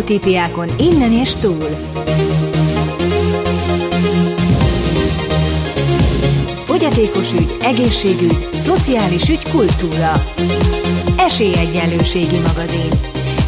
Sztereotípiákon 0.00 0.68
innen 0.78 1.12
és 1.12 1.36
túl. 1.36 1.68
Fogyatékos 6.66 7.32
ügy, 7.32 7.56
egészségügy, 7.62 8.48
szociális 8.52 9.28
ügy, 9.28 9.50
kultúra. 9.50 10.12
Esélyegyenlőségi 11.16 12.38
magazin. 12.46 12.90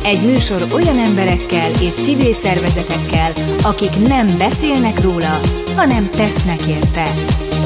Egy 0.04 0.22
műsor 0.22 0.62
olyan 0.74 0.98
emberekkel 0.98 1.70
és 1.80 1.94
civil 1.94 2.32
szervezetekkel, 2.32 3.32
akik 3.62 4.08
nem 4.08 4.26
beszélnek 4.38 5.00
róla, 5.00 5.40
hanem 5.76 6.10
tesznek 6.10 6.60
érte. 6.66 7.04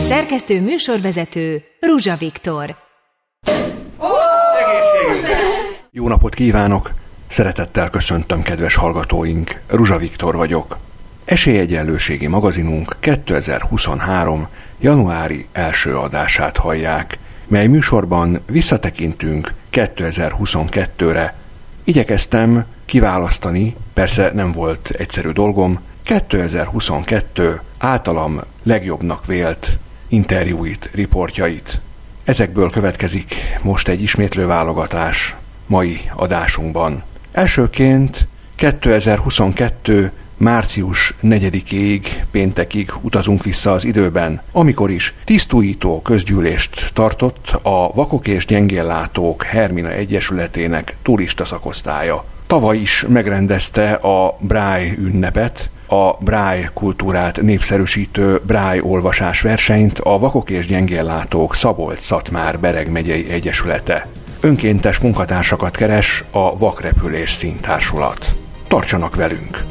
Szerkesztő 0.09 0.61
műsorvezető 0.61 1.63
Ruzsa 1.81 2.17
Viktor. 2.17 2.77
Jó 5.91 6.09
napot 6.09 6.35
kívánok! 6.35 7.05
Szeretettel 7.37 7.91
köszöntöm 7.91 8.43
kedves 8.43 8.75
hallgatóink, 8.75 9.61
Ruzsa 9.67 9.99
Viktor 9.99 10.37
vagyok. 10.37 10.79
Esélyegyenlőségi 11.25 12.27
magazinunk 12.27 12.97
2023. 13.01 14.49
januári 14.81 15.47
első 15.53 15.97
adását 15.97 16.57
hallják, 16.57 17.19
mely 17.47 17.67
műsorban 17.67 18.41
visszatekintünk 18.47 19.53
2022-re. 19.73 21.35
Igyekeztem 21.85 22.65
kiválasztani, 22.85 23.77
persze 23.95 24.31
nem 24.35 24.53
volt 24.53 24.91
egyszerű 24.91 25.31
dolgom, 25.31 25.81
2022 26.03 27.61
általam 27.79 28.41
legjobbnak 28.63 29.27
vélt 29.27 29.79
interjúit, 30.09 30.91
riportjait. 30.95 31.81
Ezekből 32.25 32.71
következik 32.71 33.35
most 33.63 33.89
egy 33.89 34.03
ismétlő 34.03 34.47
válogatás 34.47 35.37
mai 35.67 36.11
adásunkban. 36.15 37.03
Elsőként 37.37 38.27
2022 38.55 40.11
március 40.37 41.15
4-ig, 41.23 42.01
péntekig 42.31 42.93
utazunk 43.01 43.43
vissza 43.43 43.73
az 43.73 43.85
időben, 43.85 44.43
amikor 44.53 44.91
is 44.91 45.15
tisztújító 45.25 46.03
közgyűlést 46.03 46.91
tartott 46.95 47.59
a 47.63 47.93
Vakok 47.95 48.27
és 48.27 48.47
Gyengéllátók 48.47 49.43
Hermina 49.43 49.91
Egyesületének 49.91 50.97
turista 51.03 51.45
szakosztálya. 51.45 52.25
Tavaly 52.47 52.77
is 52.77 53.05
megrendezte 53.09 53.93
a 53.93 54.37
Bráj 54.41 54.95
ünnepet, 54.99 55.71
a 55.87 56.13
Bráj 56.13 56.69
kultúrát 56.75 57.43
népszerűsítő 57.43 58.41
Bráj 58.47 58.81
olvasás 58.81 59.41
versenyt 59.41 59.99
a 59.99 60.19
Vakok 60.19 60.51
és 60.51 60.67
Gyengéllátók 60.67 61.55
Szabolcs-Szatmár 61.55 62.59
Bereg 62.61 62.91
megyei 62.91 63.31
egyesülete. 63.31 64.07
Önkéntes 64.41 64.99
munkatársakat 64.99 65.77
keres 65.77 66.25
a 66.31 66.59
Vakrepülés 66.59 67.33
Színtársulat. 67.33 68.33
Tartsanak 68.69 69.15
velünk! 69.15 69.65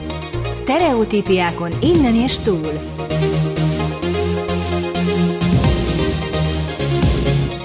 Sztereotípiákon 0.53 1.71
innen 1.81 2.15
és 2.15 2.39
túl. 2.39 2.71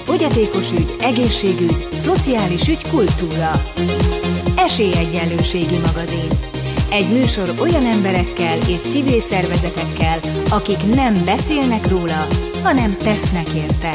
Fogyatékos 0.05 0.71
ügy, 0.71 0.95
egészségügy, 1.01 1.87
szociális 1.91 2.67
ügy, 2.67 2.89
kultúra. 2.89 3.51
Esélyegyenlőségi 4.57 5.77
magazin. 5.85 6.29
Egy 6.91 7.07
műsor 7.11 7.49
olyan 7.61 7.85
emberekkel 7.85 8.57
és 8.67 8.81
civil 8.81 9.21
szervezetekkel, 9.29 10.19
akik 10.49 10.95
nem 10.95 11.13
beszélnek 11.25 11.87
róla, 11.87 12.27
hanem 12.63 12.97
tesznek 12.97 13.47
érte. 13.49 13.91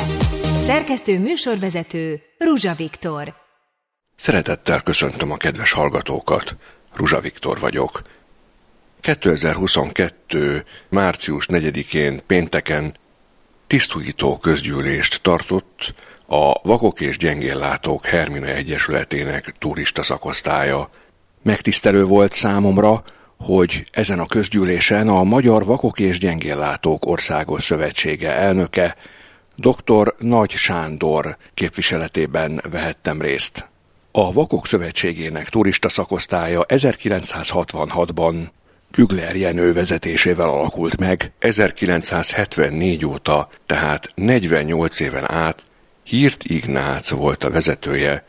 Szerkesztő 0.67 1.19
műsorvezető 1.19 2.21
Ruzsa 2.39 2.75
Viktor. 2.75 3.35
Szeretettel 4.17 4.81
köszöntöm 4.81 5.31
a 5.31 5.37
kedves 5.37 5.73
hallgatókat. 5.73 6.57
Ruzsa 6.95 7.21
Viktor 7.21 7.59
vagyok. 7.59 8.03
2022. 9.01 10.65
március 10.89 11.47
4-én 11.49 12.21
pénteken 12.27 12.93
tisztújító 13.67 14.37
közgyűlést 14.37 15.23
tartott 15.23 15.95
a 16.27 16.61
Vakok 16.63 17.01
és 17.01 17.17
Gyengéllátók 17.17 18.07
Hermina 18.07 18.47
Egyesületének 18.47 19.55
turista 19.59 20.03
szakosztálya. 20.03 20.91
Megtisztelő 21.43 22.05
volt 22.05 22.33
számomra, 22.33 23.05
hogy 23.39 23.89
ezen 23.93 24.19
a 24.19 24.27
közgyűlésen 24.27 25.09
a 25.09 25.23
Magyar 25.23 25.65
Vakok 25.65 25.99
és 25.99 26.19
Gyengéllátók 26.19 27.07
Országos 27.07 27.65
Szövetsége 27.65 28.33
elnöke 28.33 28.97
dr. 29.57 30.15
Nagy 30.19 30.51
Sándor 30.51 31.37
képviseletében 31.55 32.63
vehettem 32.71 33.21
részt. 33.21 33.69
A 34.13 34.33
Vakok 34.33 34.67
Szövetségének 34.67 35.49
turista 35.49 35.89
szakosztálya 35.89 36.65
1966-ban 36.69 38.35
Kügler 38.91 39.37
Jenő 39.37 39.73
vezetésével 39.73 40.49
alakult 40.49 40.99
meg, 41.01 41.33
1974 41.39 43.07
óta, 43.07 43.49
tehát 43.67 44.13
48 44.15 45.01
éven 45.01 45.31
át 45.31 45.67
Hírt 46.03 46.45
Ignác 46.45 47.11
volt 47.11 47.45
a 47.45 47.51
vezetője, 47.51 48.25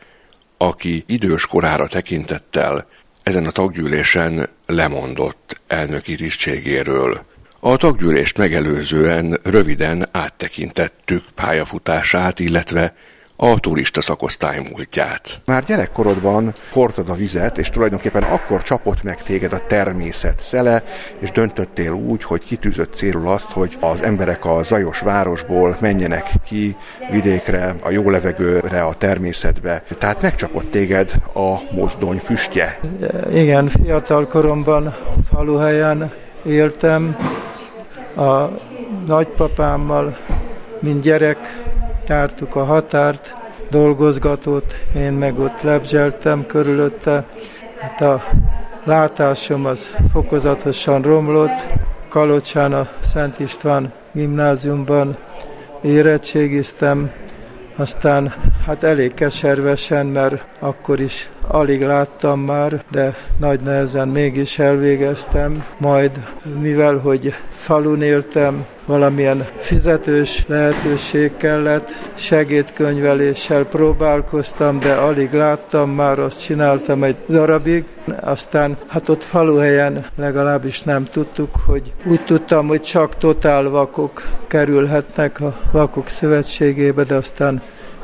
aki 0.56 1.04
idős 1.06 1.46
korára 1.46 1.86
tekintettel 1.86 2.86
ezen 3.22 3.46
a 3.46 3.50
taggyűlésen 3.50 4.48
lemondott 4.66 5.60
elnöki 5.66 6.16
tisztségéről. 6.16 7.24
A 7.60 7.76
taggyűlést 7.76 8.38
megelőzően 8.38 9.38
röviden 9.42 10.08
áttekintettük 10.12 11.22
pályafutását, 11.34 12.40
illetve 12.40 12.94
a 13.36 13.60
turista 13.60 14.00
szakosztály 14.00 14.62
múltját. 14.70 15.40
Már 15.44 15.64
gyerekkorodban 15.64 16.54
hordtad 16.72 17.08
a 17.08 17.14
vizet, 17.14 17.58
és 17.58 17.70
tulajdonképpen 17.70 18.22
akkor 18.22 18.62
csapott 18.62 19.02
meg 19.02 19.22
téged 19.22 19.52
a 19.52 19.66
természet 19.66 20.38
szele, 20.38 20.82
és 21.18 21.30
döntöttél 21.30 21.92
úgy, 21.92 22.22
hogy 22.22 22.44
kitűzött 22.44 22.92
célul 22.92 23.28
azt, 23.28 23.50
hogy 23.50 23.76
az 23.80 24.02
emberek 24.02 24.44
a 24.44 24.62
zajos 24.62 25.00
városból 25.00 25.76
menjenek 25.80 26.26
ki 26.46 26.76
vidékre, 27.10 27.74
a 27.82 27.90
jó 27.90 28.10
levegőre, 28.10 28.82
a 28.82 28.94
természetbe. 28.94 29.82
Tehát 29.98 30.22
megcsapott 30.22 30.70
téged 30.70 31.12
a 31.34 31.74
mozdony 31.74 32.18
füstje. 32.18 32.80
Igen, 33.32 33.68
fiatal 33.68 34.26
koromban 34.26 34.96
faluhelyen 35.30 36.12
éltem, 36.44 37.16
a 38.18 38.50
nagypapámmal, 39.06 40.16
mint 40.80 41.02
gyerek 41.02 41.38
jártuk 42.06 42.56
a 42.56 42.64
határt, 42.64 43.36
dolgozgatott, 43.70 44.76
én 44.96 45.12
meg 45.12 45.38
ott 45.38 45.60
lebzseltem 45.62 46.46
körülötte. 46.46 47.24
Hát 47.80 48.00
a 48.00 48.22
látásom 48.84 49.64
az 49.64 49.94
fokozatosan 50.12 51.02
romlott. 51.02 51.68
Kalocsán 52.08 52.72
a 52.72 52.88
Szent 53.00 53.38
István 53.38 53.92
gimnáziumban 54.12 55.16
érettségiztem, 55.82 57.10
aztán 57.76 58.34
hát 58.66 58.84
elég 58.84 59.14
keservesen, 59.14 60.06
mert 60.06 60.44
akkor 60.58 61.00
is 61.00 61.30
alig 61.48 61.82
láttam 61.82 62.40
már, 62.40 62.84
de 62.90 63.16
nagy 63.38 63.60
nehezen 63.60 64.08
mégis 64.08 64.58
elvégeztem. 64.58 65.64
Majd, 65.78 66.10
mivel 66.60 66.96
hogy 66.96 67.34
falun 67.50 68.02
éltem, 68.02 68.64
valamilyen 68.86 69.46
fizetős 69.58 70.44
lehetőség 70.46 71.36
kellett, 71.36 71.90
segédkönyveléssel 72.14 73.64
próbálkoztam, 73.64 74.78
de 74.78 74.92
alig 74.92 75.32
láttam, 75.32 75.90
már 75.90 76.18
azt 76.18 76.44
csináltam 76.44 77.04
egy 77.04 77.16
darabig, 77.28 77.84
aztán 78.20 78.76
hát 78.88 79.08
ott 79.08 79.22
faluhelyen 79.22 80.06
legalábbis 80.16 80.82
nem 80.82 81.04
tudtuk, 81.04 81.54
hogy 81.66 81.92
úgy 82.04 82.24
tudtam, 82.24 82.66
hogy 82.66 82.80
csak 82.80 83.18
totál 83.18 83.68
vakok 83.68 84.22
kerülhetnek 84.46 85.40
a 85.40 85.60
vakok 85.72 86.08
szövetségébe, 86.08 87.04
de 87.04 87.14
aztán 87.14 87.62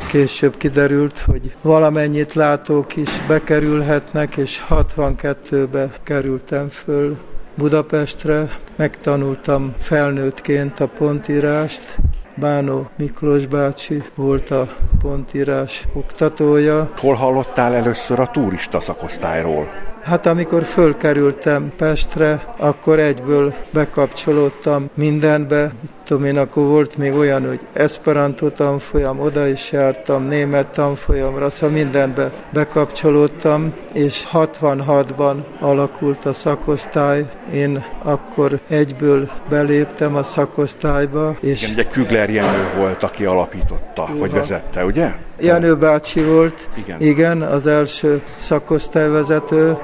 Később 0.09 0.57
kiderült, 0.57 1.19
hogy 1.19 1.55
valamennyit 1.63 2.35
látók 2.35 2.97
is 2.97 3.27
bekerülhetnek, 3.27 4.37
és 4.37 4.65
62-be 4.71 5.91
kerültem 6.03 6.69
föl 6.69 7.17
Budapestre. 7.55 8.59
Megtanultam 8.77 9.75
felnőttként 9.79 10.81
a 10.81 10.87
pontírást, 10.87 11.99
Bánó 12.37 12.91
Miklós 12.97 13.47
bácsi 13.47 14.03
volt 14.15 14.51
a 14.51 14.69
pontírás 15.03 15.85
oktatója. 15.93 16.91
Hol 16.97 17.15
hallottál 17.15 17.75
először 17.75 18.21
a 18.21 18.27
turista 18.27 18.81
szakosztályról? 18.81 19.69
Hát 20.03 20.27
amikor 20.27 20.65
fölkerültem 20.65 21.73
Pestre, 21.77 22.55
akkor 22.59 22.99
egyből 22.99 23.55
bekapcsolódtam 23.71 24.91
mindenbe. 24.95 25.71
Tudom 26.05 26.25
én, 26.25 26.39
akkor 26.39 26.65
volt 26.65 26.97
még 26.97 27.15
olyan, 27.15 27.47
hogy 27.47 27.61
Esperanto 27.73 28.51
tanfolyam, 28.51 29.21
oda 29.21 29.47
is 29.47 29.73
jártam, 29.73 30.25
német 30.25 30.71
tanfolyamra, 30.71 31.51
szóval 31.51 31.77
mindenbe 31.77 32.31
bekapcsolódtam, 32.53 33.75
és 33.93 34.25
66-ban 34.33 35.37
alakult 35.61 36.25
a 36.25 36.33
szakosztály. 36.33 37.25
Én 37.53 37.85
akkor 38.03 38.61
egyből 38.69 39.31
beléptem 39.49 40.17
a 40.17 40.23
szakosztályba. 40.23 41.37
És 41.41 41.63
Igen, 41.63 41.75
ugye 41.75 41.85
Kügler 41.85 42.31
Jenő 42.31 42.71
volt, 42.77 43.03
aki 43.03 43.25
alapította, 43.25 44.03
Uha. 44.03 44.17
vagy 44.19 44.33
vezette, 44.33 44.85
ugye? 44.85 45.15
Jenő 45.41 45.77
bácsi 45.77 46.23
volt, 46.23 46.69
igen. 46.75 47.01
igen, 47.01 47.43
az 47.43 47.67
első 47.67 48.23
szakosztályvezető, 48.37 49.79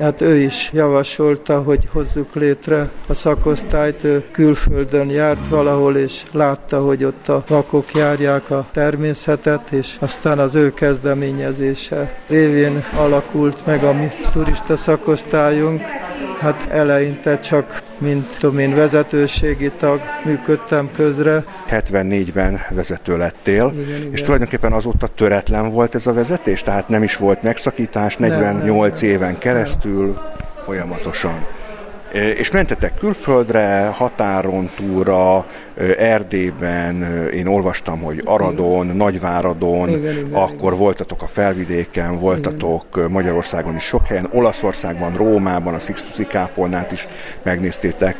Hát 0.00 0.20
ő 0.20 0.36
is 0.36 0.70
javasolta, 0.72 1.62
hogy 1.62 1.88
hozzuk 1.92 2.34
létre 2.34 2.90
a 3.08 3.14
szakosztályt. 3.14 4.04
Ő 4.04 4.24
külföldön 4.30 5.10
járt 5.10 5.48
valahol, 5.48 5.96
és 5.96 6.22
látta, 6.32 6.80
hogy 6.80 7.04
ott 7.04 7.28
a 7.28 7.44
vakok 7.48 7.94
járják 7.94 8.50
a 8.50 8.66
természetet, 8.72 9.70
és 9.70 9.96
aztán 10.00 10.38
az 10.38 10.54
ő 10.54 10.72
kezdeményezése 10.72 12.18
révén 12.28 12.84
alakult 12.96 13.66
meg 13.66 13.84
a 13.84 13.92
mi 13.92 14.08
turista 14.32 14.76
szakosztályunk. 14.76 15.82
Hát 16.42 16.66
eleinte 16.70 17.38
csak, 17.38 17.82
mint 17.98 18.38
tudom 18.38 18.58
én, 18.58 18.74
vezetőségi 18.74 19.70
tag 19.70 20.00
működtem 20.24 20.90
közre. 20.96 21.44
74-ben 21.70 22.60
vezető 22.70 23.16
lettél, 23.16 23.72
igen, 23.74 23.86
és 23.86 24.02
igen. 24.02 24.24
tulajdonképpen 24.24 24.72
azóta 24.72 25.06
töretlen 25.06 25.70
volt 25.70 25.94
ez 25.94 26.06
a 26.06 26.12
vezetés, 26.12 26.62
tehát 26.62 26.88
nem 26.88 27.02
is 27.02 27.16
volt 27.16 27.42
megszakítás, 27.42 28.16
48 28.16 29.00
nem, 29.00 29.08
nem, 29.08 29.16
éven 29.16 29.38
keresztül 29.38 30.06
nem. 30.06 30.32
folyamatosan. 30.62 31.46
És 32.12 32.50
mentetek 32.50 32.94
külföldre, 32.94 33.90
határon 33.94 34.70
túra, 34.74 35.46
Erdélyben, 35.98 37.28
én 37.34 37.46
olvastam, 37.46 38.00
hogy 38.00 38.22
Aradon, 38.24 38.84
igen. 38.84 38.96
Nagyváradon, 38.96 39.88
igen, 39.88 40.12
igen, 40.12 40.32
akkor 40.32 40.72
igen. 40.72 40.78
voltatok 40.78 41.22
a 41.22 41.26
felvidéken, 41.26 42.18
voltatok 42.18 42.84
igen. 42.94 43.10
Magyarországon 43.10 43.74
is 43.74 43.82
sok 43.82 44.06
helyen, 44.06 44.28
Olaszországban, 44.32 45.16
Rómában, 45.16 45.74
a 45.74 45.78
Sixtusi 45.78 46.26
kápolnát 46.26 46.92
is 46.92 47.06
megnéztétek 47.42 48.16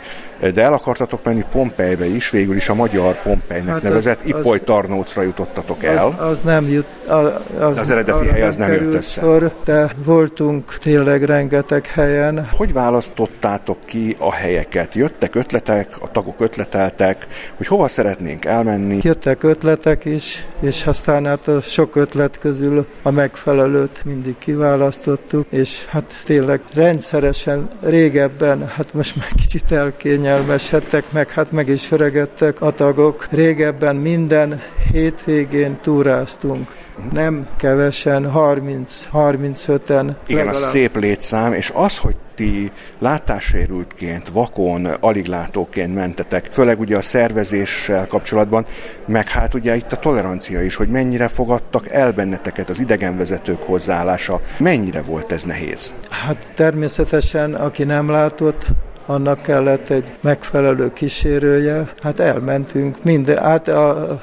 de 0.50 0.62
el 0.62 0.72
akartatok 0.72 1.24
menni 1.24 1.44
Pompejbe 1.50 2.06
is, 2.06 2.30
végül 2.30 2.56
is 2.56 2.68
a 2.68 2.74
magyar 2.74 3.22
Pompejnek 3.22 3.72
hát 3.72 3.82
nevezett 3.82 4.20
az, 4.20 4.26
Ipoly 4.26 4.60
Tarnócra 4.60 5.22
jutottatok 5.22 5.84
el. 5.84 6.14
Az, 6.18 6.30
az 6.30 6.38
nem 6.44 6.68
jut, 6.68 6.86
az, 7.06 7.32
az, 7.58 7.78
az 7.78 7.90
eredeti 7.90 8.26
hely 8.26 8.42
az 8.42 8.56
nem 8.56 8.72
jött 8.72 8.94
össze. 8.94 9.20
Sor, 9.20 9.52
de 9.64 9.88
voltunk 10.04 10.78
tényleg 10.78 11.22
rengeteg 11.22 11.86
helyen. 11.86 12.48
Hogy 12.52 12.72
választottátok 12.72 13.78
ki 13.84 14.16
a 14.18 14.32
helyeket? 14.32 14.94
Jöttek 14.94 15.34
ötletek, 15.34 15.88
a 16.00 16.10
tagok 16.10 16.40
ötleteltek, 16.40 17.26
hogy 17.56 17.66
hova 17.66 17.88
szeretnénk 17.88 18.44
elmenni? 18.44 18.98
Jöttek 19.02 19.42
ötletek 19.42 20.04
is, 20.04 20.46
és 20.60 20.86
aztán 20.86 21.26
hát 21.26 21.48
a 21.48 21.60
sok 21.60 21.96
ötlet 21.96 22.38
közül 22.38 22.86
a 23.02 23.10
megfelelőt 23.10 24.02
mindig 24.04 24.34
kiválasztottuk, 24.38 25.46
és 25.50 25.86
hát 25.86 26.04
tényleg 26.24 26.60
rendszeresen 26.74 27.68
régebben, 27.82 28.68
hát 28.68 28.94
most 28.94 29.16
már 29.16 29.28
kicsit 29.36 29.72
elkényel 29.72 30.31
kényelmesedtek, 30.32 31.04
meg 31.12 31.30
hát 31.30 31.52
meg 31.52 31.68
is 31.68 31.90
öregedtek 31.90 32.60
a 32.60 32.70
tagok. 32.70 33.26
Régebben 33.30 33.96
minden 33.96 34.62
hétvégén 34.92 35.78
túráztunk. 35.82 36.70
Nem 37.12 37.46
kevesen, 37.56 38.30
30-35-en. 38.34 40.14
Igen, 40.26 40.44
legalább. 40.44 40.54
a 40.54 40.54
szép 40.54 40.96
létszám, 40.96 41.52
és 41.52 41.70
az, 41.74 41.98
hogy 41.98 42.16
ti 42.34 42.72
látássérültként, 42.98 44.28
vakon, 44.28 44.86
aliglátóként 44.86 45.94
mentetek, 45.94 46.46
főleg 46.50 46.80
ugye 46.80 46.96
a 46.96 47.02
szervezéssel 47.02 48.06
kapcsolatban, 48.06 48.66
meg 49.06 49.28
hát 49.28 49.54
ugye 49.54 49.76
itt 49.76 49.92
a 49.92 49.96
tolerancia 49.96 50.62
is, 50.62 50.74
hogy 50.74 50.88
mennyire 50.88 51.28
fogadtak 51.28 51.88
el 51.88 52.12
benneteket 52.12 52.70
az 52.70 52.80
idegenvezetők 52.80 53.62
hozzáállása. 53.62 54.40
Mennyire 54.58 55.02
volt 55.02 55.32
ez 55.32 55.44
nehéz? 55.44 55.94
Hát 56.10 56.52
természetesen, 56.54 57.54
aki 57.54 57.84
nem 57.84 58.10
látott, 58.10 58.66
annak 59.06 59.42
kellett 59.42 59.90
egy 59.90 60.12
megfelelő 60.20 60.92
kísérője. 60.92 61.92
Hát 62.02 62.20
elmentünk 62.20 63.04
minden, 63.04 63.38
hát 63.38 63.68
a, 63.68 64.18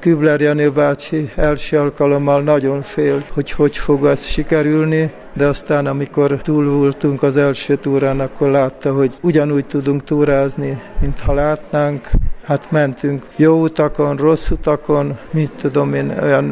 Kübler 0.00 0.40
Janő 0.40 0.70
bácsi 0.70 1.30
első 1.36 1.78
alkalommal 1.78 2.42
nagyon 2.42 2.82
félt, 2.82 3.30
hogy 3.30 3.50
hogy 3.50 3.76
fog 3.76 4.06
az 4.06 4.26
sikerülni, 4.26 5.12
de 5.34 5.46
aztán 5.46 5.86
amikor 5.86 6.40
túl 6.42 6.70
voltunk 6.70 7.22
az 7.22 7.36
első 7.36 7.76
túrán, 7.76 8.20
akkor 8.20 8.50
látta, 8.50 8.92
hogy 8.92 9.14
ugyanúgy 9.20 9.66
tudunk 9.66 10.04
túrázni, 10.04 10.82
mintha 11.00 11.34
látnánk, 11.34 12.10
hát 12.48 12.70
mentünk 12.70 13.22
jó 13.36 13.62
utakon, 13.62 14.16
rossz 14.16 14.50
utakon, 14.50 15.18
mit 15.30 15.52
tudom 15.60 15.94
én, 15.94 16.18
olyan 16.22 16.44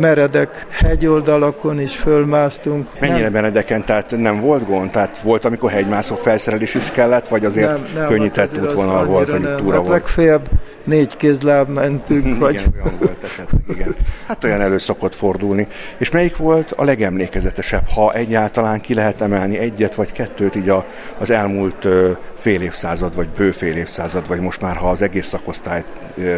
meredek 0.00 0.66
hegyoldalakon 0.70 1.80
is 1.80 1.96
fölmásztunk. 1.96 2.88
Mennyire 3.00 3.22
nem, 3.22 3.32
meredeken, 3.32 3.84
tehát 3.84 4.16
nem 4.16 4.40
volt 4.40 4.66
gond? 4.66 4.90
Tehát 4.90 5.18
volt, 5.18 5.44
amikor 5.44 5.70
hegymászó 5.70 6.14
felszerelés 6.14 6.74
is 6.74 6.90
kellett, 6.90 7.28
vagy 7.28 7.44
azért 7.44 7.72
nem, 7.72 7.86
nem, 7.94 8.08
könnyített 8.08 8.56
hát 8.56 8.64
útvonal 8.64 9.04
volt, 9.04 9.30
hogy 9.30 9.54
túra 9.54 9.76
hát 9.76 9.86
volt? 9.86 9.88
Legfeljebb 9.88 10.48
négy 10.88 11.16
kézláb 11.16 11.68
mentünk. 11.68 12.24
igen, 12.26 12.38
vagy... 12.38 12.64
olyan 12.74 12.96
volt 12.98 13.24
esetleg, 13.24 13.62
igen. 13.68 13.94
Hát 14.26 14.44
olyan 14.44 14.60
elő 14.60 14.78
szokott 14.78 15.14
fordulni. 15.14 15.68
És 15.98 16.10
melyik 16.10 16.36
volt 16.36 16.72
a 16.72 16.84
legemlékezetesebb, 16.84 17.88
ha 17.88 18.12
egyáltalán 18.12 18.80
ki 18.80 18.94
lehet 18.94 19.20
emelni 19.20 19.58
egyet 19.58 19.94
vagy 19.94 20.12
kettőt 20.12 20.54
így 20.54 20.68
a, 20.68 20.86
az 21.18 21.30
elmúlt 21.30 21.88
fél 22.34 22.60
évszázad, 22.62 23.16
vagy 23.16 23.28
bő 23.28 23.50
fél 23.50 23.76
évszázad, 23.76 24.28
vagy 24.28 24.40
most 24.40 24.60
már 24.60 24.76
ha 24.76 24.90
az 24.90 25.02
egész 25.02 25.32
szakosztályt 25.38 25.86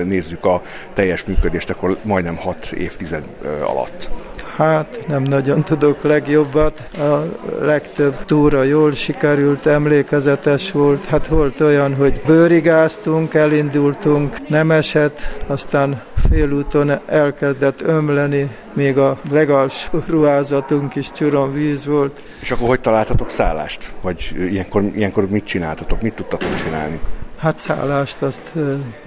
nézzük 0.04 0.44
a 0.44 0.62
teljes 0.92 1.24
működést, 1.24 1.70
akkor 1.70 1.96
majdnem 2.02 2.36
hat 2.36 2.72
évtized 2.72 3.24
alatt. 3.62 4.10
Hát 4.56 5.06
nem 5.08 5.22
nagyon 5.22 5.62
tudok 5.64 6.02
legjobbat. 6.02 6.78
A 6.98 7.24
legtöbb 7.60 8.24
túra 8.24 8.62
jól 8.62 8.92
sikerült, 8.92 9.66
emlékezetes 9.66 10.72
volt. 10.72 11.04
Hát 11.04 11.26
volt 11.26 11.60
olyan, 11.60 11.94
hogy 11.94 12.22
bőrigáztunk, 12.26 13.34
elindultunk, 13.34 14.48
nem 14.48 14.70
esett, 14.70 15.20
aztán 15.46 16.02
félúton 16.30 17.00
elkezdett 17.06 17.80
ömleni, 17.80 18.48
még 18.74 18.98
a 18.98 19.20
legalsó 19.30 19.98
ruházatunk 20.14 20.94
is 20.94 21.10
csuron 21.10 21.52
víz 21.52 21.86
volt. 21.86 22.22
És 22.40 22.50
akkor 22.50 22.68
hogy 22.68 22.80
találtatok 22.80 23.30
szállást? 23.30 23.92
Vagy 24.00 24.34
ilyenkor, 24.50 24.82
ilyenkor 24.94 25.28
mit 25.28 25.44
csináltatok? 25.44 26.02
Mit 26.02 26.14
tudtatok 26.14 26.54
csinálni? 26.54 27.00
Hát 27.40 27.58
szállást 27.58 28.22
azt 28.22 28.52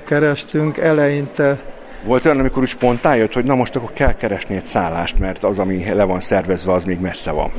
kerestünk. 0.05 0.77
Eleinte 0.77 1.59
volt 2.05 2.25
olyan, 2.25 2.39
amikor 2.39 2.63
is 2.63 2.69
spontán 2.69 3.15
jött, 3.15 3.33
hogy 3.33 3.45
na 3.45 3.55
most 3.55 3.75
akkor 3.75 3.91
kell 3.91 4.13
keresni 4.13 4.55
egy 4.55 4.65
szállást, 4.65 5.19
mert 5.19 5.43
az, 5.43 5.59
ami 5.59 5.93
le 5.93 6.03
van 6.03 6.19
szervezve, 6.19 6.73
az 6.73 6.83
még 6.83 6.99
messze 6.99 7.31
van. 7.31 7.51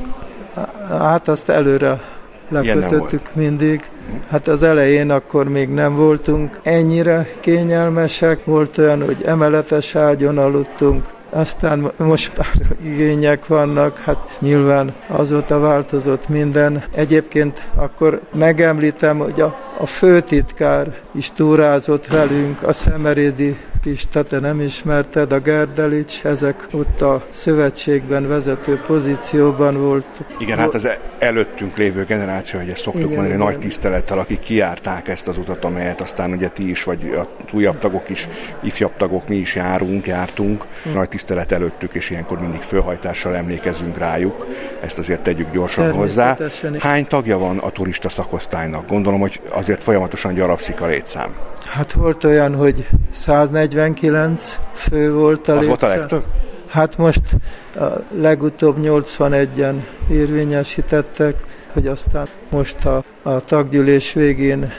Hát 0.89 1.27
azt 1.27 1.49
előre 1.49 2.01
lekötöttük 2.49 3.35
mindig. 3.35 3.89
Hát 4.29 4.47
az 4.47 4.63
elején 4.63 5.09
akkor 5.09 5.47
még 5.47 5.69
nem 5.69 5.95
voltunk 5.95 6.59
ennyire 6.63 7.27
kényelmesek. 7.39 8.45
Volt 8.45 8.77
olyan, 8.77 9.05
hogy 9.05 9.23
emeletes 9.25 9.95
ágyon 9.95 10.37
aludtunk, 10.37 11.05
aztán 11.35 11.91
most 11.97 12.37
már 12.37 12.51
igények 12.91 13.47
vannak, 13.47 13.99
hát 13.99 14.37
nyilván 14.39 14.93
azóta 15.07 15.59
változott 15.59 16.27
minden. 16.27 16.83
Egyébként 16.91 17.67
akkor 17.75 18.21
megemlítem, 18.33 19.17
hogy 19.17 19.41
a, 19.41 19.55
a 19.79 19.85
főtitkár 19.85 20.99
is 21.15 21.31
túrázott 21.31 22.07
velünk, 22.07 22.63
a 22.63 22.73
Szemerédi 22.73 23.57
Pista, 23.85 24.23
te 24.23 24.39
nem 24.39 24.59
ismerted, 24.59 25.31
a 25.31 25.39
Gerdelics, 25.39 26.23
ezek 26.23 26.67
ott 26.71 27.01
a 27.01 27.25
szövetségben 27.29 28.27
vezető 28.27 28.81
pozícióban 28.87 29.81
volt. 29.81 30.07
Igen, 30.39 30.57
hát 30.57 30.73
az 30.73 30.87
előttünk 31.19 31.77
lévő 31.77 32.03
generáció, 32.03 32.59
hogy 32.59 32.69
ezt 32.69 32.81
szoktuk 32.81 33.01
igen, 33.01 33.13
mondani, 33.13 33.33
igen. 33.35 33.45
nagy 33.47 33.59
tisztelettel, 33.59 34.19
akik 34.19 34.39
kiárták 34.39 35.07
ezt 35.07 35.27
az 35.27 35.37
utat, 35.37 35.65
amelyet 35.65 36.01
aztán 36.01 36.31
ugye 36.31 36.49
ti 36.49 36.69
is, 36.69 36.83
vagy 36.83 37.13
a 37.17 37.53
újabb 37.53 37.77
tagok 37.77 38.09
is, 38.09 38.27
ifjabb 38.63 38.97
tagok, 38.97 39.27
mi 39.27 39.35
is 39.35 39.55
járunk, 39.55 40.07
jártunk. 40.07 40.65
Nagy 40.93 41.09
tisztelet 41.09 41.51
előttük, 41.51 41.93
és 41.93 42.09
ilyenkor 42.09 42.39
mindig 42.39 42.61
fölhajtással 42.61 43.35
emlékezünk 43.35 43.97
rájuk. 43.97 44.47
Ezt 44.81 44.97
azért 44.97 45.23
tegyük 45.23 45.51
gyorsan 45.51 45.91
hozzá. 45.91 46.37
Hány 46.79 47.07
tagja 47.07 47.37
van 47.37 47.57
a 47.57 47.69
turista 47.69 48.09
szakosztálynak? 48.09 48.87
Gondolom, 48.87 49.19
hogy 49.19 49.41
azért 49.49 49.83
folyamatosan 49.83 50.33
gyarapszik 50.33 50.81
a 50.81 50.85
létszám. 50.85 51.35
Hát 51.65 51.91
volt 51.91 52.23
olyan, 52.23 52.55
hogy 52.55 52.87
149 53.11 54.59
fő 54.73 55.13
volt 55.13 55.47
a 55.47 55.57
Az 55.57 55.67
volt 55.67 55.83
a 55.83 55.87
legtöbb? 55.87 56.23
Hát 56.67 56.97
most 56.97 57.21
a 57.75 57.85
legutóbb 58.15 58.77
81-en 58.81 59.75
érvényesítettek, 60.09 61.43
hogy 61.73 61.87
aztán 61.87 62.27
most 62.49 62.85
a, 62.85 63.03
a 63.23 63.39
taggyűlés 63.39 64.13
végén 64.13 64.73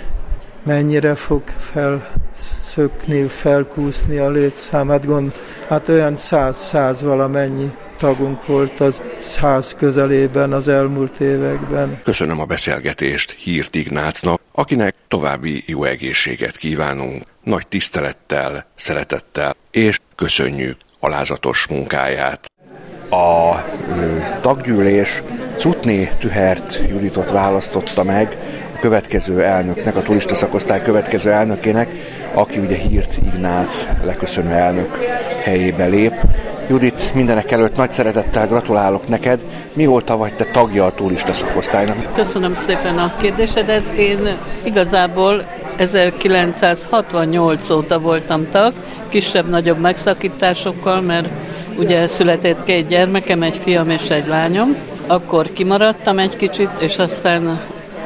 mennyire 0.65 1.15
fog 1.15 1.43
felszökni, 1.59 3.27
felkúszni 3.27 4.17
a 4.17 4.31
létszám. 4.31 4.89
Hát, 4.89 5.07
gond, 5.07 5.35
hát 5.69 5.89
olyan 5.89 6.17
száz-száz 6.17 7.03
valamennyi 7.03 7.71
tagunk 7.97 8.47
volt 8.47 8.81
az 8.81 9.03
száz 9.17 9.75
közelében 9.75 10.53
az 10.53 10.69
elmúlt 10.69 11.21
években. 11.21 12.01
Köszönöm 12.03 12.41
a 12.41 12.45
beszélgetést 12.45 13.31
Hírt 13.31 13.75
Ignácnak, 13.75 14.41
akinek 14.59 14.95
további 15.09 15.65
jó 15.67 15.85
egészséget 15.85 16.57
kívánunk, 16.57 17.25
nagy 17.43 17.67
tisztelettel, 17.67 18.67
szeretettel, 18.75 19.57
és 19.71 20.01
köszönjük 20.15 20.77
alázatos 21.01 21.67
munkáját. 21.67 22.51
A 23.11 23.65
taggyűlés 24.41 25.23
Cutné 25.57 26.11
Tühert 26.19 26.83
Juditot 26.89 27.31
választotta 27.31 28.03
meg 28.03 28.37
a 28.77 28.79
következő 28.79 29.43
elnöknek, 29.43 29.97
a 29.97 30.03
turista 30.03 30.35
szakosztály 30.35 30.83
következő 30.83 31.31
elnökének, 31.31 31.89
aki 32.35 32.59
ugye 32.59 32.77
hírt 32.77 33.17
Ignác 33.17 33.89
leköszönő 34.05 34.51
elnök 34.51 34.99
helyébe 35.43 35.87
lép 35.87 36.15
Judit, 36.69 37.15
mindenek 37.15 37.51
előtt 37.51 37.77
nagy 37.77 37.91
szeretettel 37.91 38.47
gratulálok 38.47 39.09
neked. 39.09 39.45
Mióta 39.73 40.17
vagy 40.17 40.35
te 40.35 40.45
tagja 40.45 40.85
a 40.85 40.93
turista 40.93 41.33
szakosztálynak? 41.33 42.13
Köszönöm 42.15 42.55
szépen 42.55 42.99
a 42.99 43.13
kérdésedet. 43.17 43.87
Én 43.97 44.37
igazából 44.63 45.47
1968 45.77 47.71
óta 47.71 47.99
voltam 47.99 48.49
tag, 48.51 48.73
kisebb-nagyobb 49.09 49.79
megszakításokkal, 49.79 51.01
mert 51.01 51.29
ugye 51.79 52.07
született 52.07 52.65
két 52.65 52.89
gyermekem, 52.89 53.43
egy 53.43 53.57
fiam 53.57 53.91
és 53.91 54.09
egy 54.09 54.27
lányom. 54.27 54.77
Akkor 55.07 55.53
kimaradtam 55.53 56.19
egy 56.19 56.37
kicsit, 56.37 56.71
és 56.79 56.99
aztán 56.99 57.61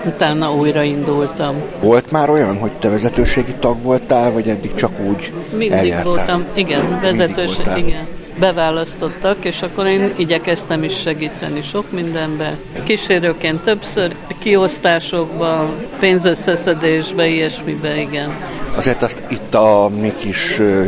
utána 0.05 0.53
újraindultam. 0.55 1.55
Volt 1.83 2.11
már 2.11 2.31
olyan, 2.31 2.59
hogy 2.59 2.73
te 2.73 2.89
vezetőségi 2.89 3.55
tag 3.61 3.83
voltál, 3.83 4.33
vagy 4.33 4.49
eddig 4.49 4.75
csak 4.75 5.01
úgy 5.09 5.33
Mindig 5.51 5.71
eljártál? 5.71 6.13
voltam, 6.15 6.45
igen, 6.55 7.01
vezetőség, 7.01 7.67
igen 7.77 8.19
beválasztottak, 8.41 9.45
és 9.45 9.63
akkor 9.63 9.87
én 9.87 10.13
igyekeztem 10.17 10.83
is 10.83 11.01
segíteni 11.01 11.63
sok 11.63 11.93
mindenbe. 11.93 12.59
Kísérőként 12.85 13.61
többször, 13.63 14.15
kiosztásokban, 14.39 15.75
pénzösszeszedésbe, 15.99 17.27
ilyesmibe, 17.27 18.01
igen. 18.01 18.37
Azért 18.77 19.03
azt 19.03 19.23
itt 19.29 19.55
a 19.55 19.91
mi 20.01 20.13
kis 20.21 20.59
ö, 20.59 20.85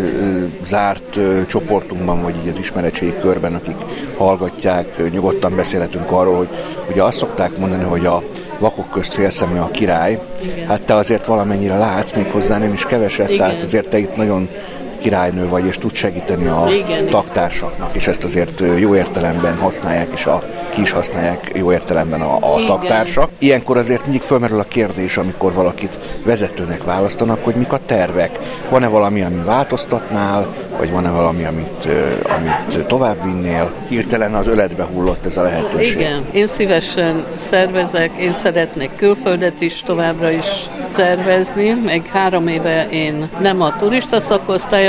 zárt 0.65 1.17
ö, 1.17 1.41
csoportunkban, 1.47 2.23
vagy 2.23 2.35
így 2.43 2.49
az 2.49 2.59
ismeretségi 2.59 3.15
körben, 3.21 3.55
akik 3.55 3.77
hallgatják, 4.17 5.11
nyugodtan 5.11 5.57
beszélhetünk 5.57 6.11
arról, 6.11 6.37
hogy 6.37 6.49
ugye 6.91 7.03
azt 7.03 7.19
szokták 7.19 7.59
mondani, 7.59 7.85
hogy 7.85 8.07
a 8.07 8.23
vakok 8.59 8.91
közt 8.91 9.15
félszemű 9.15 9.59
a 9.59 9.71
király. 9.71 10.21
Igen. 10.43 10.69
Hát 10.69 10.83
te 10.83 10.95
azért 10.95 11.27
valamennyire 11.27 11.79
látsz, 11.79 12.13
még 12.13 12.31
hozzá 12.31 12.59
nem 12.59 12.73
is 12.73 12.85
keveset, 12.85 13.29
Igen. 13.29 13.39
tehát 13.39 13.63
azért 13.63 13.89
te 13.89 13.99
itt 13.99 14.17
nagyon 14.17 14.49
királynő 15.03 15.49
vagy, 15.49 15.67
és 15.67 15.79
tud 15.79 15.95
segíteni 15.95 16.47
a 16.47 16.67
igen, 16.71 17.07
taktársaknak, 17.07 17.95
és 17.95 18.07
ezt 18.07 18.25
azért 18.25 18.63
jó 18.79 18.97
értelemben 18.97 19.57
használják, 19.57 20.09
és 20.15 20.27
a, 20.27 20.43
ki 20.69 20.81
is 20.81 20.91
használják 20.91 21.51
jó 21.55 21.73
értelemben 21.73 22.21
a, 22.21 22.55
a 22.55 22.65
taktársak. 22.65 23.31
Ilyenkor 23.39 23.77
azért 23.77 24.03
mindig 24.03 24.21
fölmerül 24.21 24.59
a 24.59 24.65
kérdés, 24.69 25.17
amikor 25.17 25.53
valakit 25.53 25.99
vezetőnek 26.25 26.85
választanak, 26.85 27.45
hogy 27.45 27.55
mik 27.55 27.73
a 27.73 27.79
tervek. 27.87 28.39
Van-e 28.69 28.89
valami, 28.89 29.23
ami 29.23 29.43
változtatnál, 29.45 30.47
vagy 30.79 30.91
van-e 30.91 31.11
valami, 31.11 31.45
amit, 31.45 31.89
amit 32.37 32.87
tovább 32.87 33.25
vinnél? 33.25 33.71
Hirtelen 33.89 34.35
az 34.35 34.47
öletbe 34.47 34.85
hullott 34.85 35.27
ez 35.27 35.37
a 35.37 35.43
lehetőség. 35.43 36.01
Igen, 36.01 36.25
én 36.33 36.47
szívesen 36.47 37.25
szervezek, 37.35 38.11
én 38.19 38.33
szeretnék 38.33 38.91
külföldet 38.97 39.61
is 39.61 39.83
továbbra 39.83 40.31
is 40.31 40.45
szervezni. 40.97 41.71
Meg 41.85 42.07
három 42.07 42.49
éve 42.49 42.89
én 42.91 43.29
nem 43.41 43.63
a 43.63 43.77
turista 43.77 44.21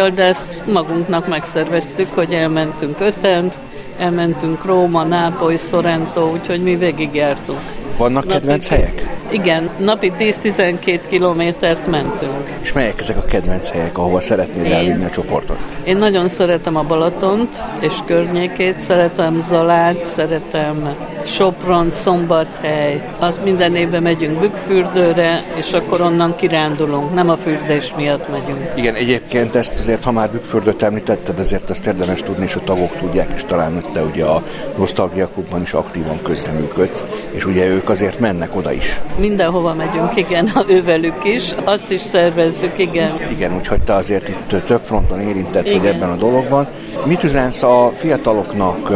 szakosztályal, 0.03 0.09
de 0.09 0.23
ezt 0.23 0.61
magunknak 0.65 1.27
megszerveztük, 1.27 2.13
hogy 2.13 2.33
elmentünk 2.33 2.99
öten, 2.99 3.51
elmentünk 3.97 4.65
Róma, 4.65 5.03
Nápoly, 5.03 5.57
Sorrento, 5.57 6.31
úgyhogy 6.31 6.63
mi 6.63 6.75
végigjártunk. 6.75 7.59
Vannak 7.97 8.27
kedvenc 8.27 8.67
helyek? 8.67 9.22
Igen, 9.33 9.69
napi 9.77 10.11
10-12 10.19 10.99
kilométert 11.09 11.87
mentünk. 11.87 12.49
És 12.61 12.73
melyek 12.73 12.99
ezek 12.99 13.17
a 13.17 13.25
kedvenc 13.25 13.69
helyek, 13.69 13.97
ahova 13.97 14.19
szeretnéd 14.19 14.65
Én... 14.65 14.71
elvinni 14.71 15.05
a 15.05 15.09
csoportot? 15.09 15.57
Én 15.83 15.97
nagyon 15.97 16.27
szeretem 16.27 16.75
a 16.75 16.83
Balatont 16.83 17.63
és 17.79 17.93
környékét, 18.05 18.79
szeretem 18.79 19.41
Zalát, 19.49 20.03
szeretem 20.03 20.95
Sopron, 21.25 21.91
Szombathely. 21.91 23.01
Az 23.19 23.39
minden 23.43 23.75
évben 23.75 24.01
megyünk 24.01 24.39
Bükkfürdőre, 24.39 25.41
és 25.55 25.73
akkor 25.73 26.01
onnan 26.01 26.35
kirándulunk, 26.35 27.13
nem 27.13 27.29
a 27.29 27.37
fürdés 27.37 27.93
miatt 27.97 28.29
megyünk. 28.29 28.71
Igen, 28.75 28.95
egyébként 28.95 29.55
ezt 29.55 29.79
azért, 29.79 30.03
ha 30.03 30.11
már 30.11 30.31
Bükkfürdőt 30.31 30.83
említetted, 30.83 31.39
azért 31.39 31.69
azt 31.69 31.85
érdemes 31.85 32.21
tudni, 32.21 32.43
és 32.43 32.55
a 32.55 32.63
tagok 32.63 32.95
tudják, 32.95 33.31
és 33.35 33.43
talán 33.47 33.73
hogy 33.73 33.91
te 33.91 34.01
ugye 34.01 34.25
a 34.25 34.43
Nostalgia 34.77 35.27
Klubban 35.27 35.61
is 35.61 35.73
aktívan 35.73 36.21
közreműködsz, 36.21 37.03
és 37.31 37.45
ugye 37.45 37.67
ők 37.67 37.89
azért 37.89 38.19
mennek 38.19 38.55
oda 38.55 38.71
is. 38.71 39.01
Mindenhova 39.23 39.73
megyünk, 39.73 40.15
igen, 40.15 40.51
ővelük 40.67 41.23
is, 41.23 41.55
azt 41.63 41.91
is 41.91 42.01
szervezzük, 42.01 42.77
igen. 42.77 43.11
Igen, 43.31 43.55
úgyhogy 43.55 43.81
te 43.81 43.93
azért 43.93 44.27
itt 44.27 44.63
több 44.65 44.81
fronton 44.81 45.19
érintett 45.19 45.71
vagy 45.71 45.85
ebben 45.85 46.09
a 46.09 46.15
dologban. 46.15 46.67
Mit 47.05 47.23
üzensz 47.23 47.63
a 47.63 47.91
fiataloknak, 47.95 48.91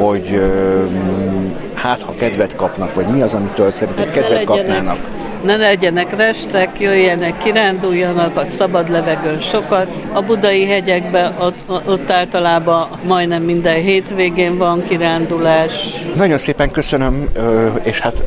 hogy 0.00 0.40
hát 1.74 2.02
ha 2.02 2.14
kedvet 2.14 2.56
kapnak, 2.56 2.94
vagy 2.94 3.06
mi 3.06 3.22
az, 3.22 3.34
amitől 3.34 3.70
szerinted 3.70 4.04
hát 4.04 4.14
kedvet 4.14 4.44
kapnának? 4.44 4.98
ne 5.44 5.56
legyenek 5.56 6.16
restek, 6.16 6.80
jöjjenek, 6.80 7.38
kiránduljanak 7.38 8.36
a 8.36 8.44
szabad 8.44 8.90
levegőn 8.90 9.38
sokat. 9.38 9.86
A 10.12 10.22
budai 10.22 10.66
hegyekben 10.66 11.34
ott, 11.40 11.86
ott 11.86 12.10
általában 12.10 12.88
majdnem 13.06 13.42
minden 13.42 13.80
hétvégén 13.80 14.58
van 14.58 14.84
kirándulás. 14.88 15.72
Nagyon 16.16 16.38
szépen 16.38 16.70
köszönöm, 16.70 17.28
és 17.82 18.00
hát 18.00 18.22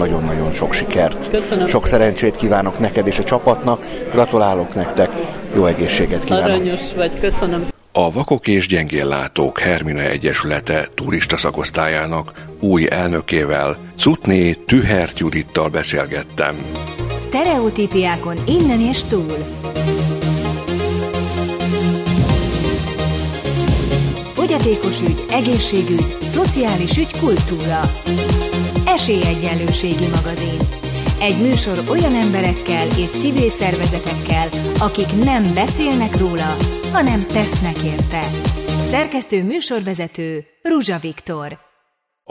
nagyon-nagyon-nagyon 0.00 0.52
sok 0.52 0.72
sikert. 0.72 1.30
Köszönöm. 1.30 1.66
Sok 1.66 1.86
szerencsét 1.86 2.36
kívánok 2.36 2.78
neked 2.78 3.06
és 3.06 3.18
a 3.18 3.24
csapatnak. 3.24 3.86
Gratulálok 4.10 4.74
nektek, 4.74 5.10
jó 5.56 5.66
egészséget 5.66 6.24
kívánok. 6.24 6.46
Aranyos 6.46 6.80
vagy, 6.96 7.20
köszönöm. 7.20 7.68
A 7.92 8.12
Vakok 8.12 8.46
és 8.46 8.66
Gyengéllátók 8.66 9.58
Hermina 9.58 10.00
Egyesülete 10.00 10.88
turista 10.94 11.36
szakosztályának 11.36 12.32
új 12.60 12.86
elnökével, 12.90 13.76
Cutné 13.98 14.52
Tühert 14.52 15.18
Judittal 15.18 15.68
beszélgettem. 15.68 16.56
Sztereotípiákon 17.18 18.36
innen 18.46 18.80
és 18.80 19.04
túl. 19.04 19.36
Fogyatékos 24.34 25.00
ügy, 25.00 25.24
egészségügy, 25.30 26.16
szociális 26.22 26.96
ügy, 26.96 27.18
kultúra. 27.18 27.80
Esélyegyenlőségi 28.94 30.06
magazin. 30.14 30.58
Egy 31.20 31.40
műsor 31.40 31.78
olyan 31.88 32.14
emberekkel 32.14 32.86
és 32.86 33.10
civil 33.10 33.50
szervezetekkel, 33.50 34.48
akik 34.78 35.24
nem 35.24 35.42
beszélnek 35.54 36.16
róla, 36.16 36.56
hanem 36.92 37.26
tesznek 37.26 37.78
érte. 37.78 38.20
Szerkesztő 38.90 39.44
műsorvezető 39.44 40.44
Ruzsa 40.62 40.98
Viktor. 40.98 41.69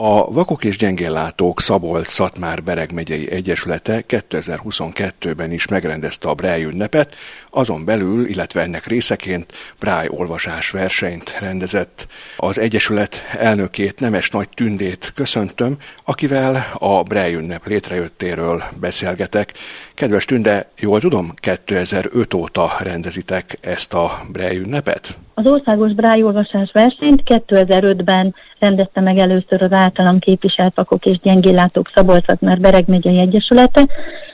A 0.02 0.32
Vakok 0.32 0.64
és 0.64 0.76
Gyengéllátók 0.76 1.60
Szabolcs-Szatmár 1.60 2.62
Bereg 2.62 2.92
megyei 2.92 3.30
Egyesülete 3.30 4.04
2022-ben 4.08 5.52
is 5.52 5.66
megrendezte 5.66 6.28
a 6.28 6.34
Braille 6.34 6.66
ünnepet, 6.66 7.16
azon 7.50 7.84
belül, 7.84 8.26
illetve 8.26 8.60
ennek 8.60 8.86
részeként 8.86 9.52
Braille 9.78 10.10
olvasás 10.10 10.70
versenyt 10.70 11.36
rendezett. 11.38 12.06
Az 12.36 12.58
Egyesület 12.58 13.24
elnökét 13.38 14.00
Nemes 14.00 14.30
Nagy 14.30 14.48
Tündét 14.48 15.12
köszöntöm, 15.14 15.76
akivel 16.04 16.66
a 16.74 17.02
Braille 17.02 17.38
ünnep 17.38 17.66
létrejöttéről 17.66 18.62
beszélgetek. 18.80 19.52
Kedves 20.00 20.24
Tünde, 20.24 20.66
jól 20.78 21.00
tudom, 21.00 21.32
2005 21.34 22.34
óta 22.34 22.70
rendezitek 22.82 23.54
ezt 23.60 23.94
a 23.94 24.10
Braille 24.32 24.60
ünnepet? 24.60 25.18
Az 25.34 25.46
országos 25.46 25.92
Braille 25.92 26.24
olvasás 26.24 26.70
versenyt 26.72 27.22
2005-ben 27.24 28.34
rendezte 28.58 29.00
meg 29.00 29.18
először 29.18 29.62
az 29.62 29.72
általam 29.72 30.18
képviselt 30.18 30.74
vakok 30.74 31.04
és 31.04 31.18
gyengéllátók 31.22 31.90
szabolcs 31.94 32.24
mert 32.38 32.60
Bereg 32.60 32.84
megyei 32.88 33.18
egyesülete, 33.18 33.86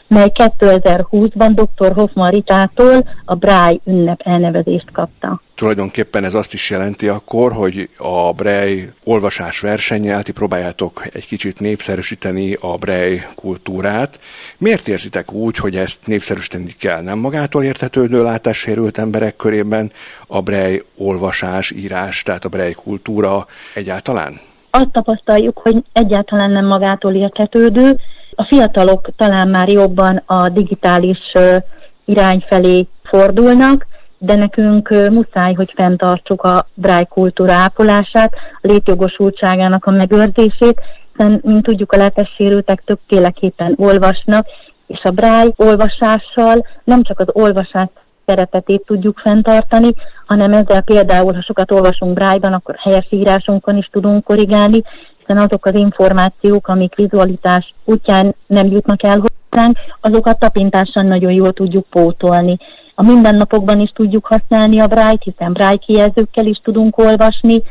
mely 0.08 0.30
2020-ban 0.34 1.50
dr. 1.54 1.92
Hoffman 1.92 2.30
Ritától 2.30 3.08
a 3.24 3.34
Braille 3.34 3.80
ünnep 3.84 4.20
elnevezést 4.24 4.90
kapta. 4.92 5.40
Tulajdonképpen 5.54 6.24
ez 6.24 6.34
azt 6.34 6.52
is 6.52 6.70
jelenti 6.70 7.08
akkor, 7.08 7.52
hogy 7.52 7.88
a 7.96 8.32
Braille 8.32 8.92
olvasás 9.04 9.60
versennyel 9.60 10.22
ti 10.22 10.32
próbáljátok 10.32 11.02
egy 11.12 11.26
kicsit 11.26 11.60
népszerűsíteni 11.60 12.56
a 12.60 12.76
Braille 12.76 13.28
kultúrát. 13.34 14.20
Miért 14.58 14.88
érzitek 14.88 15.32
úgy, 15.32 15.56
hogy 15.56 15.76
ezt 15.76 16.06
népszerűsíteni 16.06 16.74
kell? 16.78 17.02
Nem 17.02 17.18
magától 17.18 17.62
értetődő 17.62 18.22
látássérült 18.22 18.98
emberek 18.98 19.36
körében 19.36 19.90
a 20.26 20.40
Braille 20.40 20.82
olvasás, 20.96 21.70
írás, 21.70 22.22
tehát 22.22 22.44
a 22.44 22.48
Braille 22.48 22.74
kultúra 22.74 23.46
egyáltalán? 23.74 24.40
Azt 24.70 24.92
tapasztaljuk, 24.92 25.58
hogy 25.58 25.84
egyáltalán 25.92 26.50
nem 26.50 26.66
magától 26.66 27.14
értetődő, 27.14 27.96
a 28.36 28.44
fiatalok 28.44 29.08
talán 29.16 29.48
már 29.48 29.68
jobban 29.68 30.22
a 30.26 30.48
digitális 30.48 31.32
irány 32.04 32.44
felé 32.48 32.86
fordulnak, 33.02 33.86
de 34.18 34.34
nekünk 34.34 34.88
muszáj, 35.10 35.54
hogy 35.54 35.72
fenntartsuk 35.74 36.42
a 36.42 36.66
bráj 36.74 37.04
kultúra 37.04 37.52
ápolását, 37.52 38.32
a 38.62 38.66
létjogosultságának 38.66 39.84
a 39.84 39.90
megőrzését, 39.90 40.80
hiszen, 41.12 41.40
mint 41.42 41.62
tudjuk, 41.62 41.92
a 41.92 41.96
látássérültek 41.96 42.82
többféleképpen 42.84 43.74
olvasnak, 43.76 44.46
és 44.86 45.00
a 45.02 45.10
bráj 45.10 45.52
olvasással 45.56 46.66
nem 46.84 47.02
csak 47.02 47.20
az 47.20 47.26
olvasás 47.32 47.88
szerepetét 48.26 48.82
tudjuk 48.86 49.18
fenntartani, 49.18 49.94
hanem 50.26 50.52
ezzel 50.52 50.82
például, 50.82 51.34
ha 51.34 51.42
sokat 51.42 51.72
olvasunk 51.72 52.12
brájban, 52.12 52.52
akkor 52.52 52.74
helyes 52.78 53.06
írásunkon 53.10 53.76
is 53.76 53.88
tudunk 53.92 54.24
korrigálni, 54.24 54.82
hiszen 55.26 55.42
azok 55.42 55.66
az 55.66 55.74
információk, 55.74 56.68
amik 56.68 56.94
vizualitás 56.94 57.74
útján 57.84 58.34
nem 58.46 58.66
jutnak 58.66 59.02
el 59.02 59.22
hozzánk, 59.22 59.76
azokat 60.00 60.38
tapintással 60.38 61.02
nagyon 61.02 61.32
jól 61.32 61.52
tudjuk 61.52 61.86
pótolni. 61.90 62.56
A 62.94 63.02
mindennapokban 63.02 63.80
is 63.80 63.90
tudjuk 63.90 64.26
használni 64.26 64.80
a 64.80 64.86
brájt, 64.86 65.22
hiszen 65.22 65.52
brájt 65.52 65.84
kijelzőkkel 65.84 66.46
is 66.46 66.60
tudunk 66.62 66.98
olvasni, 66.98 67.62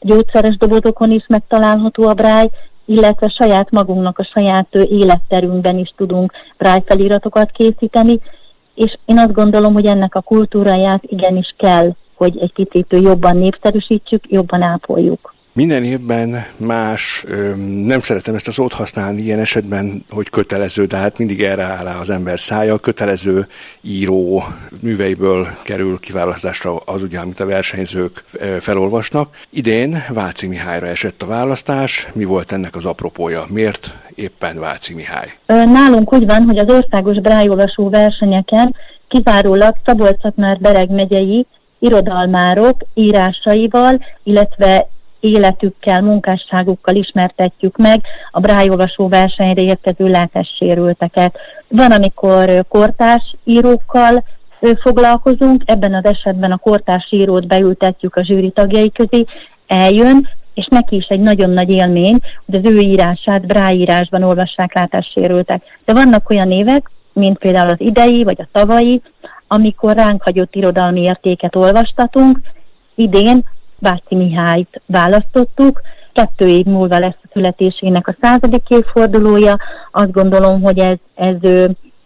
gyógyszeres 0.00 0.56
dobozokon 0.56 1.10
is 1.10 1.24
megtalálható 1.28 2.08
a 2.08 2.14
bráj, 2.14 2.48
illetve 2.84 3.28
saját 3.28 3.70
magunknak 3.70 4.18
a 4.18 4.28
saját 4.32 4.74
életterünkben 4.74 5.78
is 5.78 5.92
tudunk 5.96 6.32
bráj 6.58 6.82
feliratokat 6.86 7.50
készíteni, 7.50 8.20
és 8.74 8.98
én 9.04 9.18
azt 9.18 9.32
gondolom, 9.32 9.72
hogy 9.72 9.86
ennek 9.86 10.14
a 10.14 10.20
kultúráját 10.20 11.02
igenis 11.02 11.54
kell, 11.56 11.92
hogy 12.14 12.38
egy 12.38 12.52
kicsit 12.52 12.86
jobban 12.90 13.36
népszerűsítsük, 13.36 14.24
jobban 14.28 14.62
ápoljuk. 14.62 15.34
Minden 15.54 15.84
évben 15.84 16.44
más, 16.56 17.24
nem 17.84 18.00
szeretem 18.00 18.34
ezt 18.34 18.48
a 18.48 18.52
szót 18.52 18.72
használni 18.72 19.20
ilyen 19.20 19.38
esetben, 19.38 20.04
hogy 20.10 20.30
kötelező, 20.30 20.84
de 20.84 20.96
hát 20.96 21.18
mindig 21.18 21.42
erre 21.42 21.62
áll 21.62 21.84
rá 21.84 21.98
az 21.98 22.10
ember 22.10 22.40
szája. 22.40 22.78
Kötelező 22.78 23.46
író 23.80 24.44
műveiből 24.80 25.48
kerül 25.62 25.98
kiválasztásra 26.00 26.76
az 26.76 27.02
ugye, 27.02 27.18
amit 27.18 27.40
a 27.40 27.46
versenyzők 27.46 28.24
felolvasnak. 28.60 29.38
Idén 29.50 30.04
Váci 30.08 30.46
Mihályra 30.46 30.86
esett 30.86 31.22
a 31.22 31.26
választás. 31.26 32.08
Mi 32.12 32.24
volt 32.24 32.52
ennek 32.52 32.76
az 32.76 32.84
apropója? 32.84 33.44
Miért 33.48 33.96
éppen 34.14 34.58
Váci 34.58 34.94
Mihály? 34.94 35.32
Nálunk 35.46 36.12
úgy 36.12 36.26
van, 36.26 36.42
hogy 36.42 36.58
az 36.58 36.74
országos 36.74 37.20
brájolvasó 37.20 37.88
versenyeken 37.88 38.74
kizárólag 39.08 39.74
szabolcs 39.84 40.34
már 40.34 40.58
Bereg 40.58 40.90
megyei 40.90 41.46
irodalmárok 41.78 42.76
írásaival, 42.94 44.04
illetve 44.22 44.88
életükkel, 45.22 46.00
munkásságukkal 46.00 46.94
ismertetjük 46.94 47.76
meg 47.76 48.00
a 48.30 48.40
brájolvasó 48.40 49.08
versenyre 49.08 49.62
érkező 49.62 50.08
látássérülteket. 50.08 51.38
Van, 51.68 51.90
amikor 51.90 52.64
kortárs 52.68 53.34
írókkal 53.44 54.24
foglalkozunk, 54.82 55.62
ebben 55.64 55.94
az 55.94 56.04
esetben 56.04 56.52
a 56.52 56.56
kortárs 56.56 57.06
írót 57.10 57.46
beültetjük 57.46 58.16
a 58.16 58.24
zsűri 58.24 58.50
tagjai 58.50 58.92
közé, 58.92 59.24
eljön, 59.66 60.28
és 60.54 60.66
neki 60.70 60.96
is 60.96 61.06
egy 61.06 61.20
nagyon 61.20 61.50
nagy 61.50 61.70
élmény, 61.70 62.18
hogy 62.46 62.54
az 62.54 62.70
ő 62.72 62.78
írását 62.78 63.46
bráírásban 63.46 64.22
olvassák 64.22 64.74
látássérültek. 64.74 65.62
De 65.84 65.92
vannak 65.92 66.30
olyan 66.30 66.50
évek, 66.50 66.90
mint 67.12 67.38
például 67.38 67.68
az 67.68 67.80
idei 67.80 68.24
vagy 68.24 68.40
a 68.40 68.48
tavalyi, 68.52 69.00
amikor 69.46 69.94
ránk 69.96 70.22
hagyott 70.22 70.54
irodalmi 70.54 71.00
értéket 71.00 71.56
olvastatunk. 71.56 72.40
Idén 72.94 73.44
Váci 73.82 74.14
Mihályt 74.14 74.80
választottuk, 74.86 75.80
kettő 76.12 76.46
év 76.46 76.64
múlva 76.64 76.98
lesz 76.98 77.18
a 77.22 77.28
születésének 77.32 78.08
a 78.08 78.16
századik 78.20 78.68
évfordulója. 78.68 79.56
Azt 79.90 80.12
gondolom, 80.12 80.62
hogy 80.62 80.78
ez, 80.78 80.96
ez 81.14 81.36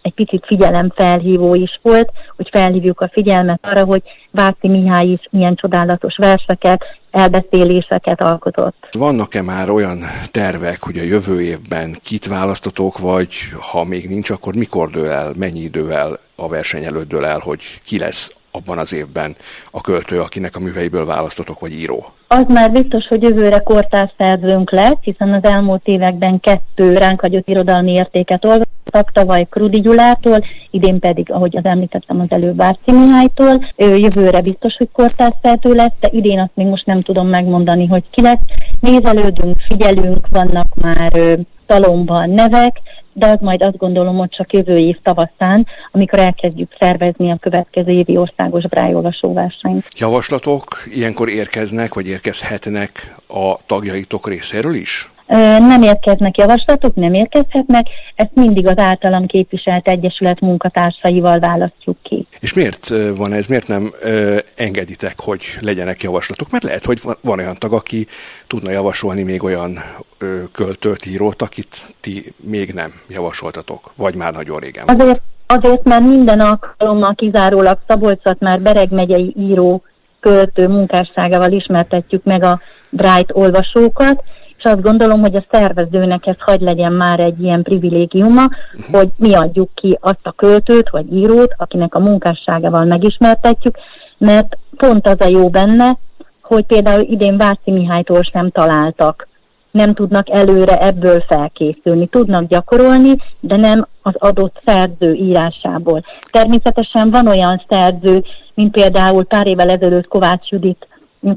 egy 0.02 0.14
picit 0.14 0.46
figyelemfelhívó 0.46 1.54
is 1.54 1.78
volt, 1.82 2.10
hogy 2.36 2.48
felhívjuk 2.52 3.00
a 3.00 3.10
figyelmet 3.12 3.58
arra, 3.62 3.84
hogy 3.84 4.02
Váci 4.30 4.68
Mihály 4.68 5.06
is 5.06 5.20
milyen 5.30 5.54
csodálatos 5.54 6.16
verseket, 6.16 6.84
elbeszéléseket 7.10 8.20
alkotott. 8.20 8.88
Vannak-e 8.92 9.42
már 9.42 9.70
olyan 9.70 9.98
tervek, 10.30 10.82
hogy 10.82 10.98
a 10.98 11.02
jövő 11.02 11.40
évben 11.40 11.96
kit 12.02 12.26
választotok, 12.26 12.98
vagy 12.98 13.34
ha 13.70 13.84
még 13.84 14.08
nincs, 14.08 14.30
akkor 14.30 14.54
mikor 14.54 14.90
dől 14.90 15.10
el, 15.10 15.32
mennyi 15.36 15.60
idővel 15.60 16.18
a 16.34 16.48
verseny 16.48 16.84
előtt 16.84 17.08
dől 17.08 17.24
el, 17.24 17.38
hogy 17.38 17.60
ki 17.84 17.98
lesz 17.98 18.34
abban 18.56 18.78
az 18.78 18.92
évben 18.92 19.34
a 19.70 19.80
költő, 19.80 20.20
akinek 20.20 20.56
a 20.56 20.60
műveiből 20.60 21.04
választotok, 21.04 21.60
vagy 21.60 21.72
író? 21.72 22.06
Az 22.28 22.44
már 22.48 22.72
biztos, 22.72 23.06
hogy 23.06 23.22
jövőre 23.22 23.58
kortárs 23.58 24.12
szerzőnk 24.16 24.70
lesz, 24.70 25.00
hiszen 25.00 25.32
az 25.32 25.44
elmúlt 25.44 25.86
években 25.86 26.40
kettő 26.40 26.96
ránk 26.96 27.20
hagyott 27.20 27.48
irodalmi 27.48 27.92
értéket 27.92 28.44
olvastak, 28.44 29.12
tavaly 29.12 29.46
Krudi 29.50 29.80
Gyulától, 29.80 30.44
idén 30.70 30.98
pedig, 30.98 31.32
ahogy 31.32 31.56
az 31.56 31.64
említettem, 31.64 32.20
az 32.20 32.30
előbb 32.30 32.56
Bárci 32.56 32.92
Mihálytól. 32.92 33.66
Jövőre 33.76 34.40
biztos, 34.40 34.74
hogy 34.76 34.88
kortárs 34.92 35.34
szerző 35.42 35.72
lesz, 35.72 35.94
de 36.00 36.08
idén 36.12 36.38
azt 36.40 36.50
még 36.54 36.66
most 36.66 36.86
nem 36.86 37.02
tudom 37.02 37.28
megmondani, 37.28 37.86
hogy 37.86 38.04
ki 38.10 38.22
lesz. 38.22 38.44
Nézelődünk, 38.80 39.56
figyelünk, 39.68 40.26
vannak 40.30 40.74
már 40.74 41.38
talomban 41.66 42.30
nevek, 42.30 42.80
de 43.12 43.26
az 43.26 43.38
majd 43.40 43.62
azt 43.62 43.76
gondolom, 43.76 44.16
hogy 44.16 44.30
csak 44.30 44.52
jövő 44.52 44.76
év 44.76 44.96
tavaszán, 45.02 45.66
amikor 45.92 46.18
elkezdjük 46.18 46.76
szervezni 46.78 47.30
a 47.30 47.38
következő 47.40 47.92
évi 47.92 48.16
országos 48.16 48.62
brájolvasó 48.68 49.32
versenyt. 49.32 49.86
Javaslatok 49.98 50.64
ilyenkor 50.90 51.28
érkeznek, 51.28 51.94
vagy 51.94 52.06
érkezhetnek 52.06 53.16
a 53.28 53.56
tagjaitok 53.66 54.28
részéről 54.28 54.74
is? 54.74 55.10
Nem 55.58 55.82
érkeznek 55.82 56.36
javaslatok, 56.36 56.94
nem 56.94 57.14
érkezhetnek, 57.14 57.86
ezt 58.14 58.34
mindig 58.34 58.66
az 58.66 58.78
általam 58.78 59.26
képviselt 59.26 59.88
egyesület 59.88 60.40
munkatársaival 60.40 61.38
választjuk 61.38 61.96
ki. 62.02 62.26
És 62.40 62.54
miért 62.54 62.88
van 63.16 63.32
ez, 63.32 63.46
miért 63.46 63.66
nem 63.66 63.92
ö, 64.02 64.38
engeditek, 64.54 65.20
hogy 65.20 65.42
legyenek 65.60 66.02
javaslatok? 66.02 66.50
Mert 66.50 66.64
lehet, 66.64 66.84
hogy 66.84 66.98
van, 67.02 67.16
van 67.20 67.38
olyan 67.38 67.56
tag, 67.58 67.72
aki 67.72 68.06
tudna 68.46 68.70
javasolni 68.70 69.22
még 69.22 69.42
olyan 69.42 69.78
ö, 70.18 70.42
költőt, 70.52 71.06
írót, 71.06 71.42
akit 71.42 71.94
ti 72.00 72.32
még 72.36 72.72
nem 72.72 72.92
javasoltatok, 73.08 73.92
vagy 73.96 74.14
már 74.14 74.34
nagyon 74.34 74.58
régen. 74.58 74.84
Azért, 74.86 75.22
azért 75.46 75.84
mert 75.84 76.04
minden 76.04 76.40
alkalommal 76.40 77.14
kizárólag 77.14 77.78
Szabolcsat 77.86 78.40
már 78.40 78.60
Bereg 78.60 78.92
megyei 78.92 79.34
író 79.38 79.82
költő 80.20 80.68
munkásságával 80.68 81.52
ismertetjük 81.52 82.24
meg 82.24 82.44
a 82.44 82.60
Bright 82.90 83.30
olvasókat, 83.32 84.22
azt 84.66 84.82
gondolom, 84.82 85.20
hogy 85.20 85.34
a 85.34 85.44
szervezőnek 85.50 86.26
ez 86.26 86.36
hagy 86.38 86.60
legyen 86.60 86.92
már 86.92 87.20
egy 87.20 87.42
ilyen 87.42 87.62
privilégiuma, 87.62 88.42
uh-huh. 88.42 88.94
hogy 88.94 89.08
mi 89.16 89.34
adjuk 89.34 89.70
ki 89.74 89.98
azt 90.00 90.26
a 90.26 90.32
költőt 90.32 90.90
vagy 90.90 91.12
írót, 91.12 91.54
akinek 91.56 91.94
a 91.94 91.98
munkásságával 91.98 92.84
megismertetjük, 92.84 93.76
mert 94.18 94.58
pont 94.76 95.06
az 95.06 95.16
a 95.18 95.28
jó 95.28 95.48
benne, 95.48 95.98
hogy 96.42 96.64
például 96.64 97.00
idén 97.00 97.36
Váci 97.36 97.70
Mihálytól 97.70 98.22
sem 98.22 98.50
találtak. 98.50 99.28
Nem 99.70 99.94
tudnak 99.94 100.30
előre 100.30 100.76
ebből 100.76 101.20
felkészülni. 101.28 102.06
Tudnak 102.06 102.48
gyakorolni, 102.48 103.16
de 103.40 103.56
nem 103.56 103.86
az 104.02 104.14
adott 104.18 104.60
szerző 104.64 105.12
írásából. 105.12 106.04
Természetesen 106.30 107.10
van 107.10 107.26
olyan 107.26 107.62
szerző, 107.68 108.24
mint 108.54 108.70
például 108.70 109.24
pár 109.24 109.46
évvel 109.46 109.70
ezelőtt 109.70 110.06
Kovács 110.06 110.48
Judit 110.48 110.86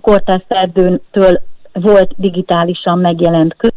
kortás 0.01 0.41
szerzőtől 0.47 1.41
volt 1.73 2.13
digitálisan 2.17 2.99
megjelent 2.99 3.55
könyv, 3.57 3.73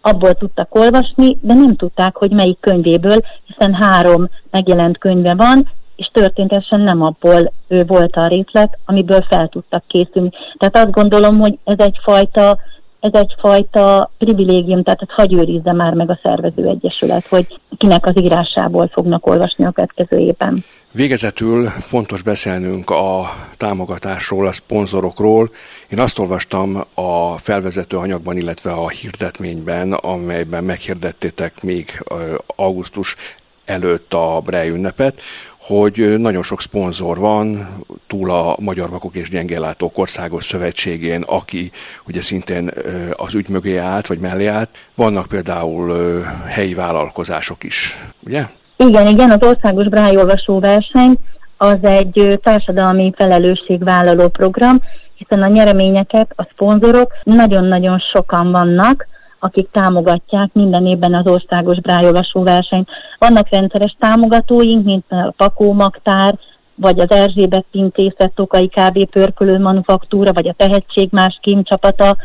abból 0.00 0.34
tudtak 0.34 0.74
olvasni, 0.74 1.38
de 1.40 1.54
nem 1.54 1.76
tudták, 1.76 2.16
hogy 2.16 2.30
melyik 2.30 2.60
könyvéből, 2.60 3.20
hiszen 3.46 3.74
három 3.74 4.28
megjelent 4.50 4.98
könyve 4.98 5.34
van, 5.34 5.70
és 5.96 6.10
történetesen 6.12 6.80
nem 6.80 7.02
abból 7.02 7.52
ő 7.68 7.84
volt 7.84 8.16
a 8.16 8.26
részlet, 8.26 8.78
amiből 8.84 9.22
fel 9.28 9.48
tudtak 9.48 9.84
készülni. 9.86 10.30
Tehát 10.58 10.76
azt 10.76 10.90
gondolom, 10.90 11.38
hogy 11.38 11.58
ez 11.64 11.78
egyfajta 11.78 12.58
ez 13.00 13.12
egyfajta 13.12 14.10
privilégium, 14.18 14.82
tehát 14.82 15.02
ezt 15.02 15.10
hagy 15.10 15.32
őrizze 15.32 15.72
már 15.72 15.92
meg 15.92 16.10
a 16.10 16.18
szervező 16.22 16.66
egyesület, 16.66 17.26
hogy 17.26 17.60
kinek 17.76 18.06
az 18.06 18.20
írásából 18.20 18.88
fognak 18.92 19.26
olvasni 19.26 19.64
a 19.64 19.70
következő 19.70 20.16
évben. 20.16 20.64
Végezetül 20.92 21.68
fontos 21.68 22.22
beszélnünk 22.22 22.90
a 22.90 23.34
támogatásról, 23.56 24.46
a 24.46 24.52
szponzorokról. 24.52 25.50
Én 25.88 25.98
azt 25.98 26.18
olvastam 26.18 26.84
a 26.94 27.38
felvezető 27.38 27.96
anyagban, 27.96 28.36
illetve 28.36 28.72
a 28.72 28.88
hirdetményben, 28.88 29.92
amelyben 29.92 30.64
meghirdettétek 30.64 31.62
még 31.62 32.04
augusztus 32.46 33.16
előtt 33.64 34.14
a 34.14 34.40
Brej 34.44 34.68
ünnepet, 34.68 35.20
hogy 35.56 36.18
nagyon 36.18 36.42
sok 36.42 36.60
szponzor 36.60 37.18
van, 37.18 37.68
túl 38.06 38.30
a 38.30 38.56
Magyar 38.60 38.90
Vakok 38.90 39.14
és 39.14 39.28
Gyengéllátók 39.28 39.98
Országos 39.98 40.44
Szövetségén, 40.44 41.22
aki 41.22 41.70
ugye 42.06 42.22
szintén 42.22 42.70
az 43.12 43.34
ügy 43.34 43.48
mögé 43.48 43.76
állt, 43.76 44.06
vagy 44.06 44.18
mellé 44.18 44.46
állt. 44.46 44.70
Vannak 44.94 45.26
például 45.26 46.22
helyi 46.46 46.74
vállalkozások 46.74 47.64
is, 47.64 48.04
ugye? 48.20 48.46
Igen, 48.86 49.06
igen, 49.06 49.30
az 49.30 49.42
Országos 49.42 49.88
Brájolvasó 49.88 50.60
verseny 50.60 51.16
az 51.56 51.78
egy 51.80 52.38
társadalmi 52.42 53.12
felelősségvállaló 53.16 54.28
program, 54.28 54.80
hiszen 55.14 55.42
a 55.42 55.46
nyereményeket 55.46 56.32
a 56.36 56.48
szponzorok 56.52 57.12
nagyon-nagyon 57.22 57.98
sokan 57.98 58.50
vannak, 58.50 59.06
akik 59.38 59.68
támogatják 59.70 60.50
minden 60.52 60.86
évben 60.86 61.14
az 61.14 61.26
országos 61.26 61.80
brájolvasó 61.80 62.42
versenyt. 62.42 62.88
Vannak 63.18 63.48
rendszeres 63.50 63.96
támogatóink, 63.98 64.84
mint 64.84 65.04
a 65.08 65.32
Pakó 65.36 65.72
Magtár, 65.72 66.34
vagy 66.74 67.00
az 67.00 67.10
Erzsébet 67.10 67.64
Pintészet, 67.70 68.32
Tokai 68.34 68.68
KB 68.68 69.04
Pörkölő 69.10 69.58
Manufaktúra, 69.58 70.32
vagy 70.32 70.48
a 70.48 70.54
Tehetség 70.56 71.08
Más 71.10 71.38
Kim 71.42 71.62
csapata, 71.62 72.16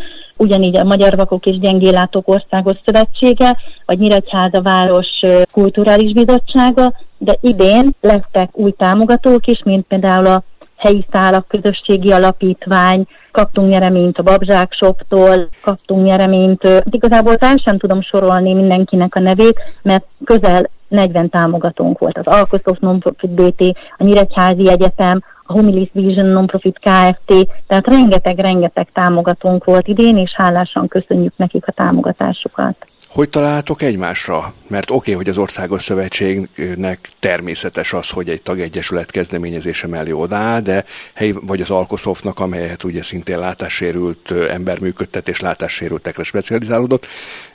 ugyanígy 0.43 0.77
a 0.77 0.83
Magyar 0.83 1.15
Vakok 1.15 1.45
és 1.45 1.59
Gyengélátók 1.59 2.27
Országos 2.27 2.77
Szövetsége, 2.85 3.57
vagy 3.85 3.99
Nyíregyháza 3.99 4.61
Város 4.61 5.19
Kulturális 5.51 6.13
Bizottsága, 6.13 6.93
de 7.17 7.37
idén 7.41 7.89
lesznek 8.01 8.49
új 8.57 8.71
támogatók 8.71 9.47
is, 9.47 9.61
mint 9.63 9.85
például 9.87 10.25
a 10.25 10.43
helyi 10.77 11.05
szálak 11.11 11.47
közösségi 11.47 12.11
alapítvány, 12.11 13.05
kaptunk 13.31 13.71
nyereményt 13.71 14.17
a 14.17 14.23
Babzsák 14.23 14.73
Shoptól, 14.73 15.49
kaptunk 15.61 16.05
nyereményt, 16.05 16.83
igazából 16.89 17.35
el 17.39 17.57
sem 17.63 17.77
tudom 17.77 18.01
sorolni 18.01 18.53
mindenkinek 18.53 19.15
a 19.15 19.19
nevét, 19.19 19.59
mert 19.81 20.05
közel 20.23 20.69
40 20.87 21.29
támogatónk 21.29 21.99
volt. 21.99 22.17
Az 22.17 22.27
Alkoszov 22.27 22.77
Nonprofit 22.79 23.29
BT, 23.29 23.77
a 23.97 24.03
Nyíregyházi 24.03 24.69
Egyetem, 24.69 25.23
a 25.43 25.53
Humilis 25.53 25.89
Vision 25.93 26.27
Nonprofit 26.27 26.79
Kft. 26.79 27.47
Tehát 27.67 27.87
rengeteg-rengeteg 27.87 28.87
támogatónk 28.93 29.63
volt 29.63 29.87
idén, 29.87 30.17
és 30.17 30.33
hálásan 30.35 30.87
köszönjük 30.87 31.33
nekik 31.37 31.67
a 31.67 31.71
támogatásukat. 31.71 32.75
Hogy 33.13 33.29
találtok 33.29 33.81
egymásra? 33.81 34.53
Mert 34.67 34.89
oké, 34.89 34.97
okay, 34.97 35.13
hogy 35.13 35.29
az 35.29 35.37
Országos 35.37 35.83
Szövetségnek 35.83 37.09
természetes 37.19 37.93
az, 37.93 38.09
hogy 38.09 38.29
egy 38.29 38.41
tagegyesület 38.41 39.11
kezdeményezése 39.11 39.87
mellé 39.87 40.11
odáll, 40.11 40.61
de 40.61 40.85
helyi 41.13 41.33
vagy 41.41 41.61
az 41.61 41.69
Alkoszofnak, 41.69 42.39
amelyet 42.39 42.83
ugye 42.83 43.03
szintén 43.03 43.39
látássérült 43.39 44.31
ember 44.31 44.79
működtet 44.79 45.27
és 45.27 45.39
látássérültekre 45.39 46.23
specializálódott, 46.23 47.05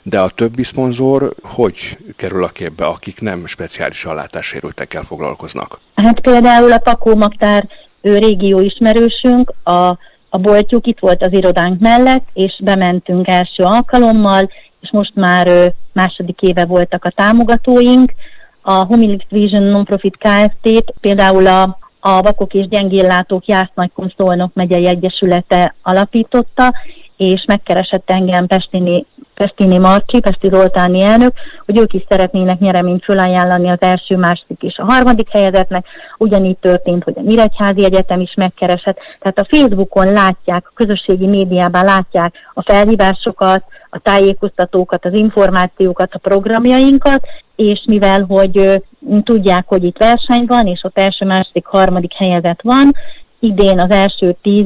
de 0.01 0.19
a 0.19 0.29
többi 0.29 0.63
szponzor 0.63 1.33
hogy 1.41 1.97
kerül 2.15 2.43
a 2.43 2.49
képbe, 2.49 2.85
akik 2.85 3.21
nem 3.21 3.45
speciálisan 3.45 4.15
látássérültekkel 4.15 5.03
foglalkoznak? 5.03 5.79
Hát 5.95 6.19
például 6.19 6.71
a 6.71 6.77
Pakó 6.77 7.15
Magtár 7.15 7.67
ő 8.01 8.17
régió 8.17 8.59
ismerősünk, 8.59 9.53
a, 9.63 9.97
a 10.29 10.37
boltjuk 10.37 10.87
itt 10.87 10.99
volt 10.99 11.23
az 11.23 11.33
irodánk 11.33 11.79
mellett, 11.79 12.27
és 12.33 12.59
bementünk 12.63 13.27
első 13.27 13.63
alkalommal, 13.63 14.49
és 14.79 14.91
most 14.91 15.15
már 15.15 15.73
második 15.93 16.41
éve 16.41 16.65
voltak 16.65 17.05
a 17.05 17.13
támogatóink. 17.15 18.13
A 18.61 18.85
Homilix 18.85 19.25
Vision 19.29 19.63
Nonprofit 19.63 20.17
Kft-t 20.17 20.93
például 21.01 21.47
a, 21.47 21.77
a 21.99 22.21
Vakok 22.21 22.53
és 22.53 22.67
Gyengéllátók 22.67 23.45
Jász-Nagykun 23.45 24.13
Szolnok 24.17 24.53
megyei 24.53 24.87
egyesülete 24.87 25.75
alapította, 25.81 26.73
és 27.17 27.43
megkeresett 27.47 28.09
engem 28.09 28.47
Pestini, 28.47 29.05
Pestini 29.39 29.77
Marcsi, 29.77 30.19
Pesti 30.19 30.47
Zoltáni 30.51 31.03
elnök, 31.03 31.31
hogy 31.65 31.77
ők 31.77 31.93
is 31.93 32.03
szeretnének 32.09 32.59
nyereményt 32.59 33.03
fölajánlani 33.03 33.69
az 33.69 33.77
első, 33.79 34.17
második 34.17 34.61
és 34.61 34.77
a 34.77 34.91
harmadik 34.91 35.29
helyezetnek. 35.29 35.85
Ugyanígy 36.17 36.57
történt, 36.57 37.03
hogy 37.03 37.13
a 37.17 37.21
Nyíregyházi 37.21 37.83
Egyetem 37.83 38.19
is 38.19 38.33
megkeresett. 38.35 38.97
Tehát 39.19 39.39
a 39.39 39.47
Facebookon 39.49 40.13
látják, 40.13 40.65
a 40.67 40.71
közösségi 40.73 41.25
médiában 41.25 41.83
látják 41.83 42.33
a 42.53 42.61
felhívásokat, 42.61 43.63
a 43.89 43.99
tájékoztatókat, 43.99 45.05
az 45.05 45.13
információkat, 45.13 46.13
a 46.13 46.19
programjainkat, 46.19 47.21
és 47.55 47.83
mivel, 47.85 48.25
hogy 48.27 48.81
tudják, 49.23 49.67
hogy 49.67 49.83
itt 49.83 49.97
verseny 49.97 50.45
van, 50.47 50.67
és 50.67 50.83
ott 50.83 50.97
első, 50.97 51.25
második, 51.25 51.65
harmadik 51.65 52.13
helyezet 52.13 52.61
van, 52.61 52.91
idén 53.39 53.79
az 53.79 53.91
első 53.91 54.35
tíz 54.41 54.65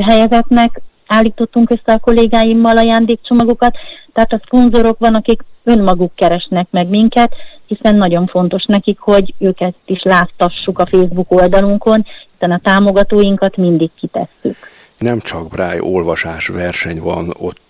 helyezetnek 0.00 0.80
állítottunk 1.12 1.70
össze 1.70 1.92
a 1.92 1.98
kollégáimmal 1.98 2.76
ajándékcsomagokat, 2.76 3.76
tehát 4.12 4.32
a 4.32 4.40
szponzorok 4.44 4.98
van, 4.98 5.14
akik 5.14 5.44
önmaguk 5.64 6.14
keresnek 6.14 6.66
meg 6.70 6.88
minket, 6.88 7.34
hiszen 7.66 7.94
nagyon 7.94 8.26
fontos 8.26 8.64
nekik, 8.64 8.98
hogy 8.98 9.34
őket 9.38 9.74
is 9.84 10.02
láttassuk 10.02 10.78
a 10.78 10.86
Facebook 10.86 11.30
oldalunkon, 11.30 12.06
hiszen 12.32 12.50
a 12.50 12.60
támogatóinkat 12.62 13.56
mindig 13.56 13.90
kitesszük. 14.00 14.56
Nem 14.98 15.20
csak 15.20 15.48
Braille 15.48 15.82
olvasás 15.82 16.46
verseny 16.48 17.00
van 17.00 17.34
ott 17.38 17.60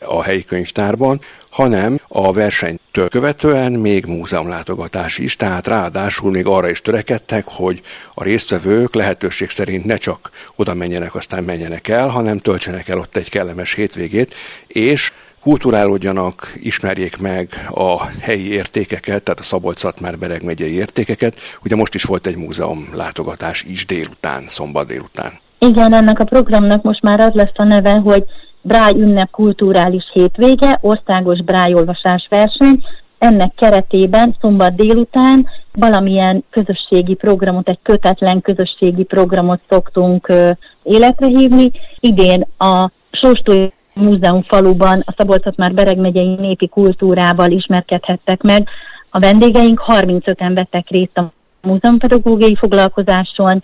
a 0.00 0.22
helyi 0.22 0.44
könyvtárban, 0.44 1.20
hanem 1.50 2.00
a 2.08 2.32
versenytől 2.32 3.08
követően 3.08 3.72
még 3.72 4.04
múzeumlátogatás 4.06 5.18
is, 5.18 5.36
tehát 5.36 5.66
ráadásul 5.66 6.30
még 6.30 6.46
arra 6.46 6.68
is 6.68 6.80
törekedtek, 6.80 7.44
hogy 7.46 7.80
a 8.14 8.22
résztvevők 8.22 8.94
lehetőség 8.94 9.50
szerint 9.50 9.84
ne 9.84 9.96
csak 9.96 10.30
oda 10.56 10.74
menjenek, 10.74 11.14
aztán 11.14 11.44
menjenek 11.44 11.88
el, 11.88 12.08
hanem 12.08 12.38
töltsenek 12.38 12.88
el 12.88 12.98
ott 12.98 13.16
egy 13.16 13.30
kellemes 13.30 13.74
hétvégét, 13.74 14.34
és 14.66 15.12
kulturálódjanak, 15.40 16.52
ismerjék 16.60 17.16
meg 17.16 17.48
a 17.68 18.06
helyi 18.20 18.52
értékeket, 18.52 19.22
tehát 19.22 19.40
a 19.40 19.42
Szabolcs-Szatmár-Bereg 19.42 20.42
megyei 20.42 20.72
értékeket. 20.72 21.36
Ugye 21.64 21.76
most 21.76 21.94
is 21.94 22.02
volt 22.02 22.26
egy 22.26 22.36
múzeum 22.36 22.88
látogatás 22.92 23.62
is 23.62 23.86
délután, 23.86 24.44
szombat 24.46 24.86
délután. 24.86 25.32
Igen, 25.58 25.94
ennek 25.94 26.18
a 26.18 26.24
programnak 26.24 26.82
most 26.82 27.02
már 27.02 27.20
az 27.20 27.32
lesz 27.32 27.52
a 27.54 27.64
neve, 27.64 27.90
hogy 27.90 28.24
Bráj 28.62 28.92
ünnep 28.92 29.30
kulturális 29.30 30.10
hétvége, 30.12 30.78
országos 30.80 31.38
olvasás 31.74 32.26
verseny, 32.30 32.82
ennek 33.18 33.54
keretében 33.54 34.36
szombat 34.40 34.74
délután 34.74 35.46
valamilyen 35.72 36.44
közösségi 36.50 37.14
programot, 37.14 37.68
egy 37.68 37.78
kötetlen 37.82 38.40
közösségi 38.40 39.04
programot 39.04 39.60
szoktunk 39.68 40.28
ö, 40.28 40.50
életre 40.82 41.26
hívni. 41.26 41.70
Idén 42.00 42.46
a 42.58 42.90
Sóstói 43.10 43.66
Múzeum 43.94 44.42
faluban 44.42 45.02
a 45.06 45.14
szabolcs 45.16 45.56
már 45.56 45.74
Bereg 45.74 45.98
megyei 45.98 46.34
népi 46.34 46.68
kultúrával 46.68 47.50
ismerkedhettek 47.50 48.42
meg. 48.42 48.68
A 49.10 49.18
vendégeink 49.18 49.82
35-en 49.86 50.50
vettek 50.54 50.88
részt 50.88 51.18
a 51.18 51.32
múzeumpedagógiai 51.62 52.56
foglalkozáson, 52.56 53.62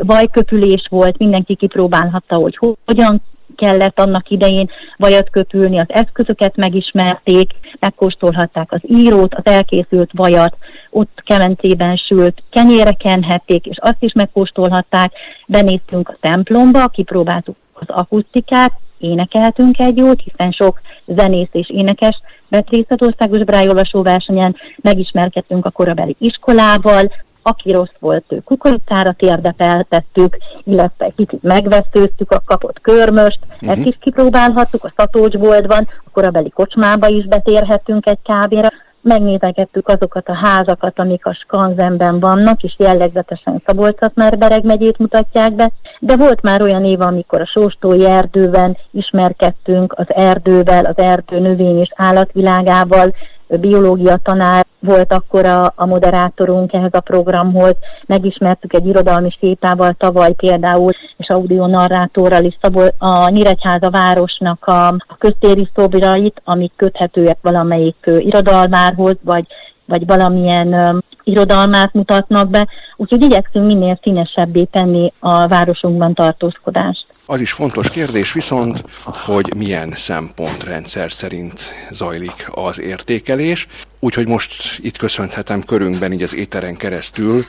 vajköpülés 0.00 0.86
volt, 0.90 1.18
mindenki 1.18 1.54
kipróbálhatta, 1.54 2.36
hogy 2.36 2.58
hogyan 2.84 3.22
kellett 3.56 4.00
annak 4.00 4.30
idején 4.30 4.70
vajat 4.96 5.30
köpülni, 5.30 5.78
az 5.78 5.86
eszközöket 5.88 6.56
megismerték, 6.56 7.50
megkóstolhatták 7.78 8.72
az 8.72 8.80
írót, 8.82 9.34
az 9.34 9.46
elkészült 9.46 10.10
vajat, 10.12 10.56
ott 10.90 11.22
kemencében 11.24 11.96
sült 11.96 12.42
kenyére 12.50 12.92
kenhették, 12.92 13.66
és 13.66 13.76
azt 13.80 14.02
is 14.02 14.12
megkóstolhatták. 14.12 15.12
Benéztünk 15.46 16.08
a 16.08 16.16
templomba, 16.20 16.86
kipróbáltuk 16.86 17.56
az 17.72 17.86
akusztikát, 17.88 18.72
énekeltünk 18.98 19.78
egy 19.78 19.96
jót, 19.96 20.20
hiszen 20.20 20.50
sok 20.50 20.80
zenész 21.06 21.48
és 21.52 21.70
énekes 21.70 22.20
vett 22.48 22.70
részt 22.70 22.90
az 22.92 23.06
országos 23.06 23.44
brájolvasó 23.44 24.02
versenyen, 24.02 24.56
megismerkedtünk 24.82 25.64
a 25.64 25.70
korabeli 25.70 26.16
iskolával, 26.18 27.12
aki 27.46 27.72
rossz 27.72 27.96
volt, 27.98 28.24
ő 28.28 28.40
kukoricára 28.44 29.12
térdepeltettük, 29.12 30.36
illetve 30.64 31.04
egy 31.04 31.14
kicsit 31.16 31.42
megveszőztük 31.42 32.30
a 32.30 32.42
kapott 32.44 32.80
körmöst, 32.80 33.38
uh-huh. 33.52 33.70
ezt 33.70 33.86
is 33.86 33.96
kipróbálhattuk, 34.00 34.84
a 34.84 34.92
szatócsboltban, 34.96 35.88
a 36.04 36.10
korabeli 36.12 36.50
kocsmába 36.50 37.08
is 37.08 37.26
betérhetünk 37.26 38.06
egy 38.06 38.18
kávéra, 38.22 38.68
megnézegettük 39.00 39.88
azokat 39.88 40.28
a 40.28 40.34
házakat, 40.34 40.98
amik 40.98 41.26
a 41.26 41.34
skanzenben 41.34 42.20
vannak, 42.20 42.62
és 42.62 42.74
jellegzetesen 42.78 43.62
szabolcs 43.66 43.98
Bereg 44.38 44.64
megyét 44.64 44.98
mutatják 44.98 45.52
be, 45.52 45.70
de 46.00 46.16
volt 46.16 46.42
már 46.42 46.62
olyan 46.62 46.84
év, 46.84 47.00
amikor 47.00 47.40
a 47.40 47.46
Sóstói 47.46 48.06
erdőben 48.06 48.76
ismerkedtünk 48.90 49.94
az 49.96 50.06
erdővel, 50.08 50.84
az 50.84 50.98
erdő 50.98 51.38
növény 51.38 51.80
és 51.80 51.90
állatvilágával, 51.94 53.14
biológia 53.48 54.16
tanár 54.22 54.66
volt 54.78 55.12
akkor 55.12 55.46
a, 55.46 55.72
a 55.76 55.86
moderátorunk 55.86 56.72
ehhez 56.72 56.92
a 56.92 57.00
programhoz, 57.00 57.74
megismertük 58.06 58.72
egy 58.72 58.86
irodalmi 58.86 59.30
sétával 59.38 59.94
tavaly 59.98 60.32
például, 60.32 60.92
és 61.16 61.26
narrátorral 61.46 62.44
is 62.44 62.58
Szabol, 62.60 62.88
a 62.98 63.28
Nyíregyháza 63.28 63.90
városnak 63.90 64.64
a, 64.64 64.86
a 64.88 65.16
köztéri 65.18 65.68
szobirait, 65.74 66.40
amik 66.44 66.72
köthetőek 66.76 67.38
valamelyik 67.42 68.10
irodalmárhoz, 68.18 69.16
vagy, 69.22 69.46
vagy 69.84 70.06
valamilyen 70.06 70.72
um, 70.72 70.98
irodalmát 71.24 71.92
mutatnak 71.92 72.50
be, 72.50 72.68
úgyhogy 72.96 73.22
igyekszünk 73.22 73.66
minél 73.66 73.98
színesebbé 74.02 74.64
tenni 74.64 75.12
a 75.18 75.46
városunkban 75.46 76.14
tartózkodást. 76.14 77.06
Az 77.28 77.40
is 77.40 77.52
fontos 77.52 77.90
kérdés 77.90 78.32
viszont, 78.32 78.84
hogy 79.02 79.54
milyen 79.56 79.92
szempontrendszer 79.94 81.12
szerint 81.12 81.74
zajlik 81.90 82.48
az 82.50 82.80
értékelés. 82.80 83.66
Úgyhogy 83.98 84.26
most 84.26 84.78
itt 84.78 84.96
köszönhetem 84.96 85.62
körünkben 85.62 86.12
így 86.12 86.22
az 86.22 86.34
éteren 86.34 86.76
keresztül 86.76 87.44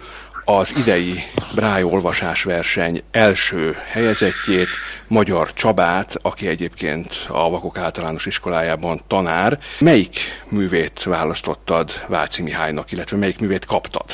az 0.46 0.74
idei 0.78 1.20
Bráj 1.56 1.84
olvasásverseny 1.84 3.04
első 3.12 3.76
helyezettjét, 3.86 4.68
Magyar 5.08 5.54
Csabát, 5.54 6.16
aki 6.22 6.48
egyébként 6.48 7.28
a 7.30 7.50
Vakok 7.50 7.78
általános 7.78 8.26
iskolájában 8.26 9.02
tanár. 9.08 9.60
Melyik 9.80 10.20
művét 10.50 11.04
választottad 11.04 11.92
Váci 12.08 12.42
Mihálynak, 12.42 12.92
illetve 12.92 13.18
melyik 13.18 13.40
művét 13.40 13.66
kaptad? 13.66 14.06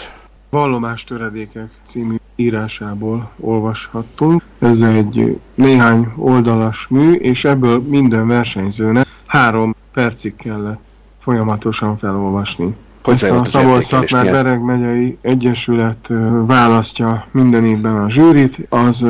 Vallomás 0.49 1.03
töredékek 1.03 1.69
című 1.93 2.15
írásából 2.35 3.31
olvashattunk. 3.39 4.41
Ez 4.59 4.81
egy 4.81 5.39
néhány 5.55 6.07
oldalas 6.15 6.87
mű, 6.89 7.11
és 7.11 7.45
ebből 7.45 7.81
minden 7.81 8.27
versenyzőnek 8.27 9.07
három 9.25 9.75
percig 9.93 10.35
kellett 10.35 10.83
folyamatosan 11.19 11.97
felolvasni. 11.97 12.75
Hogy 13.03 13.13
Ezt 13.13 13.29
a 13.29 13.45
szabolcs 13.45 14.11
már 14.11 14.31
Bereg 14.31 14.61
megyei 14.61 15.17
egyesület 15.21 16.09
választja 16.45 17.25
minden 17.31 17.65
évben 17.65 17.97
a 17.97 18.09
zsűrit, 18.09 18.65
az 18.69 19.05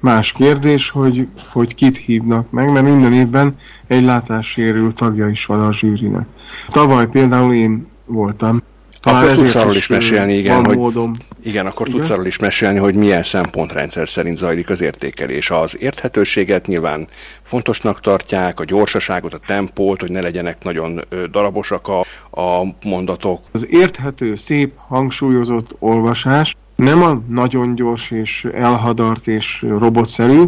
más 0.00 0.32
kérdés, 0.32 0.90
hogy, 0.90 1.28
hogy 1.52 1.74
kit 1.74 1.96
hívnak 1.96 2.50
meg, 2.50 2.72
mert 2.72 2.84
minden 2.88 3.12
évben 3.12 3.58
egy 3.86 4.04
látássérült 4.04 4.94
tagja 4.94 5.28
is 5.28 5.46
van 5.46 5.60
a 5.60 5.72
zsűrinek. 5.72 6.26
Tavaly 6.70 7.06
például 7.06 7.54
én 7.54 7.86
voltam 8.04 8.62
Talán 9.06 9.22
akkor 9.22 9.36
tudsz 9.36 9.54
arról 9.54 9.76
is 9.76 9.86
mesélni, 9.86 10.32
igen, 10.32 10.64
hogy, 10.64 10.76
módom. 10.76 11.12
igen, 11.42 11.66
akkor 11.66 11.86
igen? 11.86 11.98
tudsz 11.98 12.10
arról 12.10 12.26
is 12.26 12.38
mesélni, 12.38 12.78
hogy 12.78 12.94
milyen 12.94 13.22
szempontrendszer 13.22 14.08
szerint 14.08 14.36
zajlik 14.36 14.70
az 14.70 14.80
értékelés. 14.80 15.50
Az 15.50 15.76
érthetőséget 15.80 16.66
nyilván 16.66 17.06
fontosnak 17.42 18.00
tartják, 18.00 18.60
a 18.60 18.64
gyorsaságot, 18.64 19.34
a 19.34 19.40
tempót, 19.46 20.00
hogy 20.00 20.10
ne 20.10 20.20
legyenek 20.20 20.64
nagyon 20.64 21.04
darabosak 21.30 21.88
a, 21.88 22.00
a 22.40 22.74
mondatok. 22.84 23.40
Az 23.52 23.66
érthető, 23.70 24.34
szép, 24.34 24.72
hangsúlyozott 24.76 25.76
olvasás 25.78 26.56
nem 26.76 27.02
a 27.02 27.22
nagyon 27.28 27.74
gyors 27.74 28.10
és 28.10 28.46
elhadart 28.54 29.26
és 29.26 29.64
robotszerű, 29.68 30.42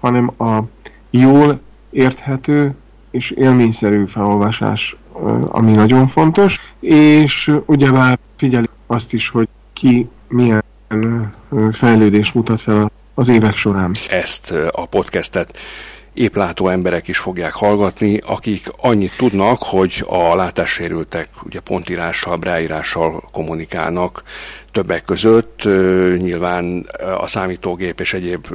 hanem 0.00 0.32
a 0.38 0.58
jól 1.10 1.60
érthető 1.90 2.74
és 3.10 3.30
élményszerű 3.30 4.04
felolvasás, 4.06 4.96
ami 5.46 5.70
nagyon 5.70 6.08
fontos, 6.08 6.60
és 6.80 7.52
ugyebár 7.66 8.18
figyeli 8.36 8.68
azt 8.86 9.12
is, 9.12 9.28
hogy 9.28 9.48
ki 9.72 10.08
milyen 10.28 10.62
fejlődést 11.72 12.34
mutat 12.34 12.60
fel 12.60 12.90
az 13.14 13.28
évek 13.28 13.56
során. 13.56 13.94
Ezt 14.10 14.54
a 14.70 14.86
podcastet 14.86 15.58
éplátó 16.14 16.68
emberek 16.68 17.08
is 17.08 17.18
fogják 17.18 17.52
hallgatni, 17.52 18.20
akik 18.26 18.66
annyit 18.76 19.16
tudnak, 19.16 19.62
hogy 19.62 20.04
a 20.06 20.34
látássérültek 20.34 21.28
ugye 21.44 21.60
pontírással, 21.60 22.36
bráírással 22.36 23.28
kommunikálnak 23.32 24.22
többek 24.72 25.04
között. 25.04 25.62
Nyilván 26.16 26.86
a 27.20 27.26
számítógép 27.26 28.00
és 28.00 28.14
egyéb 28.14 28.46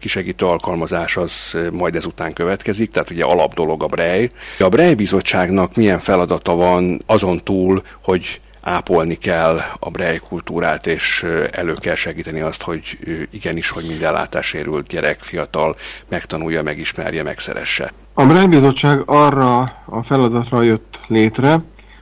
kisegítő 0.00 0.46
alkalmazás 0.46 1.16
az 1.16 1.56
majd 1.72 1.96
ezután 1.96 2.32
következik, 2.32 2.90
tehát 2.90 3.10
ugye 3.10 3.24
alap 3.24 3.54
dolog 3.54 3.82
a 3.82 3.86
Braille. 3.86 4.28
A 4.58 4.68
Braille 4.68 4.94
bizottságnak 4.94 5.76
milyen 5.76 5.98
feladata 5.98 6.54
van 6.54 7.02
azon 7.06 7.40
túl, 7.42 7.82
hogy 8.02 8.40
ápolni 8.64 9.14
kell 9.14 9.60
a 9.78 9.90
brej 9.90 10.20
kultúrát, 10.28 10.86
és 10.86 11.26
elő 11.50 11.72
kell 11.72 11.94
segíteni 11.94 12.40
azt, 12.40 12.62
hogy 12.62 12.98
igenis, 13.30 13.70
hogy 13.70 13.86
minden 13.86 14.12
látássérült 14.12 14.86
gyerek, 14.86 15.20
fiatal 15.20 15.76
megtanulja, 16.08 16.62
megismerje, 16.62 17.22
megszeresse. 17.22 17.92
A 18.14 18.24
Braille 18.24 18.46
Bizottság 18.48 19.02
arra 19.06 19.58
a 19.84 20.02
feladatra 20.02 20.62
jött 20.62 21.00
létre, 21.06 21.56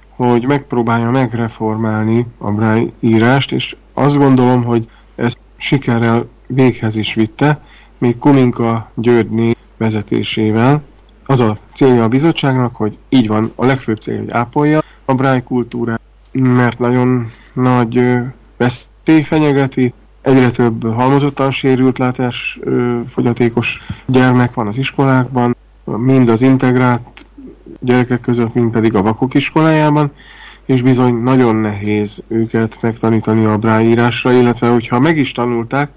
hogy 0.09 0.47
megpróbálja 0.47 1.11
megreformálni 1.11 2.27
a 2.39 2.51
Braille 2.51 2.91
írást, 3.01 3.53
és 3.53 3.77
azt 3.95 4.17
gondolom, 4.17 4.65
hogy 4.65 4.89
ezt 5.15 5.39
sikerrel 5.57 6.29
véghez 6.47 6.97
is 6.97 7.15
vitte, 7.15 7.61
még 7.99 8.19
Kuminka 8.19 8.91
Györgyné 8.95 9.57
vezetésével. 9.77 10.83
Az 11.27 11.41
a 11.41 11.59
célja 11.75 12.03
a 12.03 12.09
bizottságnak, 12.09 12.77
hogy 12.77 12.97
így 13.09 13.29
van, 13.29 13.53
a 13.55 13.65
legfőbb 13.65 14.01
cél, 14.01 14.19
hogy 14.19 14.31
ápolja 14.31 14.83
a 15.05 15.15
Braille 15.15 15.43
kultúrát, 15.43 16.01
mert 16.33 16.79
nagyon 16.79 17.33
nagy 17.53 18.19
veszély 18.57 19.23
fenyegeti, 19.23 19.93
egyre 20.21 20.51
több 20.51 20.95
halmozottan 20.95 21.51
sérült 21.51 21.99
látás 21.99 22.59
fogyatékos 23.09 23.79
gyermek 24.07 24.55
van 24.55 24.67
az 24.67 24.79
iskolákban, 24.79 25.57
mind 25.85 26.29
az 26.29 26.43
integrált 26.43 27.25
gyerekek 27.81 28.21
között, 28.21 28.55
mind 28.55 28.71
pedig 28.71 28.95
a 28.95 29.03
vakok 29.03 29.35
iskolájában, 29.35 30.13
és 30.65 30.83
bizony 30.83 31.23
nagyon 31.23 31.57
nehéz 31.57 32.23
őket 32.29 32.79
megtanítani 32.81 33.45
a 33.45 33.59
bráírásra, 33.59 34.33
illetve 34.33 34.69
hogyha 34.69 35.01
meg 35.01 35.17
is 35.17 35.33
tanulták, 35.33 35.91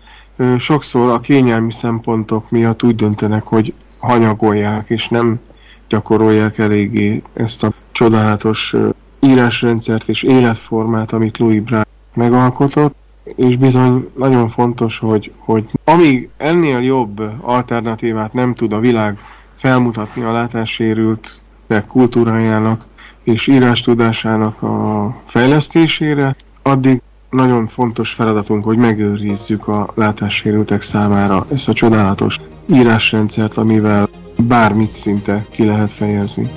sokszor 0.58 1.12
a 1.12 1.20
kényelmi 1.20 1.74
szempontok 1.74 2.50
miatt 2.50 2.84
úgy 2.84 2.96
döntenek, 2.96 3.44
hogy 3.44 3.74
hanyagolják, 3.98 4.90
és 4.90 5.08
nem 5.08 5.40
gyakorolják 5.88 6.58
eléggé 6.58 7.22
ezt 7.34 7.64
a 7.64 7.74
csodálatos 7.92 8.76
írásrendszert 9.26 10.10
és 10.10 10.24
életformát, 10.24 11.12
amit 11.12 11.38
Louis 11.38 11.62
Braille 11.62 11.86
megalkotott, 12.14 12.96
és 13.36 13.58
bizony 13.58 14.10
nagyon 14.18 14.50
fontos, 14.50 15.00
hogy, 15.00 15.32
hogy 15.38 15.70
amíg 15.84 16.30
ennél 16.38 16.80
jobb 16.80 17.22
alternatívát 17.42 18.34
nem 18.34 18.54
tud 18.54 18.74
a 18.74 18.80
világ 18.80 19.18
felmutatni 19.56 20.24
a 20.24 20.32
látássérült 20.32 21.42
kultúrájának 21.88 22.86
és 23.24 23.48
írástudásának 23.48 24.62
a 24.62 25.16
fejlesztésére, 25.26 26.36
addig 26.62 27.02
nagyon 27.30 27.68
fontos 27.68 28.12
feladatunk, 28.12 28.64
hogy 28.64 28.78
megőrizzük 28.78 29.68
a 29.68 29.92
látássérültek 29.96 30.82
számára 30.82 31.46
ezt 31.54 31.70
a 31.70 31.74
csodálatos 31.74 32.40
írásrendszert, 32.66 33.58
amivel 33.58 34.08
bármit 34.48 34.96
szinte 34.96 35.46
ki 35.50 35.66
lehet 35.66 35.92
fejezni. 35.92 36.48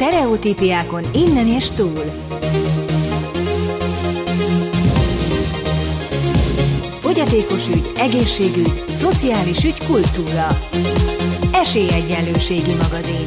Sztereotípiákon 0.00 1.04
innen 1.14 1.46
és 1.46 1.70
túl. 1.70 2.04
Fogyatékos 7.00 7.68
ügy, 7.68 7.92
egészségügy, 7.96 8.84
szociális 8.88 9.64
ügy, 9.64 9.86
kultúra. 9.86 10.46
Esélyegyenlőségi 11.52 12.74
magazin. 12.82 13.24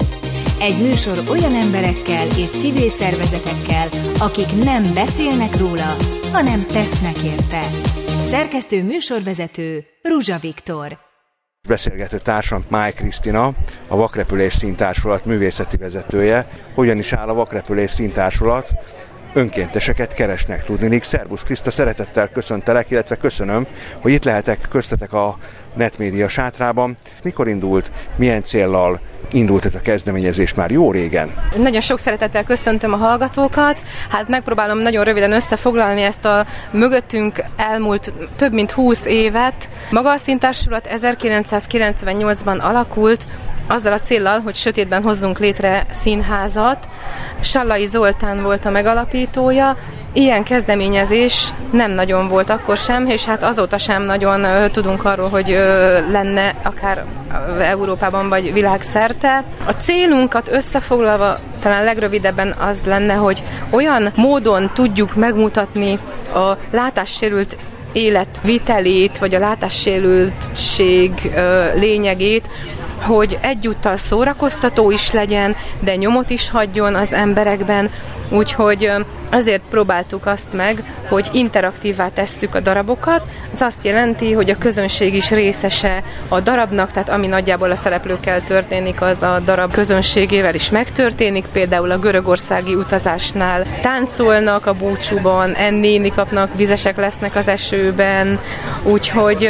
Egy 0.59 0.77
műsor 0.81 1.17
olyan 1.29 1.53
emberekkel 1.53 2.27
és 2.37 2.49
civil 2.49 2.89
szervezetekkel, 2.89 3.87
akik 4.19 4.63
nem 4.63 4.83
beszélnek 4.93 5.57
róla, 5.57 5.95
hanem 6.31 6.65
tesznek 6.65 7.17
érte. 7.17 7.61
Szerkesztő 8.25 8.83
műsorvezető 8.83 9.85
Ruzsa 10.01 10.37
Viktor. 10.37 11.12
Beszélgető 11.67 12.17
társam 12.17 12.65
Máj 12.69 12.93
Krisztina, 12.93 13.51
a 13.87 13.95
Vakrepülés 13.95 14.53
Színtársulat 14.53 15.25
művészeti 15.25 15.77
vezetője. 15.77 16.47
Hogyan 16.73 16.97
is 16.97 17.13
áll 17.13 17.27
a 17.27 17.33
Vakrepülés 17.33 17.91
Színtársulat? 17.91 18.69
önkénteseket 19.33 20.13
keresnek 20.13 20.63
tudni. 20.63 20.99
Szervusz 21.03 21.43
Kriszta, 21.43 21.71
szeretettel 21.71 22.29
köszöntelek, 22.29 22.89
illetve 22.89 23.15
köszönöm, 23.15 23.67
hogy 24.01 24.11
itt 24.11 24.23
lehetek 24.23 24.59
köztetek 24.69 25.13
a 25.13 25.37
Netmédia 25.73 26.27
sátrában. 26.27 26.97
Mikor 27.23 27.47
indult, 27.47 27.91
milyen 28.15 28.43
céllal 28.43 28.99
indult 29.31 29.65
ez 29.65 29.75
a 29.75 29.79
kezdeményezés 29.79 30.53
már 30.53 30.71
jó 30.71 30.91
régen? 30.91 31.33
Nagyon 31.57 31.81
sok 31.81 31.99
szeretettel 31.99 32.43
köszöntöm 32.43 32.93
a 32.93 32.97
hallgatókat. 32.97 33.81
Hát 34.09 34.29
megpróbálom 34.29 34.77
nagyon 34.77 35.03
röviden 35.03 35.31
összefoglalni 35.31 36.01
ezt 36.01 36.25
a 36.25 36.45
mögöttünk 36.71 37.43
elmúlt 37.55 38.13
több 38.35 38.53
mint 38.53 38.71
20 38.71 39.05
évet. 39.05 39.69
Maga 39.91 40.11
a 40.11 40.17
szintársulat 40.17 40.89
1998-ban 40.95 42.59
alakult, 42.59 43.27
azzal 43.67 43.93
a 43.93 43.99
céllal, 43.99 44.39
hogy 44.39 44.55
sötétben 44.55 45.03
hozzunk 45.03 45.39
létre 45.39 45.85
színházat. 45.89 46.89
Sallai 47.41 47.85
Zoltán 47.85 48.43
volt 48.43 48.65
a 48.65 48.69
megalapítója, 48.69 49.77
Ilyen 50.15 50.43
kezdeményezés 50.43 51.53
nem 51.71 51.91
nagyon 51.91 52.27
volt 52.27 52.49
akkor 52.49 52.77
sem, 52.77 53.07
és 53.07 53.25
hát 53.25 53.43
azóta 53.43 53.77
sem 53.77 54.03
nagyon 54.03 54.71
tudunk 54.71 55.05
arról, 55.05 55.29
hogy 55.29 55.47
lenne 56.11 56.53
akár 56.63 57.05
Európában 57.61 58.29
vagy 58.29 58.53
világszerte. 58.53 59.43
A 59.65 59.71
célunkat 59.71 60.49
összefoglalva 60.51 61.39
talán 61.59 61.83
legrövidebben 61.83 62.51
az 62.51 62.81
lenne, 62.85 63.13
hogy 63.13 63.43
olyan 63.69 64.11
módon 64.15 64.71
tudjuk 64.73 65.15
megmutatni 65.15 65.99
a 66.33 66.57
látássérült 66.71 67.57
életvitelét, 67.93 69.17
vagy 69.17 69.35
a 69.35 69.39
látássérültség 69.39 71.31
lényegét, 71.75 72.49
hogy 73.05 73.37
egyúttal 73.41 73.97
szórakoztató 73.97 74.91
is 74.91 75.11
legyen, 75.11 75.55
de 75.79 75.95
nyomot 75.95 76.29
is 76.29 76.49
hagyjon 76.49 76.95
az 76.95 77.13
emberekben, 77.13 77.89
úgyhogy 78.29 78.91
azért 79.31 79.61
próbáltuk 79.69 80.25
azt 80.25 80.53
meg, 80.53 80.83
hogy 81.09 81.29
interaktívvá 81.31 82.07
tesszük 82.07 82.55
a 82.55 82.59
darabokat. 82.59 83.21
Ez 83.51 83.61
azt 83.61 83.85
jelenti, 83.85 84.31
hogy 84.31 84.49
a 84.49 84.57
közönség 84.57 85.13
is 85.13 85.31
részese 85.31 86.03
a 86.27 86.39
darabnak, 86.39 86.91
tehát 86.91 87.09
ami 87.09 87.27
nagyjából 87.27 87.71
a 87.71 87.75
szereplőkkel 87.75 88.41
történik, 88.41 89.01
az 89.01 89.23
a 89.23 89.39
darab 89.45 89.71
közönségével 89.71 90.55
is 90.55 90.69
megtörténik. 90.69 91.45
Például 91.45 91.91
a 91.91 91.97
görögországi 91.97 92.75
utazásnál 92.75 93.79
táncolnak 93.81 94.65
a 94.65 94.73
búcsúban, 94.73 95.53
ennéni 95.53 96.09
kapnak, 96.09 96.55
vizesek 96.55 96.97
lesznek 96.97 97.35
az 97.35 97.47
esőben, 97.47 98.39
úgyhogy 98.83 99.49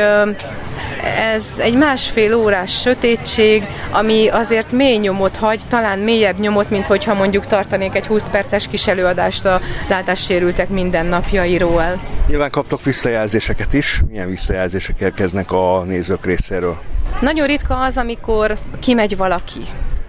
ez 1.03 1.45
egy 1.57 1.75
másfél 1.75 2.33
órás 2.33 2.79
sötétség, 2.81 3.67
ami 3.91 4.27
azért 4.27 4.71
mély 4.71 4.97
nyomot 4.97 5.35
hagy, 5.35 5.61
talán 5.67 5.99
mélyebb 5.99 6.39
nyomot, 6.39 6.69
mint 6.69 6.87
hogyha 6.87 7.13
mondjuk 7.13 7.45
tartanék 7.45 7.95
egy 7.95 8.05
20 8.07 8.23
perces 8.31 8.67
kis 8.67 8.87
előadást 8.87 9.45
a 9.45 9.61
látássérültek 9.89 10.69
mindennapjairól. 10.69 12.01
Nyilván 12.27 12.49
kaptok 12.49 12.83
visszajelzéseket 12.83 13.73
is. 13.73 14.01
Milyen 14.09 14.29
visszajelzések 14.29 14.99
érkeznek 14.99 15.51
a 15.51 15.83
nézők 15.83 16.25
részéről? 16.25 16.77
Nagyon 17.21 17.47
ritka 17.47 17.79
az, 17.79 17.97
amikor 17.97 18.57
kimegy 18.79 19.17
valaki. 19.17 19.59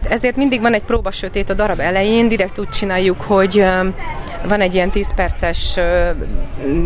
Ezért 0.08 0.36
mindig 0.36 0.60
van 0.60 0.74
egy 0.74 0.82
próba 0.82 1.10
sötét 1.10 1.50
a 1.50 1.54
darab 1.54 1.80
elején, 1.80 2.28
direkt 2.28 2.58
úgy 2.58 2.68
csináljuk, 2.68 3.20
hogy 3.20 3.64
van 4.48 4.60
egy 4.60 4.74
ilyen 4.74 4.90
10 4.90 5.14
perces 5.14 5.78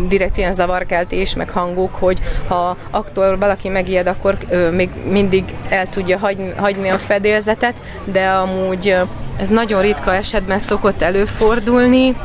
direkt 0.07 0.37
ilyen 0.37 0.53
zavarkeltés, 0.53 1.35
meg 1.35 1.49
hangok, 1.49 1.95
hogy 1.95 2.19
ha 2.47 2.77
aktor 2.91 3.39
valaki 3.39 3.69
megijed, 3.69 4.07
akkor 4.07 4.37
még 4.71 4.89
mindig 5.05 5.43
el 5.69 5.87
tudja 5.87 6.17
hagyni, 6.17 6.53
hagyni 6.57 6.89
a 6.89 6.97
fedélzetet, 6.97 7.81
de 8.03 8.25
amúgy 8.27 8.95
ez 9.39 9.47
nagyon 9.47 9.81
ritka 9.81 10.15
esetben 10.15 10.59
szokott 10.59 11.01
előfordulni. 11.01 12.15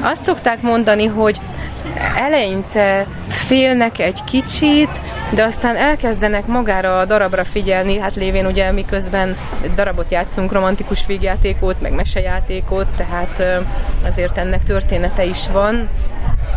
Azt 0.00 0.24
szokták 0.24 0.62
mondani, 0.62 1.06
hogy 1.06 1.40
eleinte 2.16 3.06
félnek 3.28 3.98
egy 3.98 4.24
kicsit, 4.24 5.00
de 5.30 5.44
aztán 5.44 5.76
elkezdenek 5.76 6.46
magára 6.46 6.98
a 6.98 7.04
darabra 7.04 7.44
figyelni, 7.44 7.98
hát 7.98 8.14
lévén 8.14 8.46
ugye 8.46 8.72
miközben 8.72 9.36
darabot 9.74 10.10
játszunk, 10.10 10.52
romantikus 10.52 11.06
végjátékot, 11.06 11.80
meg 11.80 11.92
mesejátékot, 11.92 12.86
tehát 12.96 13.62
azért 14.04 14.38
ennek 14.38 14.62
története 14.62 15.24
is 15.24 15.48
van, 15.52 15.88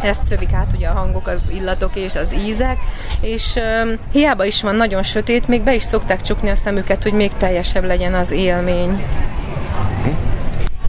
ezt 0.04 0.26
szövik 0.26 0.54
át 0.54 0.74
ugye 0.76 0.88
a 0.88 0.93
hangok, 0.93 1.28
az 1.28 1.41
illatok 1.54 1.95
és 1.95 2.15
az 2.15 2.36
ízek, 2.48 2.78
és 3.21 3.56
um, 3.56 3.98
hiába 4.12 4.45
is 4.45 4.62
van 4.62 4.76
nagyon 4.76 5.04
sötét, 5.04 5.48
még 5.48 5.62
be 5.62 5.76
is 5.76 5.84
szokták 5.84 6.21
csukni 6.21 6.50
a 6.50 6.56
szemüket, 6.56 7.04
hogy 7.04 7.13
még 7.13 7.32
teljesebb 7.38 7.84
legyen 7.84 8.13
az 8.13 8.32
élmény. 8.32 9.04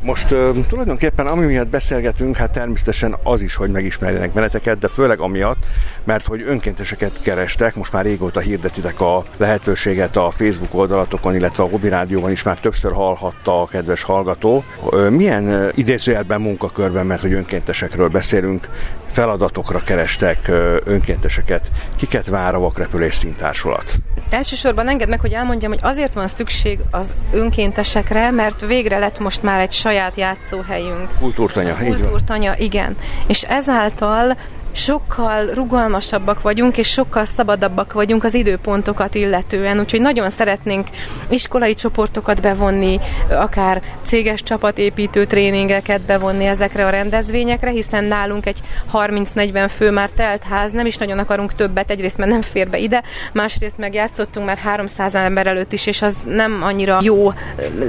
Most 0.06 0.30
uh, 0.30 0.66
tulajdonképpen 0.66 1.26
ami 1.26 1.46
miatt 1.46 1.68
beszélgetünk, 1.68 2.36
hát 2.36 2.50
természetesen 2.50 3.16
az 3.22 3.42
is, 3.42 3.54
hogy 3.54 3.70
megismerjenek 3.70 4.32
meneteket, 4.32 4.78
de 4.78 4.88
főleg 4.88 5.20
amiatt, 5.20 5.66
mert 6.04 6.26
hogy 6.26 6.42
önkénteseket 6.46 7.20
kerestek, 7.20 7.74
most 7.74 7.92
már 7.92 8.04
régóta 8.04 8.40
hirdetitek 8.40 9.00
a 9.00 9.24
lehetőséget 9.36 10.16
a 10.16 10.30
Facebook 10.30 10.74
oldalatokon, 10.74 11.34
illetve 11.34 11.62
a 11.62 11.68
Hobby 11.68 11.88
Rádióban 11.88 12.30
is 12.30 12.42
már 12.42 12.60
többször 12.60 12.92
hallhatta 12.92 13.60
a 13.60 13.66
kedves 13.66 14.02
hallgató. 14.02 14.64
Uh, 14.82 15.10
milyen 15.10 15.44
uh, 15.44 15.68
idézőjelben 15.74 16.40
munkakörben, 16.40 17.06
mert 17.06 17.20
hogy 17.20 17.32
önkéntesekről 17.32 18.08
beszélünk, 18.08 18.68
feladatokra 19.06 19.78
kerestek 19.78 20.48
önkénteseket, 20.84 21.70
kiket 21.96 22.26
vár 22.26 22.54
a 22.54 22.58
vakrepülés 22.58 23.14
színtársulat? 23.14 23.94
Elsősorban 24.30 24.88
engedd 24.88 25.08
meg, 25.08 25.20
hogy 25.20 25.32
elmondjam, 25.32 25.70
hogy 25.70 25.80
azért 25.82 26.14
van 26.14 26.28
szükség 26.28 26.80
az 26.90 27.14
önkéntesekre, 27.32 28.30
mert 28.30 28.66
végre 28.66 28.98
lett 28.98 29.18
most 29.18 29.42
már 29.42 29.60
egy 29.60 29.72
saját 29.72 30.16
játszóhelyünk. 30.16 31.18
Kultúrtanya, 31.18 31.76
Kultúrtanya, 31.76 32.54
igen. 32.56 32.96
És 33.26 33.42
ezáltal 33.42 34.36
sokkal 34.76 35.46
rugalmasabbak 35.46 36.42
vagyunk, 36.42 36.78
és 36.78 36.88
sokkal 36.88 37.24
szabadabbak 37.24 37.92
vagyunk 37.92 38.24
az 38.24 38.34
időpontokat 38.34 39.14
illetően, 39.14 39.78
úgyhogy 39.78 40.00
nagyon 40.00 40.30
szeretnénk 40.30 40.88
iskolai 41.28 41.74
csoportokat 41.74 42.40
bevonni, 42.40 42.98
akár 43.30 43.82
céges 44.02 44.42
csapatépítő 44.42 45.24
tréningeket 45.24 46.06
bevonni 46.06 46.44
ezekre 46.44 46.86
a 46.86 46.90
rendezvényekre, 46.90 47.70
hiszen 47.70 48.04
nálunk 48.04 48.46
egy 48.46 48.60
30-40 48.92 49.66
fő 49.68 49.90
már 49.90 50.10
telt 50.10 50.42
ház, 50.42 50.72
nem 50.72 50.86
is 50.86 50.96
nagyon 50.96 51.18
akarunk 51.18 51.54
többet, 51.54 51.90
egyrészt 51.90 52.16
mert 52.16 52.30
nem 52.30 52.42
fér 52.42 52.68
be 52.68 52.78
ide, 52.78 53.02
másrészt 53.32 53.78
meg 53.78 53.94
játszottunk 53.94 54.46
már 54.46 54.58
300 54.58 55.14
ember 55.14 55.46
előtt 55.46 55.72
is, 55.72 55.86
és 55.86 56.02
az 56.02 56.16
nem 56.24 56.62
annyira 56.62 56.98
jó, 57.02 57.32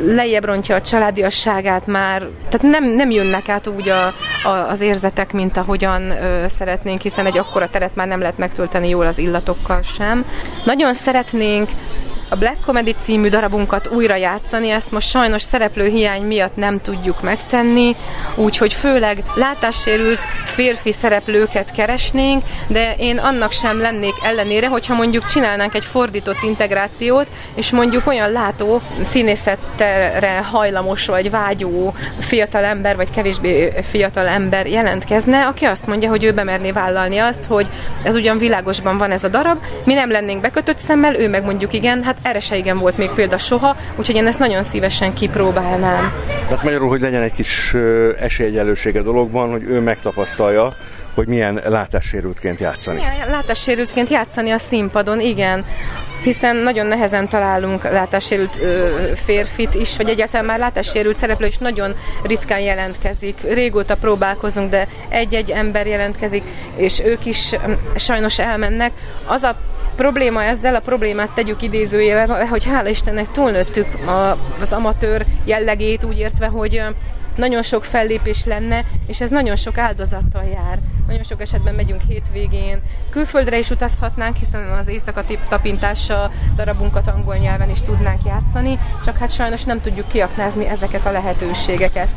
lejjebb 0.05 0.45
rontja 0.45 0.75
a 0.75 0.81
családiasságát 0.81 1.87
már, 1.87 2.27
tehát 2.49 2.79
nem, 2.79 2.95
nem 2.95 3.09
jönnek 3.09 3.49
át 3.49 3.67
úgy 3.67 3.89
a, 3.89 4.05
a, 4.47 4.69
az 4.69 4.81
érzetek, 4.81 5.33
mint 5.33 5.57
ahogyan 5.57 6.09
ö, 6.09 6.45
szeret 6.47 6.76
szeretnénk, 6.77 7.01
hiszen 7.01 7.25
egy 7.25 7.37
akkora 7.37 7.69
teret 7.69 7.95
már 7.95 8.07
nem 8.07 8.19
lehet 8.19 8.37
megtölteni 8.37 8.89
jól 8.89 9.05
az 9.05 9.17
illatokkal 9.17 9.81
sem. 9.81 10.25
Nagyon 10.65 10.93
szeretnénk 10.93 11.69
a 12.29 12.35
Black 12.35 12.57
Comedy 12.65 12.95
című 12.99 13.29
darabunkat 13.29 13.87
újra 13.87 14.15
játszani, 14.15 14.69
ezt 14.69 14.91
most 14.91 15.09
sajnos 15.09 15.41
szereplő 15.41 15.87
hiány 15.87 16.21
miatt 16.21 16.55
nem 16.55 16.79
tudjuk 16.79 17.21
megtenni, 17.21 17.95
úgyhogy 18.35 18.73
főleg 18.73 19.23
látássérült 19.35 20.19
férfi 20.45 20.91
szereplőket 20.91 21.71
keresnénk, 21.71 22.43
de 22.67 22.95
én 22.97 23.17
annak 23.17 23.51
sem 23.51 23.79
lennék 23.79 24.13
ellenére, 24.23 24.67
hogyha 24.67 24.93
mondjuk 24.93 25.25
csinálnánk 25.25 25.73
egy 25.73 25.85
fordított 25.85 26.43
integrációt, 26.43 27.27
és 27.55 27.71
mondjuk 27.71 28.07
olyan 28.07 28.31
látó, 28.31 28.81
színészetre 29.01 30.41
hajlamos 30.51 31.05
vagy 31.05 31.29
vágyó 31.29 31.93
fiatal 32.19 32.63
ember, 32.63 32.95
vagy 32.95 33.09
kevésbé 33.09 33.73
fiatal 33.83 34.27
ember 34.27 34.67
jelentkezne, 34.67 35.45
aki 35.45 35.65
azt 35.65 35.87
mondja, 35.87 36.09
hogy 36.09 36.23
ő 36.23 36.31
bemerné 36.31 36.71
vállalni 36.71 37.17
azt, 37.17 37.45
hogy 37.45 37.67
ez 38.03 38.15
ugyan 38.15 38.37
világosban 38.37 38.97
van 38.97 39.11
ez 39.11 39.23
a 39.23 39.27
darab, 39.27 39.57
mi 39.83 39.93
nem 39.93 40.11
lennénk 40.11 40.41
bekötött 40.41 40.79
szemmel, 40.79 41.15
ő 41.15 41.29
meg 41.29 41.43
mondjuk 41.43 41.73
igen, 41.73 42.03
hát 42.17 42.25
erre 42.27 42.39
se 42.39 42.57
igen 42.57 42.77
volt 42.77 42.97
még 42.97 43.09
példa 43.09 43.37
soha, 43.37 43.75
úgyhogy 43.95 44.15
én 44.15 44.27
ezt 44.27 44.39
nagyon 44.39 44.63
szívesen 44.63 45.13
kipróbálnám. 45.13 46.11
Tehát 46.47 46.63
magyarul, 46.63 46.89
hogy 46.89 47.01
legyen 47.01 47.21
egy 47.21 47.33
kis 47.33 47.75
esélyegyelőség 48.19 48.95
a 48.95 49.01
dologban, 49.01 49.51
hogy 49.51 49.63
ő 49.63 49.79
megtapasztalja, 49.79 50.75
hogy 51.13 51.27
milyen 51.27 51.61
látássérültként 51.65 52.59
játszani. 52.59 52.97
Milyen 52.97 53.29
látássérültként 53.29 54.09
játszani 54.09 54.51
a 54.51 54.57
színpadon, 54.57 55.19
igen. 55.19 55.65
Hiszen 56.23 56.55
nagyon 56.55 56.85
nehezen 56.85 57.29
találunk 57.29 57.83
látássérült 57.83 58.59
ö, 58.61 58.87
férfit 59.15 59.75
is, 59.75 59.97
vagy 59.97 60.09
egyáltalán 60.09 60.45
már 60.45 60.59
látássérült 60.59 61.17
szereplő 61.17 61.47
is 61.47 61.57
nagyon 61.57 61.95
ritkán 62.23 62.59
jelentkezik. 62.59 63.41
Régóta 63.41 63.95
próbálkozunk, 63.95 64.69
de 64.69 64.87
egy-egy 65.09 65.51
ember 65.51 65.87
jelentkezik, 65.87 66.43
és 66.75 67.01
ők 67.05 67.25
is 67.25 67.55
sajnos 67.95 68.39
elmennek. 68.39 68.91
Az 69.25 69.43
a 69.43 69.55
probléma 69.97 70.43
ezzel, 70.43 70.75
a 70.75 70.79
problémát 70.79 71.31
tegyük 71.31 71.61
idézőjével, 71.61 72.45
hogy 72.45 72.65
hála 72.65 72.89
Istennek 72.89 73.31
túlnőttük 73.31 73.87
az 74.59 74.73
amatőr 74.73 75.25
jellegét, 75.45 76.03
úgy 76.03 76.17
értve, 76.17 76.45
hogy 76.45 76.81
nagyon 77.37 77.61
sok 77.61 77.83
fellépés 77.83 78.45
lenne, 78.45 78.83
és 79.07 79.21
ez 79.21 79.29
nagyon 79.29 79.55
sok 79.55 79.77
áldozattal 79.77 80.43
jár. 80.43 80.79
Nagyon 81.07 81.23
sok 81.23 81.41
esetben 81.41 81.75
megyünk 81.75 82.01
hétvégén. 82.01 82.81
Külföldre 83.09 83.57
is 83.57 83.69
utazhatnánk, 83.69 84.35
hiszen 84.35 84.69
az 84.69 84.87
éjszaka 84.87 85.23
tapintással 85.49 86.31
darabunkat 86.55 87.07
angol 87.07 87.35
nyelven 87.35 87.69
is 87.69 87.81
tudnánk 87.81 88.21
játszani, 88.25 88.79
csak 89.05 89.17
hát 89.17 89.31
sajnos 89.31 89.63
nem 89.63 89.81
tudjuk 89.81 90.07
kiaknázni 90.07 90.67
ezeket 90.67 91.05
a 91.05 91.11
lehetőségeket. 91.11 92.09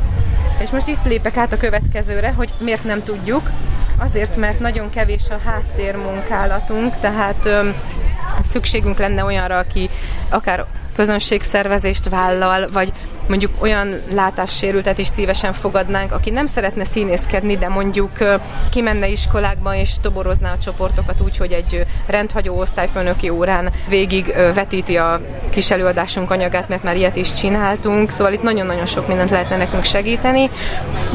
És 0.59 0.71
most 0.71 0.87
itt 0.87 1.05
lépek 1.05 1.37
át 1.37 1.53
a 1.53 1.57
következőre, 1.57 2.31
hogy 2.31 2.53
miért 2.59 2.83
nem 2.83 3.03
tudjuk. 3.03 3.49
Azért, 3.97 4.35
mert 4.35 4.59
nagyon 4.59 4.89
kevés 4.89 5.29
a 5.29 5.39
háttérmunkálatunk, 5.49 6.99
tehát 6.99 7.45
öm, 7.45 7.75
szükségünk 8.41 8.97
lenne 8.97 9.23
olyanra, 9.23 9.57
aki 9.57 9.89
akár 10.29 10.65
közönségszervezést 10.95 12.09
vállal, 12.09 12.67
vagy 12.73 12.91
mondjuk 13.27 13.51
olyan 13.59 14.01
látássérültet 14.13 14.97
is 14.97 15.07
szívesen 15.07 15.53
fogadnánk, 15.53 16.11
aki 16.11 16.29
nem 16.29 16.45
szeretne 16.45 16.83
színészkedni, 16.83 17.57
de 17.57 17.67
mondjuk 17.67 18.11
kimenne 18.69 19.07
iskolákban 19.07 19.75
és 19.75 19.89
toborozná 20.01 20.51
a 20.51 20.57
csoportokat 20.57 21.21
úgy, 21.21 21.37
hogy 21.37 21.51
egy 21.51 21.85
rendhagyó 22.05 22.59
osztályfőnöki 22.59 23.29
órán 23.29 23.71
végig 23.89 24.33
vetíti 24.53 24.97
a 24.97 25.21
kis 25.49 25.71
előadásunk 25.71 26.31
anyagát, 26.31 26.69
mert 26.69 26.83
már 26.83 26.95
ilyet 26.95 27.15
is 27.15 27.33
csináltunk, 27.33 28.09
szóval 28.09 28.33
itt 28.33 28.43
nagyon-nagyon 28.43 28.85
sok 28.85 29.07
mindent 29.07 29.29
lehetne 29.29 29.57
nekünk 29.57 29.83
segíteni, 29.83 30.49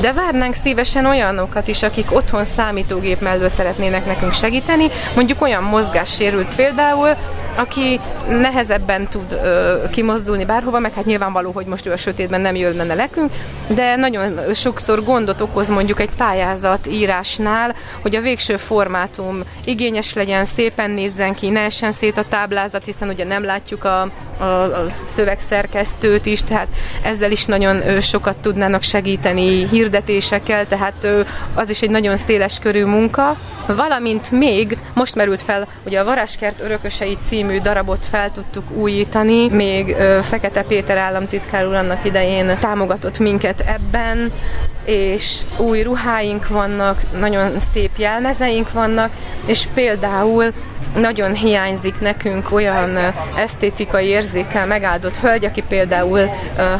de 0.01 0.13
várnánk 0.13 0.55
szívesen 0.55 1.07
olyanokat 1.07 1.69
is, 1.69 1.83
akik 1.83 2.13
otthon 2.13 2.45
számítógép 2.45 3.21
mellől 3.21 3.49
szeretnének 3.49 4.07
nekünk 4.07 4.33
segíteni, 4.33 4.89
mondjuk 5.15 5.43
olyan 5.43 5.63
mozgássérült 5.63 6.55
például, 6.55 7.17
aki 7.57 8.01
nehezebben 8.29 9.09
tud 9.09 9.33
ö, 9.33 9.83
kimozdulni 9.91 10.45
bárhova, 10.45 10.79
meg 10.79 10.93
hát 10.93 11.05
nyilvánvaló, 11.05 11.51
hogy 11.51 11.67
most 11.67 11.87
ő 11.87 11.93
a 11.93 11.97
sötétben 11.97 12.41
nem 12.41 12.55
jönne 12.55 12.95
nekünk, 12.95 13.33
de 13.69 13.97
nagyon 13.97 14.55
sokszor 14.55 15.05
gondot 15.05 15.41
okoz 15.41 15.69
mondjuk 15.69 16.01
egy 16.01 16.11
pályázat 16.17 16.87
írásnál, 16.87 17.75
hogy 18.03 18.17
a 18.17 18.21
végső 18.21 18.57
formátum 18.57 19.43
igényes 19.65 20.15
legyen, 20.15 20.45
szépen 20.45 20.91
nézzen 20.91 21.35
ki, 21.35 21.51
ne 21.51 21.61
essen 21.61 21.93
szét 21.93 22.17
a 22.17 22.25
táblázat, 22.29 22.85
hiszen 22.85 23.09
ugye 23.09 23.25
nem 23.25 23.45
látjuk 23.45 23.85
a, 23.85 24.01
a, 24.39 24.45
a 24.45 24.85
szövegszerkesztőt 25.13 26.27
is, 26.27 26.43
tehát 26.43 26.69
ezzel 27.03 27.31
is 27.31 27.45
nagyon 27.45 28.01
sokat 28.01 28.37
tudnának 28.37 28.83
segíteni 28.83 29.69
hirdetésekkel, 29.69 30.67
tehát 30.67 31.09
az 31.55 31.71
is 31.71 31.83
egy 31.83 31.91
nagyon 31.91 32.17
széles 32.17 32.59
körű 32.59 32.85
munka. 32.85 33.37
Valamint 33.67 34.31
még 34.31 34.79
most 34.95 35.15
merült 35.15 35.41
fel, 35.41 35.69
hogy 35.83 35.95
a 35.95 36.05
Varáskert 36.05 36.61
örökösei 36.61 37.17
című 37.47 37.61
darabot 37.61 38.07
fel 38.07 38.31
tudtuk 38.31 38.71
újítani, 38.71 39.49
még 39.49 39.97
Fekete 40.23 40.63
Péter 40.63 40.97
államtitkár 40.97 41.67
úr 41.67 41.75
annak 41.75 42.05
idején 42.05 42.59
támogatott 42.59 43.19
minket 43.19 43.61
ebben, 43.61 44.33
és 44.85 45.41
új 45.59 45.83
ruháink 45.83 46.49
vannak, 46.49 47.01
nagyon 47.19 47.59
szép 47.59 47.91
jelmezeink 47.97 48.73
vannak, 48.73 49.11
és 49.47 49.67
például 49.75 50.53
nagyon 50.95 51.35
hiányzik 51.35 52.01
nekünk 52.01 52.53
olyan 52.53 52.97
esztétikai 53.37 54.07
érzékkel 54.07 54.67
megáldott 54.67 55.17
hölgy, 55.17 55.45
aki 55.45 55.63
például 55.69 56.31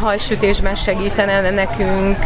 hajsütésben 0.01 0.75
segítene 0.75 1.51
nekünk, 1.51 2.19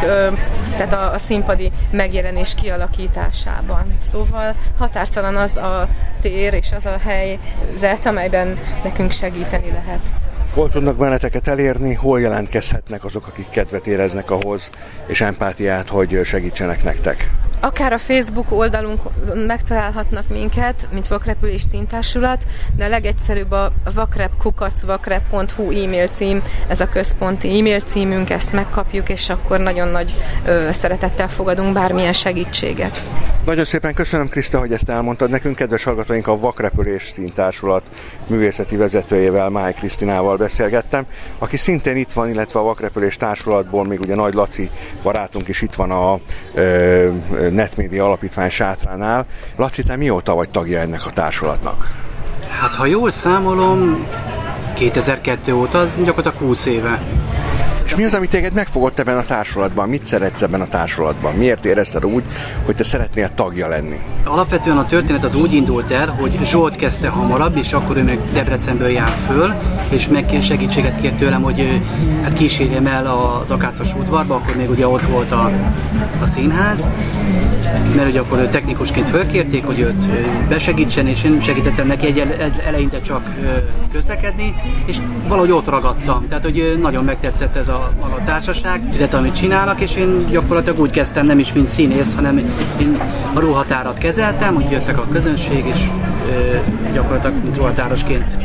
tehát 0.77 1.15
a, 1.15 1.19
színpadi 1.19 1.71
megjelenés 1.91 2.55
kialakításában. 2.55 3.95
Szóval 4.11 4.55
határtalan 4.79 5.37
az 5.37 5.57
a 5.57 5.89
tér 6.21 6.55
és 6.55 6.73
az 6.73 6.87
a 6.87 6.99
helyzet, 7.05 8.07
amelyben 8.31 8.59
nekünk 8.83 9.13
segíteni 9.13 9.71
lehet. 9.71 10.13
Hol 10.55 10.69
tudnak 10.69 10.97
benneteket 10.97 11.47
elérni, 11.47 11.95
hol 11.95 12.21
jelentkezhetnek 12.21 13.05
azok, 13.05 13.27
akik 13.27 13.49
kedvet 13.49 13.87
éreznek 13.87 14.31
ahhoz, 14.31 14.71
és 15.07 15.21
empátiát, 15.21 15.89
hogy 15.89 16.21
segítsenek 16.25 16.85
nektek? 16.85 17.31
Akár 17.63 17.93
a 17.93 17.99
Facebook 17.99 18.53
oldalunk 18.53 19.01
megtalálhatnak 19.47 20.29
minket, 20.29 20.89
mint 20.93 21.09
Vakrepülés 21.09 21.63
Szintársulat, 21.63 22.47
de 22.77 22.85
a 22.85 22.89
legegyszerűbb 22.89 23.51
a 23.51 23.73
vakrepkukacvakrep.hu 23.95 25.71
e-mail 25.71 26.07
cím, 26.07 26.43
ez 26.69 26.81
a 26.81 26.89
központi 26.89 27.59
e-mail 27.59 27.81
címünk, 27.81 28.31
ezt 28.31 28.53
megkapjuk, 28.53 29.09
és 29.09 29.31
akkor 29.31 29.59
nagyon 29.59 29.89
nagy 29.89 30.15
ö, 30.47 30.69
szeretettel 30.71 31.29
fogadunk 31.29 31.73
bármilyen 31.73 32.13
segítséget. 32.13 33.01
Nagyon 33.45 33.65
szépen 33.65 33.95
köszönöm, 33.95 34.29
Kriszta, 34.29 34.59
hogy 34.59 34.73
ezt 34.73 34.89
elmondtad 34.89 35.31
nekünk. 35.31 35.57
Kedves 35.57 35.85
hallgatóink, 35.85 36.27
a 36.27 36.39
Vakrepülés 36.39 37.11
Szintársulat 37.15 37.83
művészeti 38.27 38.77
vezetőjével, 38.77 39.49
Máj 39.49 39.73
Krisztinával 39.73 40.37
beszélgettem, 40.37 41.07
aki 41.39 41.57
szintén 41.57 41.97
itt 41.97 42.13
van, 42.13 42.29
illetve 42.29 42.61
a 42.61 42.63
Vakrepülés 42.63 43.17
Társulatból 43.17 43.85
még 43.85 44.01
ugye 44.01 44.15
Nagy 44.15 44.35
Laci 44.35 44.71
barátunk 45.03 45.49
is 45.49 45.63
itt 45.63 45.75
van 45.75 45.91
a 45.91 46.21
ö, 46.55 47.09
Netmédia 47.53 48.05
Alapítvány 48.05 48.51
sátránál. 48.51 49.27
Laci, 49.57 49.83
te 49.83 49.97
mióta 49.97 50.35
vagy 50.35 50.51
tagja 50.51 50.81
ennek 50.81 51.07
a 51.07 51.11
társulatnak? 51.11 51.95
Hát 52.61 52.75
ha 52.75 52.87
jól 52.87 53.11
számolom, 53.11 54.07
2002 54.75 55.53
óta, 55.53 55.79
az 55.79 55.95
gyakorlatilag 56.05 56.49
20 56.49 56.67
éve. 56.67 57.03
És 57.91 57.97
mi 57.97 58.05
az, 58.05 58.15
amit 58.15 58.31
téged 58.31 58.53
megfogott 58.53 58.99
ebben 58.99 59.19
a 59.19 59.23
társulatban? 59.23 59.89
Mit 59.89 60.05
szeretsz 60.05 60.43
ebben 60.43 60.61
a 60.61 60.69
társulatban? 60.69 61.35
Miért 61.35 61.65
érezted 61.65 62.05
úgy, 62.05 62.23
hogy 62.65 62.75
te 62.75 62.85
szeretnél 62.85 63.31
tagja 63.35 63.69
lenni? 63.69 64.01
Alapvetően 64.25 64.77
a 64.79 64.87
történet 64.87 65.25
az 65.25 65.35
úgy 65.35 65.53
indult 65.53 65.91
el, 65.91 66.09
hogy 66.09 66.39
Zsolt 66.45 66.77
kezdte 66.77 67.09
hamarabb, 67.09 67.57
és 67.57 67.73
akkor 67.73 67.97
ő 67.97 68.03
még 68.03 68.19
Debrecenből 68.33 68.89
járt 68.89 69.21
föl, 69.27 69.55
és 69.89 70.09
meg 70.09 70.39
segítséget 70.43 71.01
kért 71.01 71.17
tőlem, 71.17 71.43
hogy 71.43 71.83
hát 72.23 72.35
kísérjem 72.35 72.87
el 72.87 73.07
az 73.07 73.51
Akácos 73.51 73.95
udvarba, 73.95 74.35
akkor 74.35 74.57
még 74.57 74.71
ugye 74.71 74.89
ott 74.89 75.05
volt 75.05 75.33
a, 75.33 75.51
a 76.21 76.27
színház, 76.27 76.91
mert 77.97 78.09
ugye 78.09 78.21
akkor 78.21 78.39
ő 78.39 78.49
technikusként 78.49 79.09
fölkérték, 79.09 79.65
hogy 79.65 79.81
őt 79.81 80.09
besegítsen, 80.49 81.07
és 81.07 81.25
én 81.25 81.41
segítettem 81.41 81.87
neki 81.87 82.07
egy 82.07 82.19
eleinte 82.67 83.01
csak 83.01 83.29
közlekedni, 83.93 84.55
és 84.85 84.99
valahogy 85.29 85.51
ott 85.51 85.69
ragadtam. 85.69 86.29
Tehát, 86.29 86.45
hogy 86.45 86.79
nagyon 86.83 87.05
megtetszett 87.05 87.57
ez 87.57 87.69
a 87.69 87.80
a, 87.81 88.23
társaság, 88.25 88.81
illetve 88.95 89.19
amit 89.19 89.35
csinálnak, 89.35 89.81
és 89.81 89.97
én 89.97 90.27
gyakorlatilag 90.31 90.79
úgy 90.79 90.91
kezdtem, 90.91 91.27
nem 91.27 91.39
is 91.39 91.53
mint 91.53 91.69
színész, 91.69 92.15
hanem 92.15 92.39
én 92.81 93.01
a 93.35 93.41
ruhatárat 93.41 93.99
kezeltem, 93.99 94.55
hogy 94.55 94.71
jöttek 94.71 94.99
a 94.99 95.07
közönség, 95.13 95.67
és 95.67 95.81
ö, 96.31 96.57
gyakorlatilag 96.93 97.43
mint 97.43 97.57
ruhatárosként 97.57 98.37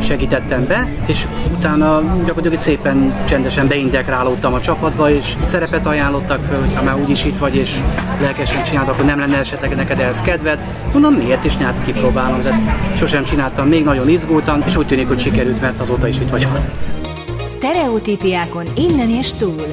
segítettem 0.00 0.66
be, 0.66 0.88
és 1.06 1.26
utána 1.56 2.02
gyakorlatilag 2.24 2.60
szépen 2.60 3.14
csendesen 3.28 3.68
beintegrálódtam 3.68 4.54
a 4.54 4.60
csapatba, 4.60 5.10
és 5.10 5.36
szerepet 5.42 5.86
ajánlottak 5.86 6.40
föl, 6.40 6.60
hogyha 6.60 6.82
már 6.82 6.96
úgyis 7.00 7.24
itt 7.24 7.38
vagy, 7.38 7.56
és 7.56 7.80
lelkesen 8.20 8.64
csinálod, 8.64 8.88
akkor 8.88 9.04
nem 9.04 9.18
lenne 9.18 9.38
esetleg 9.38 9.76
neked 9.76 10.00
ehhez 10.00 10.20
kedved. 10.20 10.58
Mondom, 10.92 11.14
miért 11.14 11.44
is 11.44 11.56
nyert 11.56 11.84
kipróbálom, 11.84 12.42
de 12.42 12.54
sosem 12.96 13.24
csináltam, 13.24 13.68
még 13.68 13.84
nagyon 13.84 14.08
izgultam, 14.08 14.62
és 14.66 14.76
úgy 14.76 14.86
tűnik, 14.86 15.08
hogy 15.08 15.18
sikerült, 15.18 15.60
mert 15.60 15.80
azóta 15.80 16.08
is 16.08 16.18
itt 16.18 16.30
vagyok. 16.30 16.58
Sztereotípiákon 17.56 18.66
innen 18.76 19.10
és 19.10 19.32
túl. 19.32 19.66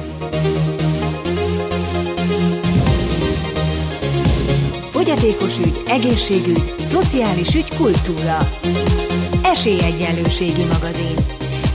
Fogyatékos 4.92 5.58
ügy, 5.58 5.82
egészségügy, 5.86 6.74
szociális 6.78 7.54
ügy, 7.54 7.76
kultúra. 7.76 8.38
Esélyegyenlőségi 9.42 10.64
magazin. 10.72 11.16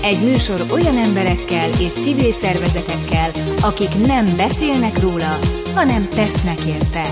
Egy 0.03 0.21
műsor 0.23 0.61
olyan 0.71 0.97
emberekkel 0.97 1.69
és 1.79 1.93
civil 1.93 2.31
szervezetekkel, 2.31 3.31
akik 3.61 4.05
nem 4.07 4.25
beszélnek 4.37 4.99
róla, 5.01 5.39
hanem 5.75 6.07
tesznek 6.09 6.59
érte. 6.67 7.03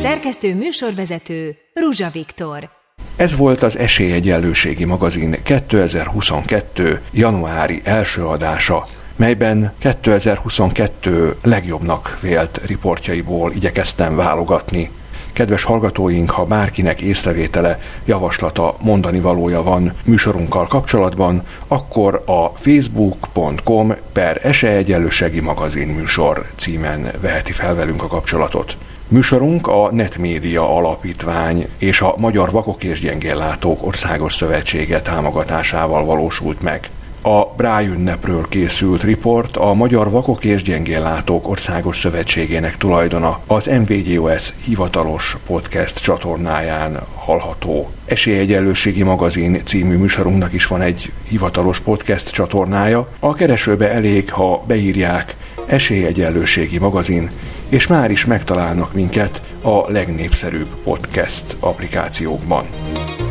Szerkesztő 0.00 0.54
műsorvezető 0.54 1.56
Ruzsa 1.72 2.10
Viktor. 2.10 2.77
Ez 3.18 3.36
volt 3.36 3.62
az 3.62 3.78
Esélyegyenlőségi 3.78 4.84
magazin 4.84 5.36
2022. 5.42 7.00
januári 7.10 7.80
első 7.84 8.26
adása, 8.26 8.88
melyben 9.16 9.72
2022 9.78 11.36
legjobbnak 11.42 12.18
vélt 12.20 12.60
riportjaiból 12.66 13.52
igyekeztem 13.52 14.16
válogatni. 14.16 14.90
Kedves 15.32 15.62
hallgatóink, 15.62 16.30
ha 16.30 16.44
bárkinek 16.44 17.00
észrevétele, 17.00 17.80
javaslata, 18.04 18.76
mondani 18.80 19.20
valója 19.20 19.62
van 19.62 19.92
műsorunkkal 20.04 20.66
kapcsolatban, 20.66 21.42
akkor 21.68 22.22
a 22.26 22.48
facebook.com 22.54 23.94
per 24.12 24.40
Esélyegyenlőségi 24.42 25.40
magazin 25.40 25.88
műsor 25.88 26.46
címen 26.56 27.12
veheti 27.20 27.52
fel 27.52 27.74
velünk 27.74 28.02
a 28.02 28.06
kapcsolatot. 28.06 28.76
Műsorunk 29.10 29.66
a 29.66 29.90
Netmédia 29.92 30.76
Alapítvány 30.76 31.68
és 31.78 32.00
a 32.00 32.14
Magyar 32.16 32.50
Vakok 32.50 32.84
és 32.84 33.00
Gyengéllátók 33.00 33.86
Országos 33.86 34.34
Szövetsége 34.34 35.00
támogatásával 35.00 36.04
valósult 36.04 36.60
meg. 36.60 36.90
A 37.22 37.44
Braille 37.56 37.88
ünnepről 37.88 38.46
készült 38.48 39.02
riport 39.02 39.56
a 39.56 39.74
Magyar 39.74 40.10
Vakok 40.10 40.44
és 40.44 40.62
Gyengéllátók 40.62 41.48
Országos 41.48 41.98
Szövetségének 41.98 42.76
tulajdona 42.76 43.40
az 43.46 43.66
MVGOS 43.66 44.52
hivatalos 44.64 45.36
podcast 45.46 46.00
csatornáján 46.00 47.00
hallható. 47.14 47.90
Esélyegyenlőségi 48.04 49.02
magazin 49.02 49.60
című 49.64 49.96
műsorunknak 49.96 50.52
is 50.52 50.66
van 50.66 50.80
egy 50.80 51.12
hivatalos 51.28 51.80
podcast 51.80 52.30
csatornája. 52.30 53.08
A 53.18 53.34
keresőbe 53.34 53.90
elég, 53.90 54.32
ha 54.32 54.62
beírják 54.66 55.36
Esélyegyenlőségi 55.66 56.78
magazin, 56.78 57.30
és 57.68 57.86
már 57.86 58.10
is 58.10 58.24
megtalálnak 58.24 58.92
minket 58.92 59.42
a 59.62 59.90
legnépszerűbb 59.90 60.68
podcast 60.84 61.56
applikációkban. 61.60 62.66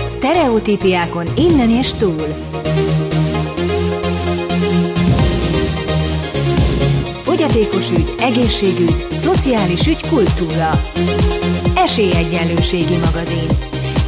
Stereotípiákon 0.09 1.27
innen 1.35 1.69
és 1.69 1.93
túl. 1.93 2.27
Fogyatékos 7.23 7.91
ügy, 7.91 8.15
egészségügy, 8.19 9.07
szociális 9.09 9.87
ügy, 9.87 10.07
kultúra. 10.09 10.69
Esélyegyenlőségi 11.75 12.97
magazin. 13.05 13.47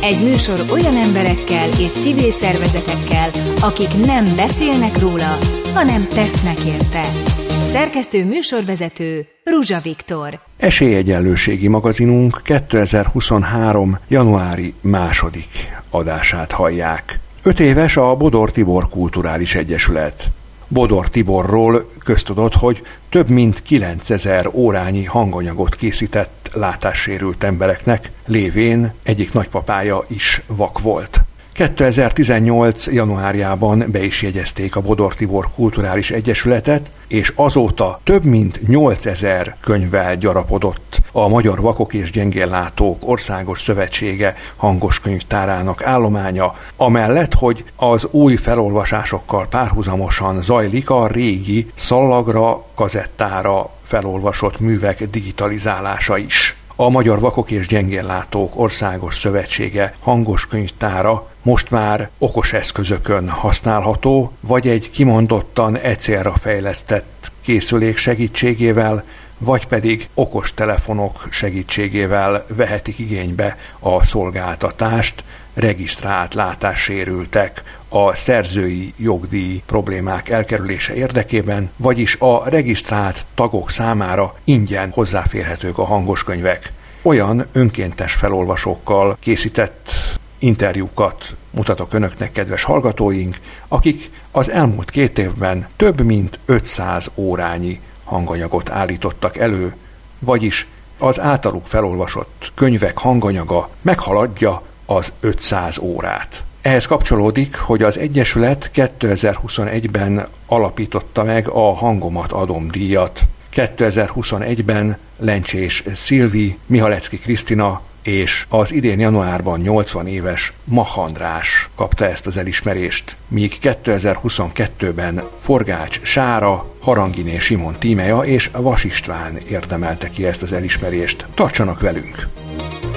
Egy 0.01 0.23
műsor 0.23 0.59
olyan 0.71 0.95
emberekkel 0.95 1.67
és 1.80 1.91
civil 1.91 2.32
szervezetekkel, 2.32 3.30
akik 3.61 4.05
nem 4.05 4.25
beszélnek 4.36 4.99
róla, 4.99 5.38
hanem 5.73 6.07
tesznek 6.07 6.59
érte. 6.59 7.38
Szerkesztő 7.70 8.26
műsorvezető 8.26 9.28
Ruzsa 9.43 9.80
Viktor. 9.84 10.39
Esélyegyenlőségi 10.57 11.67
magazinunk 11.67 12.41
2023. 12.43 13.99
januári 14.07 14.74
második 14.82 15.47
adását 15.89 16.51
hallják. 16.51 17.20
Öt 17.43 17.59
éves 17.59 17.97
a 17.97 18.15
Bodor 18.15 18.51
Tibor 18.51 18.89
Kulturális 18.89 19.55
Egyesület. 19.55 20.32
Bodor 20.67 21.09
Tiborról 21.09 21.91
köztudott, 22.03 22.53
hogy 22.53 22.82
több 23.09 23.30
mint 23.30 23.61
9000 23.61 24.47
órányi 24.53 25.03
hanganyagot 25.03 25.76
készített 25.76 26.49
látássérült 26.53 27.43
embereknek, 27.43 28.11
lévén 28.26 28.93
egyik 29.03 29.34
nagypapája 29.34 30.05
is 30.07 30.41
vak 30.47 30.80
volt. 30.80 31.22
2018. 31.60 32.88
januárjában 32.88 33.86
be 33.91 34.03
is 34.03 34.22
jegyezték 34.22 34.76
a 34.76 34.82
Bodor 34.82 35.16
Tibor 35.16 35.47
Kulturális 35.55 36.12
Egyesületet, 36.12 36.91
és 37.07 37.34
azóta 37.36 37.99
több 38.03 38.24
mint 38.24 38.68
8000 38.68 39.55
könyvvel 39.62 40.16
gyarapodott 40.16 41.01
a 41.12 41.28
Magyar 41.28 41.62
Vakok 41.62 41.93
és 41.93 42.12
Gyengéllátók 42.12 43.07
Országos 43.10 43.62
Szövetsége 43.62 44.36
hangos 44.55 44.99
könyvtárának 44.99 45.86
állománya, 45.86 46.55
amellett, 46.76 47.34
hogy 47.34 47.64
az 47.76 48.07
új 48.12 48.36
felolvasásokkal 48.36 49.47
párhuzamosan 49.49 50.41
zajlik 50.41 50.89
a 50.89 51.07
régi 51.07 51.72
szallagra, 51.76 52.66
kazettára 52.76 53.70
felolvasott 53.82 54.60
művek 54.60 55.03
digitalizálása 55.03 56.18
is. 56.18 56.57
A 56.76 56.89
Magyar 56.89 57.20
Vakok 57.20 57.51
és 57.51 57.68
Gyengéllátók 57.68 58.60
Országos 58.60 59.18
Szövetsége 59.18 59.95
hangos 59.99 60.47
könyvtára 60.47 61.28
most 61.41 61.71
már 61.71 62.09
okos 62.17 62.53
eszközökön 62.53 63.29
használható, 63.29 64.31
vagy 64.39 64.67
egy 64.67 64.89
kimondottan 64.89 65.77
egyszerre 65.77 66.31
fejlesztett 66.39 67.31
készülék 67.41 67.97
segítségével, 67.97 69.03
vagy 69.37 69.67
pedig 69.67 70.09
okos 70.13 70.53
telefonok 70.53 71.27
segítségével 71.29 72.45
vehetik 72.47 72.99
igénybe 72.99 73.57
a 73.79 74.03
szolgáltatást 74.03 75.23
regisztrált 75.53 76.33
látássérültek 76.33 77.63
a 77.89 78.15
szerzői 78.15 78.93
jogdíj 78.97 79.61
problémák 79.65 80.29
elkerülése 80.29 80.93
érdekében, 80.93 81.71
vagyis 81.75 82.15
a 82.19 82.49
regisztrált 82.49 83.25
tagok 83.35 83.69
számára 83.69 84.35
ingyen 84.43 84.91
hozzáférhetők 84.91 85.77
a 85.77 85.83
hangos 85.85 86.23
könyvek. 86.23 86.71
Olyan 87.01 87.45
önkéntes 87.51 88.13
felolvasókkal 88.13 89.17
készített 89.19 89.91
interjúkat 90.39 91.35
mutatok 91.51 91.93
önöknek, 91.93 92.31
kedves 92.31 92.63
hallgatóink, 92.63 93.37
akik 93.67 94.09
az 94.31 94.49
elmúlt 94.49 94.91
két 94.91 95.19
évben 95.19 95.67
több 95.75 96.01
mint 96.01 96.39
500 96.45 97.09
órányi 97.15 97.81
hanganyagot 98.03 98.69
állítottak 98.69 99.37
elő, 99.37 99.75
vagyis 100.19 100.67
az 100.97 101.19
általuk 101.19 101.67
felolvasott 101.67 102.51
könyvek 102.55 102.97
hanganyaga 102.97 103.69
meghaladja 103.81 104.61
az 104.85 105.11
500 105.19 105.77
órát. 105.77 106.43
Ehhez 106.61 106.85
kapcsolódik, 106.85 107.55
hogy 107.55 107.83
az 107.83 107.97
Egyesület 107.97 108.71
2021-ben 108.75 110.27
alapította 110.45 111.23
meg 111.23 111.47
a 111.47 111.73
Hangomat 111.73 112.31
adom 112.31 112.67
díjat. 112.71 113.21
2021-ben 113.53 114.97
Lencsés 115.17 115.83
Szilvi, 115.93 116.57
Mihalecki 116.65 117.17
Krisztina 117.17 117.81
és 118.10 118.45
az 118.49 118.72
idén 118.72 118.99
januárban 118.99 119.60
80 119.60 120.07
éves 120.07 120.53
Machandrás 120.64 121.70
kapta 121.76 122.05
ezt 122.05 122.28
az 122.28 122.38
elismerést, 122.38 123.16
míg 123.28 123.53
2022-ben 123.62 125.24
Forgács 125.39 126.01
Sára, 126.03 126.66
Haranginé 126.80 127.38
Simon 127.38 127.76
tímeja 127.80 128.20
és 128.20 128.49
Vas 128.53 128.84
István 128.84 129.38
érdemelte 129.49 130.10
ki 130.10 130.26
ezt 130.26 130.41
az 130.41 130.51
elismerést. 130.51 131.26
Tartsanak 131.34 131.82
velünk! 131.82 132.28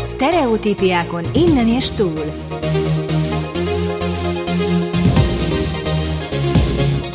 Sztereotípiákon 0.04 1.24
innen 1.32 1.68
és 1.68 1.90
túl. 1.90 2.32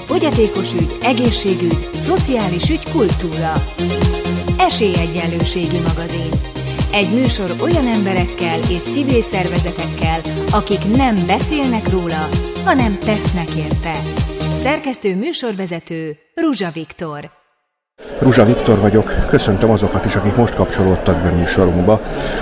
Fogyatékos 0.06 0.74
ügy, 0.74 0.98
egészségügy, 1.02 1.90
szociális 1.94 2.70
ügy, 2.70 2.92
kultúra. 2.92 3.54
Esélyegyenlőségi 4.58 5.80
magazin. 5.88 6.57
Egy 6.92 7.14
műsor 7.14 7.52
olyan 7.62 7.88
emberekkel 7.88 8.60
és 8.70 8.84
civil 8.84 9.22
szervezetekkel, 9.22 10.22
akik 10.52 10.96
nem 10.96 11.16
beszélnek 11.26 11.90
róla, 11.90 12.28
hanem 12.66 12.98
tesznek 13.00 13.50
érte. 13.56 13.94
Szerkesztő 14.62 15.16
műsorvezető 15.16 16.18
Ruzsa 16.34 16.72
Viktor. 16.72 17.37
Ruzsa 18.20 18.46
Viktor 18.46 18.80
vagyok, 18.80 19.14
köszöntöm 19.30 19.70
azokat 19.70 20.06
is, 20.06 20.16
akik 20.16 20.36
most 20.36 20.54
kapcsolódtak 20.54 21.18
be 21.18 21.30
műsorunkba, 21.30 22.02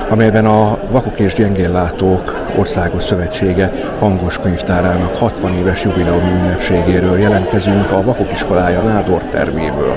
amelyben 0.09 0.45
a 0.45 0.77
Vakok 0.91 1.19
és 1.19 1.33
Gyengéllátók 1.33 2.45
Országos 2.57 3.03
Szövetsége 3.03 3.71
hangos 3.99 4.37
könyvtárának 4.37 5.15
60 5.15 5.53
éves 5.53 5.83
jubileumi 5.83 6.31
ünnepségéről 6.31 7.19
jelentkezünk 7.19 7.91
a 7.91 8.03
Vakok 8.03 8.31
Iskolája 8.31 8.81
Nádor 8.81 9.21
terméből. 9.21 9.95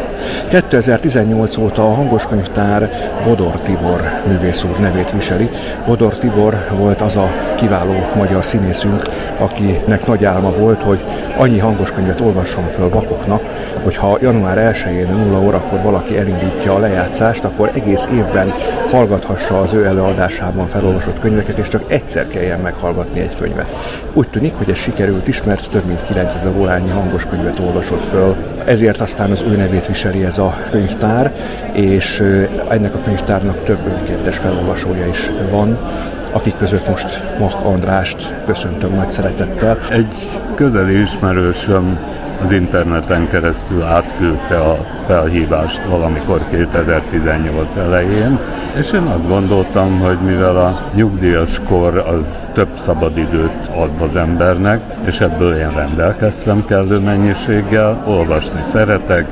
2018 0.49 1.57
óta 1.57 1.83
a 1.83 1.95
hangos 1.95 2.27
könyvtár 2.27 2.91
Bodor 3.25 3.61
Tibor 3.61 4.23
művész 4.27 4.65
úr 4.65 4.79
nevét 4.79 5.11
viseli. 5.11 5.51
Bodor 5.87 6.17
Tibor 6.17 6.67
volt 6.77 7.01
az 7.01 7.17
a 7.17 7.35
kiváló 7.57 7.95
magyar 8.17 8.45
színészünk, 8.45 9.03
akinek 9.39 10.07
nagy 10.07 10.25
álma 10.25 10.51
volt, 10.51 10.83
hogy 10.83 11.05
annyi 11.37 11.59
hangos 11.59 11.91
könyvet 11.91 12.21
olvasson 12.21 12.65
föl 12.65 12.89
vakoknak, 12.89 13.43
hogyha 13.83 14.19
január 14.21 14.75
1-én 14.75 15.09
0 15.09 15.39
órakor 15.49 15.83
valaki 15.83 16.19
elindítja 16.19 16.75
a 16.75 16.79
lejátszást, 16.79 17.45
akkor 17.45 17.71
egész 17.75 18.09
évben 18.13 18.53
hallgathassa 18.91 19.61
az 19.61 19.73
ő 19.73 19.85
előadásában 19.85 20.67
felolvasott 20.67 21.19
könyveket, 21.19 21.59
és 21.59 21.69
csak 21.69 21.93
egyszer 21.93 22.27
kelljen 22.27 22.61
meghallgatni 22.61 23.21
egy 23.21 23.37
könyvet. 23.37 23.75
Úgy 24.13 24.29
tűnik, 24.29 24.55
hogy 24.55 24.71
ez 24.71 24.77
sikerült 24.77 25.29
is, 25.29 25.43
mert 25.43 25.71
több 25.71 25.85
mint 25.85 26.07
9000 26.07 26.57
órányi 26.57 26.91
hangos 26.91 27.25
könyvet 27.25 27.59
olvasott 27.59 28.05
föl. 28.05 28.37
Ezért 28.65 29.01
aztán 29.01 29.31
az 29.31 29.43
ő 29.43 29.57
nevét 29.57 29.87
viseli 29.87 30.25
ez 30.25 30.39
a 30.39 30.55
könyvtár, 30.71 31.33
és 31.73 32.23
ennek 32.69 32.95
a 32.95 33.01
könyvtárnak 33.05 33.65
több 33.65 33.87
önkéntes 33.87 34.37
felolvasója 34.37 35.07
is 35.07 35.31
van 35.51 35.79
akik 36.33 36.57
között 36.57 36.89
most 36.89 37.23
Mach 37.39 37.67
Andrást 37.67 38.35
köszöntöm 38.47 38.95
nagy 38.95 39.11
szeretettel. 39.11 39.79
Egy 39.91 40.13
közeli 40.55 41.01
ismerősöm 41.01 41.99
az 42.45 42.53
interneten 42.53 43.29
keresztül 43.29 43.83
átküldte 43.83 44.57
a 44.57 44.77
felhívást 45.07 45.81
valamikor 45.89 46.41
2018 46.51 47.77
elején, 47.77 48.39
és 48.77 48.93
én 48.93 49.03
azt 49.03 49.29
gondoltam, 49.29 49.99
hogy 49.99 50.19
mivel 50.19 50.57
a 50.57 50.81
nyugdíjas 50.95 51.61
kor 51.69 51.99
az 51.99 52.49
több 52.53 52.79
szabadidőt 52.79 53.69
ad 53.77 53.91
az 54.01 54.17
embernek, 54.17 54.81
és 55.05 55.21
ebből 55.21 55.55
én 55.55 55.75
rendelkeztem 55.75 56.65
kellő 56.65 56.99
mennyiséggel, 56.99 58.05
olvasni 58.07 58.61
szeretek, 58.73 59.27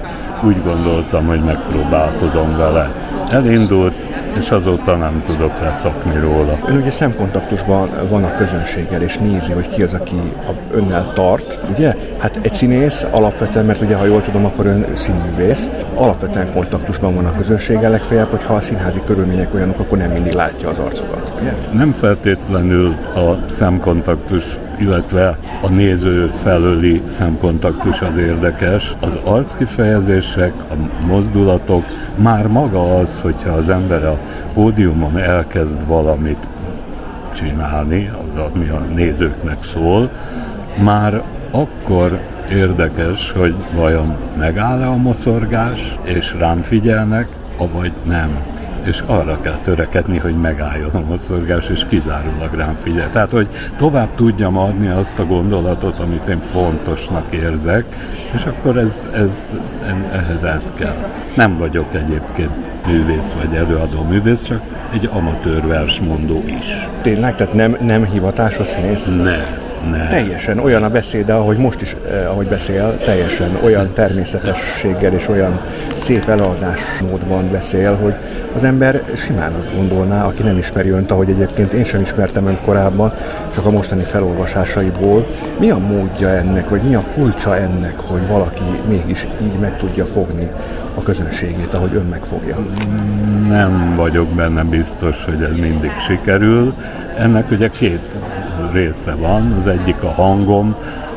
úgy 0.45 0.63
gondoltam, 0.63 1.27
hogy 1.27 1.41
megpróbálkozom 1.41 2.57
vele. 2.57 2.91
Elindult, 3.31 3.95
és 4.39 4.51
azóta 4.51 4.97
nem 4.97 5.23
tudok 5.27 5.61
leszakni 5.61 6.19
róla. 6.19 6.59
Ön 6.67 6.77
ugye 6.77 6.91
szemkontaktusban 6.91 7.89
van 8.09 8.25
a 8.25 8.35
közönséggel, 8.35 9.03
és 9.03 9.19
nézi, 9.19 9.53
hogy 9.53 9.69
ki 9.69 9.83
az, 9.83 9.93
aki 9.93 10.15
a 10.49 10.77
önnel 10.77 11.13
tart, 11.15 11.59
ugye? 11.75 11.95
Hát 12.19 12.39
egy 12.43 12.53
színész 12.53 13.07
alapvetően, 13.11 13.65
mert 13.65 13.81
ugye, 13.81 13.97
ha 13.97 14.05
jól 14.05 14.21
tudom, 14.21 14.45
akkor 14.45 14.67
ön 14.67 14.87
színművész, 14.95 15.71
alapvetően 15.95 16.53
kontaktusban 16.53 17.15
van 17.15 17.27
a 17.27 17.35
közönséggel, 17.35 17.91
legfeljebb, 17.91 18.31
hogyha 18.31 18.55
a 18.55 18.61
színházi 18.61 19.01
körülmények 19.05 19.55
olyanok, 19.55 19.79
akkor 19.79 19.99
nem 19.99 20.11
mindig 20.11 20.33
látja 20.33 20.69
az 20.69 20.79
arcokat. 20.79 21.33
Ugye? 21.41 21.55
Nem 21.73 21.93
feltétlenül 21.93 22.95
a 23.15 23.51
szemkontaktus 23.51 24.59
illetve 24.79 25.39
a 25.63 25.69
néző 25.69 26.31
felőli 26.43 27.03
szemkontaktus 27.11 28.01
az 28.01 28.17
érdekes. 28.17 28.95
Az 29.01 29.17
arckifejezések, 29.25 30.53
a 30.71 31.05
mozdulatok, 31.07 31.85
már 32.17 32.47
maga 32.47 32.99
az, 32.99 33.21
hogyha 33.23 33.51
az 33.53 33.69
ember 33.69 34.05
a 34.05 34.19
pódiumon 34.55 35.19
elkezd 35.19 35.87
valamit 35.87 36.47
csinálni, 37.35 38.11
ami 38.55 38.69
a 38.69 38.79
nézőknek 38.95 39.65
szól, 39.65 40.11
már 40.85 41.23
akkor 41.51 42.21
érdekes, 42.51 43.33
hogy 43.33 43.55
vajon 43.75 44.17
megáll-e 44.39 44.89
a 44.89 44.97
mocorgás, 44.97 45.99
és 46.03 46.35
rám 46.39 46.63
figyelnek, 46.63 47.29
avagy 47.57 47.93
nem 48.05 48.31
és 48.87 49.03
arra 49.07 49.41
kell 49.41 49.59
törekedni, 49.65 50.19
hogy 50.19 50.35
megálljon 50.35 50.91
a 50.91 51.01
mozgás, 51.01 51.69
és 51.69 51.85
kizárólag 51.89 52.55
rám 52.55 52.77
figyel. 52.83 53.11
Tehát, 53.13 53.31
hogy 53.31 53.49
tovább 53.79 54.15
tudjam 54.15 54.59
adni 54.59 54.89
azt 54.89 55.19
a 55.19 55.25
gondolatot, 55.25 55.99
amit 55.99 56.29
én 56.29 56.41
fontosnak 56.41 57.35
érzek, 57.35 57.85
és 58.35 58.45
akkor 58.45 58.79
ez, 58.79 59.09
ez, 59.13 59.53
ehhez 60.13 60.43
ez 60.43 60.73
kell. 60.75 61.11
Nem 61.35 61.59
vagyok 61.59 61.95
egyébként 61.95 62.51
művész 62.87 63.33
vagy 63.43 63.55
előadó 63.55 64.03
művész, 64.03 64.43
csak 64.43 64.61
egy 64.93 65.09
amatőr 65.13 65.67
versmondó 65.67 66.43
is. 66.59 66.89
Tényleg? 67.01 67.35
Tehát 67.35 67.55
nem, 67.55 67.77
nem 67.81 68.05
hivatásos 68.05 68.69
színész? 68.69 69.07
Nem. 69.07 69.66
Ne. 69.91 70.07
Teljesen 70.09 70.59
olyan 70.59 70.83
a 70.83 70.89
beszéde, 70.89 71.33
ahogy 71.33 71.57
most 71.57 71.81
is, 71.81 71.97
eh, 72.11 72.31
ahogy 72.31 72.47
beszél, 72.47 72.99
teljesen 73.05 73.59
olyan 73.65 73.93
természetességgel 73.93 75.13
és 75.13 75.29
olyan 75.29 75.61
szép 75.97 76.29
elaadásmódban 76.29 77.51
beszél, 77.51 77.95
hogy 77.95 78.15
az 78.55 78.65
ember 78.65 79.03
simán 79.17 79.53
azt 79.53 79.75
gondolná, 79.77 80.25
aki 80.25 80.43
nem 80.43 80.59
ismeri 80.59 80.89
önt, 80.89 81.11
ahogy 81.11 81.31
egyébként 81.31 81.73
én 81.73 81.85
sem 81.85 82.01
ismertem 82.01 82.47
önt 82.47 82.61
korábban, 82.61 83.13
csak 83.55 83.67
a 83.67 83.71
mostani 83.71 84.03
felolvasásaiból. 84.03 85.27
Mi 85.59 85.71
a 85.71 85.79
módja 85.79 86.29
ennek, 86.29 86.69
vagy 86.69 86.83
mi 86.83 86.95
a 86.95 87.05
kulcsa 87.15 87.57
ennek, 87.57 88.01
hogy 88.01 88.27
valaki 88.29 88.63
mégis 88.89 89.27
így 89.43 89.59
meg 89.61 89.77
tudja 89.77 90.05
fogni 90.05 90.51
a 90.95 91.03
közönségét, 91.03 91.75
ahogy 91.75 91.95
ön 91.95 92.07
megfogja? 92.11 92.57
Nem 93.49 93.95
vagyok 93.97 94.29
benne 94.29 94.63
biztos, 94.63 95.25
hogy 95.25 95.43
ez 95.43 95.57
mindig 95.57 95.91
sikerül. 95.99 96.75
Ennek 97.19 97.51
ugye 97.51 97.69
két 97.69 98.01
része 98.73 99.15
van. 99.15 99.53
Az 99.59 99.67
egyik 99.67 100.03
a 100.03 100.11
hangom, 100.11 100.77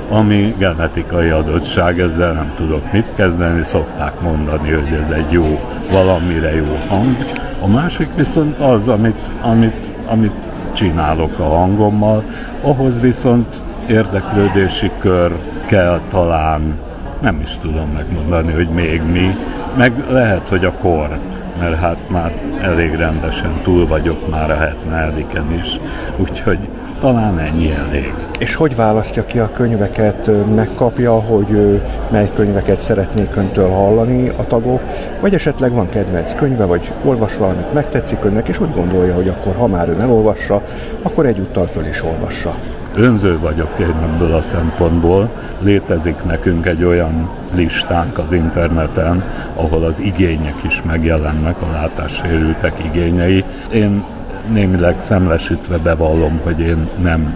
ami 0.09 0.55
genetikai 0.57 1.29
adottság, 1.29 1.99
ezzel 1.99 2.33
nem 2.33 2.53
tudok 2.55 2.91
mit 2.91 3.05
kezdeni, 3.15 3.63
szokták 3.63 4.21
mondani, 4.21 4.71
hogy 4.71 4.99
ez 5.03 5.09
egy 5.09 5.31
jó, 5.31 5.59
valamire 5.91 6.55
jó 6.55 6.73
hang. 6.87 7.15
A 7.61 7.67
másik 7.67 8.07
viszont 8.15 8.57
az, 8.59 8.87
amit, 8.87 9.27
amit, 9.41 9.85
amit 10.07 10.33
csinálok 10.73 11.39
a 11.39 11.43
hangommal, 11.43 12.23
ahhoz 12.61 12.99
viszont 12.99 13.61
érdeklődési 13.87 14.91
kör 14.99 15.31
kell 15.65 15.99
talán, 16.09 16.79
nem 17.21 17.39
is 17.41 17.57
tudom 17.61 17.89
megmondani, 17.89 18.51
hogy 18.51 18.67
még 18.67 19.01
mi, 19.01 19.35
meg 19.77 20.03
lehet, 20.09 20.49
hogy 20.49 20.65
a 20.65 20.71
kor, 20.71 21.19
mert 21.59 21.79
hát 21.79 22.09
már 22.09 22.31
elég 22.61 22.93
rendesen 22.93 23.59
túl 23.63 23.87
vagyok 23.87 24.29
már 24.29 24.51
a 24.51 24.55
70 24.55 25.53
is, 25.53 25.79
úgyhogy 26.17 26.59
talán 26.99 27.39
ennyi 27.39 27.71
elég. 27.71 28.13
És 28.39 28.55
hogy 28.55 28.75
választja 28.75 29.25
ki 29.25 29.39
a 29.39 29.51
könyveket? 29.53 30.29
Megkapja, 30.55 31.13
hogy 31.13 31.81
mely 32.11 32.29
könyveket 32.35 32.79
szeretnék 32.79 33.35
öntől 33.35 33.69
hallani 33.69 34.29
a 34.29 34.47
tagok, 34.47 34.81
vagy 35.21 35.33
esetleg 35.33 35.73
van 35.73 35.89
kedvenc 35.89 36.35
könyve, 36.35 36.65
vagy 36.65 36.91
olvas 37.03 37.37
valamit, 37.37 37.73
megtetszik 37.73 38.25
önnek, 38.25 38.47
és 38.47 38.59
úgy 38.59 38.73
gondolja, 38.73 39.13
hogy 39.13 39.27
akkor, 39.27 39.55
ha 39.55 39.67
már 39.67 39.89
ön 39.89 40.01
elolvassa, 40.01 40.61
akkor 41.01 41.25
egyúttal 41.25 41.65
föl 41.65 41.85
is 41.85 42.03
olvassa. 42.03 42.55
Önző 42.95 43.39
vagyok 43.39 43.79
én 43.79 43.95
ebből 44.03 44.31
a 44.31 44.41
szempontból. 44.41 45.29
Létezik 45.59 46.23
nekünk 46.23 46.65
egy 46.65 46.83
olyan 46.83 47.29
listánk 47.55 48.17
az 48.17 48.31
interneten, 48.31 49.23
ahol 49.55 49.83
az 49.83 49.99
igények 49.99 50.55
is 50.61 50.81
megjelennek, 50.85 51.55
a 51.61 51.71
látássérültek 51.71 52.83
igényei. 52.83 53.43
Én 53.71 54.03
némileg 54.51 54.99
szemlesítve 54.99 55.77
bevallom, 55.77 56.39
hogy 56.43 56.59
én 56.59 56.89
nem 57.01 57.35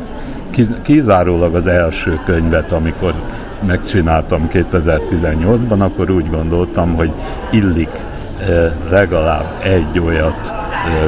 kizárólag 0.81 1.55
az 1.55 1.67
első 1.67 2.19
könyvet, 2.25 2.71
amikor 2.71 3.13
megcsináltam 3.65 4.49
2018-ban, 4.53 5.79
akkor 5.79 6.09
úgy 6.09 6.29
gondoltam, 6.29 6.95
hogy 6.95 7.11
illik 7.51 7.89
legalább 8.89 9.45
egy 9.63 9.99
olyat 9.99 10.53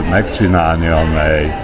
megcsinálni, 0.10 0.88
amely 0.88 1.56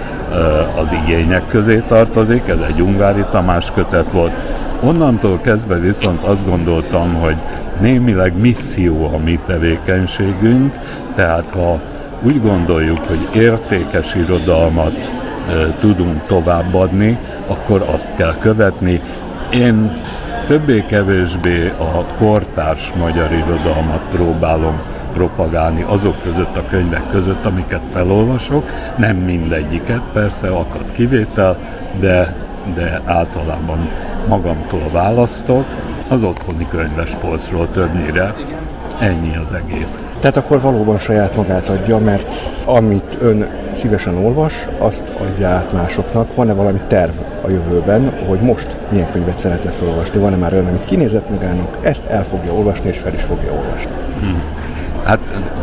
az 0.76 0.88
igények 1.02 1.48
közé 1.48 1.82
tartozik, 1.88 2.48
ez 2.48 2.58
egy 2.68 2.80
Ungári 2.80 3.24
Tamás 3.30 3.70
kötet 3.70 4.12
volt. 4.12 4.32
Onnantól 4.80 5.40
kezdve 5.40 5.78
viszont 5.78 6.22
azt 6.22 6.46
gondoltam, 6.46 7.14
hogy 7.14 7.36
némileg 7.80 8.38
misszió 8.40 9.10
a 9.14 9.18
mi 9.18 9.38
tevékenységünk, 9.46 10.74
tehát 11.14 11.50
ha 11.52 11.80
úgy 12.22 12.40
gondoljuk, 12.40 12.98
hogy 12.98 13.28
értékes 13.32 14.14
irodalmat 14.14 15.10
tudunk 15.80 16.26
továbbadni, 16.26 17.18
akkor 17.46 17.82
azt 17.94 18.14
kell 18.14 18.34
követni. 18.38 19.00
Én 19.50 20.00
többé-kevésbé 20.46 21.72
a 21.78 22.04
kortárs 22.18 22.92
magyar 22.98 23.32
irodalmat 23.32 24.02
próbálom 24.10 24.80
propagálni 25.12 25.82
azok 25.82 26.22
között 26.22 26.56
a 26.56 26.66
könyvek 26.70 27.10
között, 27.10 27.44
amiket 27.44 27.80
felolvasok. 27.92 28.70
Nem 28.96 29.16
mindegyiket, 29.16 30.00
persze 30.12 30.48
akad 30.48 30.92
kivétel, 30.92 31.58
de, 32.00 32.34
de 32.74 33.00
általában 33.04 33.90
magamtól 34.28 34.88
választok. 34.92 35.64
Az 36.08 36.22
otthoni 36.22 36.66
könyvespolcról 36.70 37.68
többnyire 37.72 38.34
Ennyi 39.02 39.36
az 39.36 39.52
egész. 39.52 40.12
Tehát 40.20 40.36
akkor 40.36 40.60
valóban 40.60 40.98
saját 40.98 41.36
magát 41.36 41.68
adja, 41.68 41.98
mert 41.98 42.34
amit 42.64 43.16
ön 43.20 43.48
szívesen 43.72 44.24
olvas, 44.24 44.66
azt 44.78 45.12
adja 45.20 45.48
át 45.48 45.72
másoknak. 45.72 46.34
Van-e 46.34 46.52
valami 46.52 46.80
terv 46.86 47.14
a 47.44 47.50
jövőben, 47.50 48.12
hogy 48.28 48.40
most 48.40 48.76
milyen 48.90 49.10
könyvet 49.10 49.36
szeretne 49.36 49.70
felolvasni? 49.70 50.20
Van-e 50.20 50.36
már 50.36 50.52
olyan, 50.52 50.66
amit 50.66 50.84
kinézett 50.84 51.30
magának, 51.30 51.78
ezt 51.80 52.04
el 52.04 52.24
fogja 52.24 52.52
olvasni, 52.52 52.88
és 52.88 52.98
fel 52.98 53.14
is 53.14 53.22
fogja 53.22 53.52
olvasni? 53.52 53.90
Hmm. 54.20 54.42
Hát 55.04 55.18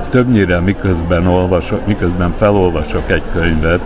többnyire 0.10 0.60
miközben, 0.60 1.28
olvasok, 1.28 1.88
miközben 1.88 2.34
felolvasok 2.38 3.12
egy 3.12 3.24
könyvet, 3.32 3.82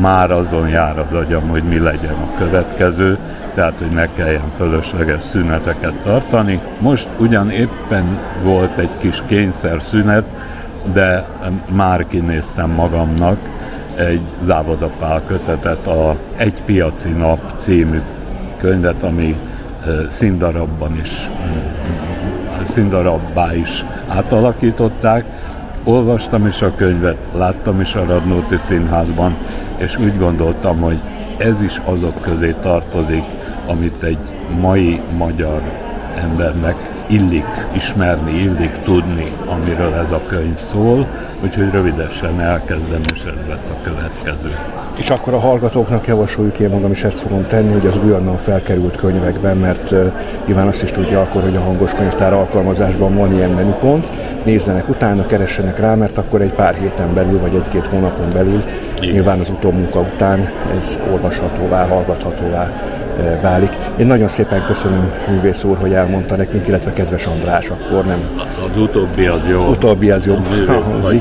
már 0.00 0.30
azon 0.30 0.68
jár 0.68 0.98
az 0.98 1.12
agyam, 1.12 1.48
hogy 1.48 1.62
mi 1.62 1.78
legyen 1.78 2.14
a 2.14 2.38
következő, 2.38 3.18
tehát 3.54 3.74
hogy 3.78 3.88
ne 3.94 4.06
kelljen 4.12 4.50
fölösleges 4.56 5.22
szüneteket 5.22 5.92
tartani. 5.92 6.60
Most 6.78 7.08
ugyan 7.18 7.50
éppen 7.50 8.18
volt 8.42 8.78
egy 8.78 8.90
kis 8.98 9.22
kényszer 9.26 9.82
szünet, 9.82 10.24
de 10.92 11.26
már 11.68 12.06
kinéztem 12.06 12.70
magamnak 12.70 13.38
egy 13.94 14.20
Závodapál 14.44 15.22
kötetet, 15.26 15.86
a 15.86 16.16
Egy 16.36 16.62
piaci 16.64 17.08
nap 17.08 17.40
című 17.56 18.00
könyvet, 18.56 19.02
ami 19.02 19.36
színdarabban 20.08 20.96
is 20.96 21.30
színdarabbá 22.68 23.54
is 23.54 23.84
átalakították. 24.08 25.24
Olvastam 25.84 26.46
is 26.46 26.62
a 26.62 26.74
könyvet, 26.74 27.18
láttam 27.34 27.80
is 27.80 27.94
a 27.94 28.04
Radnóti 28.04 28.56
Színházban, 28.56 29.36
és 29.76 29.96
úgy 29.96 30.18
gondoltam, 30.18 30.80
hogy 30.80 30.98
ez 31.36 31.62
is 31.62 31.80
azok 31.84 32.20
közé 32.20 32.54
tartozik, 32.62 33.24
amit 33.66 34.02
egy 34.02 34.18
mai 34.60 35.00
magyar 35.16 35.62
embernek 36.16 36.76
illik 37.06 37.68
ismerni, 37.72 38.32
illik 38.32 38.82
tudni, 38.82 39.32
amiről 39.46 39.94
ez 39.94 40.10
a 40.10 40.22
könyv 40.26 40.56
szól, 40.56 41.06
úgyhogy 41.42 41.70
rövidesen 41.70 42.40
elkezdem, 42.40 43.00
és 43.14 43.20
ez 43.20 43.48
lesz 43.48 43.68
a 43.70 43.82
következő. 43.82 44.56
És 44.96 45.10
akkor 45.10 45.34
a 45.34 45.38
hallgatóknak 45.38 46.06
javasoljuk, 46.06 46.58
én 46.58 46.68
magam 46.68 46.90
is 46.90 47.04
ezt 47.04 47.20
fogom 47.20 47.46
tenni, 47.46 47.72
hogy 47.72 47.86
az 47.86 47.96
újonnan 48.04 48.36
felkerült 48.36 48.96
könyvekben, 48.96 49.56
mert 49.56 49.90
uh, 49.90 50.12
nyilván 50.46 50.66
azt 50.66 50.82
is 50.82 50.90
tudja 50.90 51.20
akkor, 51.20 51.42
hogy 51.42 51.56
a 51.56 51.60
hangos 51.60 51.92
könyvtár 51.94 52.32
alkalmazásban 52.32 53.16
van 53.16 53.32
ilyen 53.32 53.50
menüpont, 53.50 54.06
nézzenek 54.44 54.88
utána, 54.88 55.26
keressenek 55.26 55.78
rá, 55.78 55.94
mert 55.94 56.18
akkor 56.18 56.40
egy 56.40 56.52
pár 56.52 56.74
héten 56.74 57.14
belül, 57.14 57.40
vagy 57.40 57.54
egy-két 57.54 57.86
hónapon 57.86 58.32
belül, 58.32 58.62
Igen. 59.00 59.12
nyilván 59.12 59.40
az 59.40 59.48
utómunka 59.50 60.00
után 60.00 60.40
ez 60.76 60.98
olvashatóvá, 61.12 61.86
hallgathatóvá 61.86 62.72
válik. 63.42 63.70
Én 63.96 64.06
nagyon 64.06 64.28
szépen 64.28 64.64
köszönöm 64.64 65.12
művész 65.28 65.64
úr, 65.64 65.76
hogy 65.78 65.92
elmondta 65.92 66.36
nekünk, 66.36 66.68
illetve 66.68 66.92
kedves 66.92 67.26
András, 67.26 67.68
akkor 67.68 68.04
nem. 68.04 68.28
Az 68.70 68.76
utóbbi 68.76 69.26
az 69.26 69.40
jó. 69.48 69.68
Utóbbi 69.68 70.10
az 70.10 70.26
jobb 70.26 70.46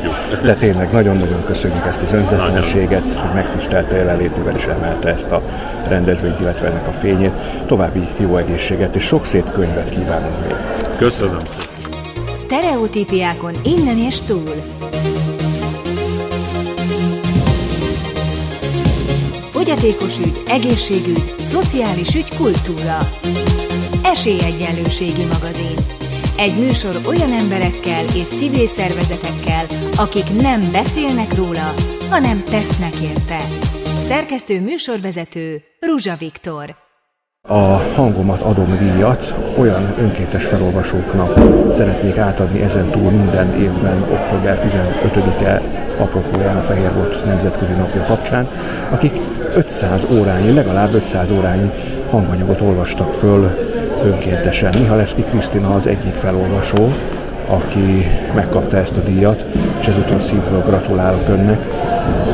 hangzik, 0.07 0.41
de 0.41 0.55
tényleg 0.55 0.91
nagyon-nagyon 0.91 1.43
köszönjük 1.43 1.85
ezt 1.85 2.01
az 2.01 2.11
önzetlenséget, 2.11 3.11
hogy 3.11 3.33
megtisztelte 3.33 3.95
jelenlétével 3.95 4.55
és 4.55 4.65
emelte 4.65 5.09
ezt 5.09 5.31
a 5.31 5.41
rendezvényt, 5.87 6.39
illetve 6.39 6.67
ennek 6.67 6.87
a 6.87 6.91
fényét. 6.91 7.33
További 7.65 8.07
jó 8.17 8.37
egészséget 8.37 8.95
és 8.95 9.03
sok 9.03 9.25
szép 9.25 9.51
könyvet 9.51 9.89
kívánunk 9.89 10.45
még. 10.45 10.55
Köszönöm. 10.97 11.39
Sztereotípiákon 12.35 13.53
innen 13.63 13.97
és 13.97 14.21
túl. 14.21 14.53
fogyatékos 19.67 20.19
ügy, 20.19 20.41
egészségügy, 20.47 21.33
szociális 21.37 22.15
ügy, 22.15 22.35
kultúra. 22.35 22.97
Esélyegyenlőségi 24.03 25.23
magazin. 25.31 25.96
Egy 26.39 26.59
műsor 26.59 26.95
olyan 27.07 27.31
emberekkel 27.31 28.03
és 28.15 28.27
civil 28.27 28.67
szervezetekkel, 28.67 29.65
akik 29.95 30.41
nem 30.41 30.59
beszélnek 30.71 31.35
róla, 31.35 31.67
hanem 32.09 32.43
tesznek 32.43 32.95
érte. 33.11 33.39
Szerkesztő 34.11 34.61
műsorvezető 34.61 35.61
Ruzsa 35.79 36.15
Viktor. 36.19 36.75
A 37.41 37.73
hangomat 37.95 38.41
adom 38.41 38.77
díjat 38.77 39.35
olyan 39.57 39.93
önkéntes 39.99 40.45
felolvasóknak 40.45 41.33
szeretnék 41.73 42.17
átadni 42.17 42.61
ezen 42.61 42.89
túl 42.89 43.11
minden 43.11 43.59
évben 43.59 44.01
október 44.01 44.61
15-e 44.67 45.61
apropóján 45.99 46.57
a 46.57 46.61
Fehér 46.61 46.93
volt 46.93 47.25
Nemzetközi 47.25 47.73
Napja 47.73 48.03
kapcsán, 48.03 48.47
akik 48.89 49.13
500 49.55 50.05
órányi, 50.19 50.53
legalább 50.53 50.93
500 50.93 51.29
órányi 51.29 51.71
hanganyagot 52.09 52.61
olvastak 52.61 53.13
föl 53.13 53.67
önkéntesen. 54.03 54.73
Mihaleszki 54.79 55.23
Krisztina 55.23 55.75
az 55.75 55.87
egyik 55.87 56.13
felolvasó, 56.13 56.91
aki 57.47 58.05
megkapta 58.33 58.77
ezt 58.77 58.97
a 58.97 58.99
díjat, 58.99 59.45
és 59.79 59.87
ezúton 59.87 60.19
szívből 60.19 60.61
gratulálok 60.61 61.27
önnek. 61.29 61.59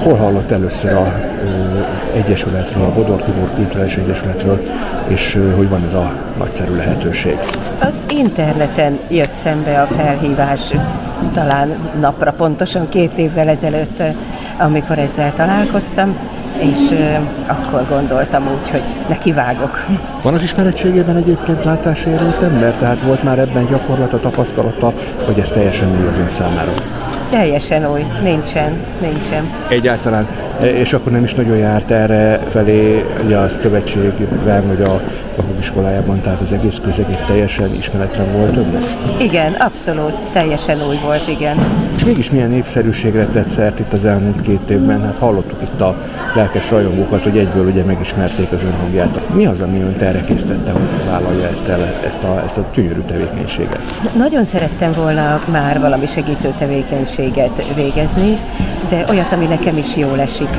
Hol 0.03 0.16
hallott 0.16 0.51
először 0.51 0.93
a 0.93 1.14
ö, 1.43 2.18
Egyesületről, 2.18 2.84
a 2.84 2.93
Bodor 2.93 3.22
Tibor 3.22 3.49
Kulturális 3.55 3.95
Egyesületről, 3.95 4.64
és 5.07 5.36
ö, 5.36 5.51
hogy 5.55 5.70
van 5.70 5.84
ez 5.88 5.93
a 5.93 6.14
nagyszerű 6.38 6.76
lehetőség? 6.76 7.38
Az 7.80 8.03
interneten 8.09 8.99
jött 9.07 9.34
szembe 9.34 9.82
a 9.82 9.86
felhívás, 9.86 10.74
talán 11.34 11.76
napra 11.99 12.32
pontosan 12.32 12.89
két 12.89 13.18
évvel 13.18 13.47
ezelőtt, 13.47 14.01
amikor 14.57 14.99
ezzel 14.99 15.34
találkoztam, 15.34 16.18
és 16.58 16.89
akkor 17.47 17.86
gondoltam 17.89 18.47
úgy, 18.47 18.70
hogy 18.70 18.84
nekivágok. 19.08 19.86
Van 20.22 20.34
az 20.34 20.41
ismeretségében 20.41 21.16
egyébként 21.16 21.66
látásérült 21.66 22.41
ember? 22.41 22.78
Tehát 22.78 23.01
volt 23.01 23.24
már 23.24 23.39
ebben 23.39 23.66
gyakorlata, 23.66 24.20
tapasztalata, 24.20 24.93
hogy 25.26 25.39
ez 25.39 25.49
teljesen 25.49 25.99
új 26.01 26.08
az 26.08 26.18
ön 26.18 26.30
számára? 26.30 26.72
Teljesen 27.34 27.91
új, 27.91 28.05
nincsen, 28.21 28.86
nincsen. 29.01 29.51
Egyáltalán, 29.69 30.27
e, 30.59 30.65
és 30.65 30.93
akkor 30.93 31.11
nem 31.11 31.23
is 31.23 31.34
nagyon 31.34 31.57
járt 31.57 31.91
erre 31.91 32.39
felé 32.47 33.05
ugye 33.25 33.38
a 33.38 33.49
szövetségben, 33.61 34.67
vagy 34.67 34.81
a 34.81 35.01
a 35.38 35.41
iskolájában, 35.59 36.21
tehát 36.21 36.41
az 36.41 36.51
egész 36.51 36.79
közeg 36.84 37.05
egy 37.09 37.25
teljesen 37.25 37.75
ismeretlen 37.75 38.31
volt 38.31 38.57
önnek? 38.57 38.81
Igen, 39.19 39.53
abszolút, 39.53 40.13
teljesen 40.34 40.88
új 40.88 40.99
volt, 41.03 41.27
igen. 41.27 41.57
És 41.95 42.03
mégis 42.03 42.31
milyen 42.31 42.49
népszerűségre 42.49 43.25
tett 43.25 43.47
szert 43.47 43.79
itt 43.79 43.93
az 43.93 44.05
elmúlt 44.05 44.41
két 44.41 44.69
évben? 44.69 45.03
Hát 45.03 45.17
hallottuk 45.17 45.61
itt 45.61 45.81
a 45.81 45.95
lelkes 46.36 46.71
rajongókat, 46.71 47.23
hogy 47.23 47.38
egyből 47.38 47.65
ugye 47.65 47.84
megismerték 47.84 48.51
az 48.51 48.63
ön 48.63 48.73
hangját. 48.81 49.34
Mi 49.34 49.45
az, 49.45 49.61
ami 49.61 49.81
önt 49.81 50.01
erre 50.01 50.23
késztette, 50.23 50.71
hogy 50.71 50.81
vállalja 51.05 51.47
ezt, 51.47 51.67
el, 51.67 51.79
ezt, 52.05 52.23
a, 52.23 52.41
ezt 52.45 52.57
a 52.57 52.65
gyönyörű 52.75 53.01
tevékenységet? 53.01 53.79
Nagyon 54.17 54.43
szerettem 54.43 54.91
volna 54.91 55.41
már 55.51 55.79
valami 55.79 56.05
segítő 56.05 56.53
tevékenységet 56.57 57.22
végezni, 57.76 58.38
de 58.89 59.05
olyat, 59.09 59.32
ami 59.32 59.45
nekem 59.45 59.78
is 59.78 59.95
jól 59.95 60.19
esik. 60.19 60.49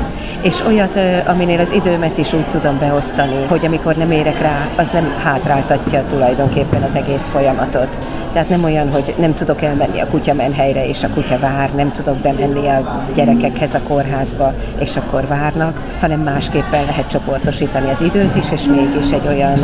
És 0.41 0.61
olyat, 0.65 0.99
aminél 1.25 1.59
az 1.59 1.71
időmet 1.71 2.17
is 2.17 2.33
úgy 2.33 2.47
tudom 2.47 2.79
beosztani, 2.79 3.45
hogy 3.47 3.65
amikor 3.65 3.95
nem 3.95 4.11
érek 4.11 4.41
rá 4.41 4.69
az 4.75 4.89
nem 4.89 5.13
hátráltatja 5.23 6.03
tulajdonképpen 6.09 6.83
az 6.83 6.95
egész 6.95 7.29
folyamatot. 7.31 7.97
Tehát 8.33 8.49
nem 8.49 8.63
olyan, 8.63 8.91
hogy 8.91 9.13
nem 9.17 9.35
tudok 9.35 9.61
elmenni 9.61 9.99
a 9.99 10.07
kutya 10.07 10.33
menhelyre, 10.33 10.87
és 10.87 11.03
a 11.03 11.09
kutya 11.09 11.39
vár, 11.39 11.69
nem 11.75 11.91
tudok 11.91 12.17
bemenni 12.17 12.67
a 12.67 13.05
gyerekekhez 13.13 13.75
a 13.75 13.79
kórházba, 13.87 14.53
és 14.79 14.95
akkor 14.95 15.27
várnak, 15.27 15.81
hanem 15.99 16.19
másképpen 16.19 16.85
lehet 16.85 17.07
csoportosítani 17.07 17.89
az 17.89 18.01
időt 18.01 18.35
is, 18.35 18.51
és 18.51 18.63
mégis 18.63 19.11
egy 19.11 19.27
olyan 19.27 19.59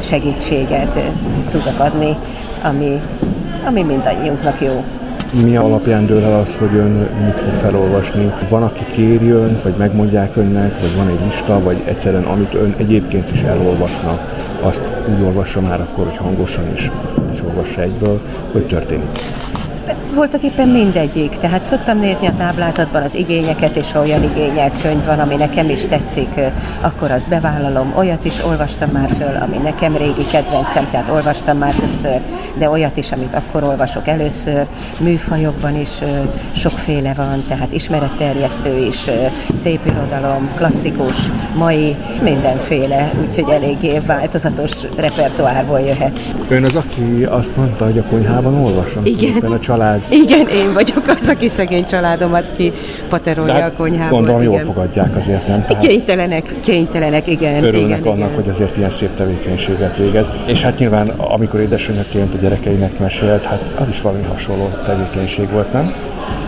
segítséget 0.00 0.98
tudok 1.50 1.78
adni, 1.78 2.16
ami, 2.62 3.00
ami 3.66 3.82
mindannyiunknak 3.82 4.60
jó 4.60 4.84
mi 5.42 5.56
alapján 5.56 6.06
dől 6.06 6.22
el 6.22 6.40
az, 6.40 6.56
hogy 6.56 6.74
ön 6.74 7.08
mit 7.24 7.38
fog 7.38 7.52
felolvasni? 7.52 8.32
Van, 8.48 8.62
aki 8.62 8.84
kéri 8.92 9.30
önt, 9.30 9.62
vagy 9.62 9.74
megmondják 9.76 10.36
önnek, 10.36 10.80
vagy 10.80 10.96
van 10.96 11.08
egy 11.08 11.24
lista, 11.24 11.60
vagy 11.60 11.82
egyszerűen 11.84 12.24
amit 12.24 12.54
ön 12.54 12.74
egyébként 12.76 13.30
is 13.30 13.42
elolvasna, 13.42 14.20
azt 14.62 14.92
úgy 15.08 15.22
olvassa 15.24 15.60
már 15.60 15.80
akkor, 15.80 16.04
hogy 16.04 16.16
hangosan 16.16 16.72
is, 16.74 16.90
is 17.32 17.42
olvassa 17.42 17.80
egyből, 17.80 18.20
hogy 18.52 18.66
történik? 18.66 19.08
Voltak 20.14 20.42
éppen 20.42 20.68
mindegyik, 20.68 21.30
tehát 21.30 21.62
szoktam 21.62 21.98
nézni 21.98 22.26
a 22.26 22.34
táblázatban 22.38 23.02
az 23.02 23.14
igényeket, 23.14 23.76
és 23.76 23.92
ha 23.92 24.00
olyan 24.00 24.22
igényelt 24.22 24.82
könyv 24.82 25.04
van, 25.04 25.18
ami 25.18 25.34
nekem 25.34 25.70
is 25.70 25.86
tetszik, 25.86 26.40
akkor 26.80 27.10
azt 27.10 27.28
bevállalom. 27.28 27.92
Olyat 27.96 28.24
is 28.24 28.44
olvastam 28.44 28.90
már 28.90 29.10
föl, 29.18 29.36
ami 29.40 29.56
nekem 29.56 29.96
régi 29.96 30.26
kedvencem, 30.30 30.88
tehát 30.90 31.08
olvastam 31.08 31.58
már 31.58 31.74
többször, 31.74 32.20
de 32.58 32.70
olyat 32.70 32.96
is, 32.96 33.12
amit 33.12 33.34
akkor 33.34 33.62
olvasok 33.62 34.08
először. 34.08 34.66
Műfajokban 34.98 35.80
is 35.80 35.90
sokféle 36.52 37.12
van, 37.16 37.44
tehát 37.48 37.72
ismeretterjesztő 37.72 38.78
is, 38.78 39.04
szép 39.54 39.80
irodalom, 39.86 40.48
klasszikus, 40.56 41.30
mai, 41.54 41.96
mindenféle, 42.22 43.12
úgyhogy 43.26 43.54
eléggé 43.54 43.98
változatos 44.06 44.72
repertoárból 44.96 45.80
jöhet. 45.80 46.20
Ön 46.48 46.64
az, 46.64 46.74
aki 46.74 47.24
azt 47.24 47.56
mondta, 47.56 47.84
hogy 47.84 47.98
a 47.98 48.02
konyhában 48.02 48.54
olvasom? 48.54 49.04
Igen. 49.04 49.32
A 49.32 49.38
család. 49.76 50.04
Igen, 50.08 50.48
én 50.48 50.72
vagyok 50.72 51.06
az, 51.06 51.28
aki 51.28 51.48
szegény 51.48 51.84
családomat 51.84 52.52
ki 52.56 52.72
paterolja 53.08 53.52
hát, 53.52 53.72
a 53.72 53.76
konyhában. 53.76 54.10
Gondolom, 54.10 54.40
igen. 54.40 54.52
jól 54.52 54.60
fogadják 54.60 55.16
azért, 55.16 55.46
nem? 55.46 55.64
Tehát 55.64 55.86
kénytelenek, 55.86 56.54
kénytelenek, 56.60 57.26
igen. 57.26 57.64
Örülnek 57.64 57.98
igen, 57.98 58.12
annak, 58.12 58.30
igen. 58.30 58.34
hogy 58.34 58.48
azért 58.48 58.76
ilyen 58.76 58.90
szép 58.90 59.14
tevékenységet 59.16 59.96
végez. 59.96 60.26
És 60.46 60.62
hát 60.62 60.78
nyilván, 60.78 61.08
amikor 61.08 61.60
édesanyjaként 61.60 62.34
a 62.34 62.38
gyerekeinek 62.38 62.98
mesélt, 62.98 63.44
hát 63.44 63.72
az 63.78 63.88
is 63.88 64.00
valami 64.00 64.22
hasonló 64.22 64.70
tevékenység 64.86 65.50
volt, 65.50 65.72
nem? 65.72 65.94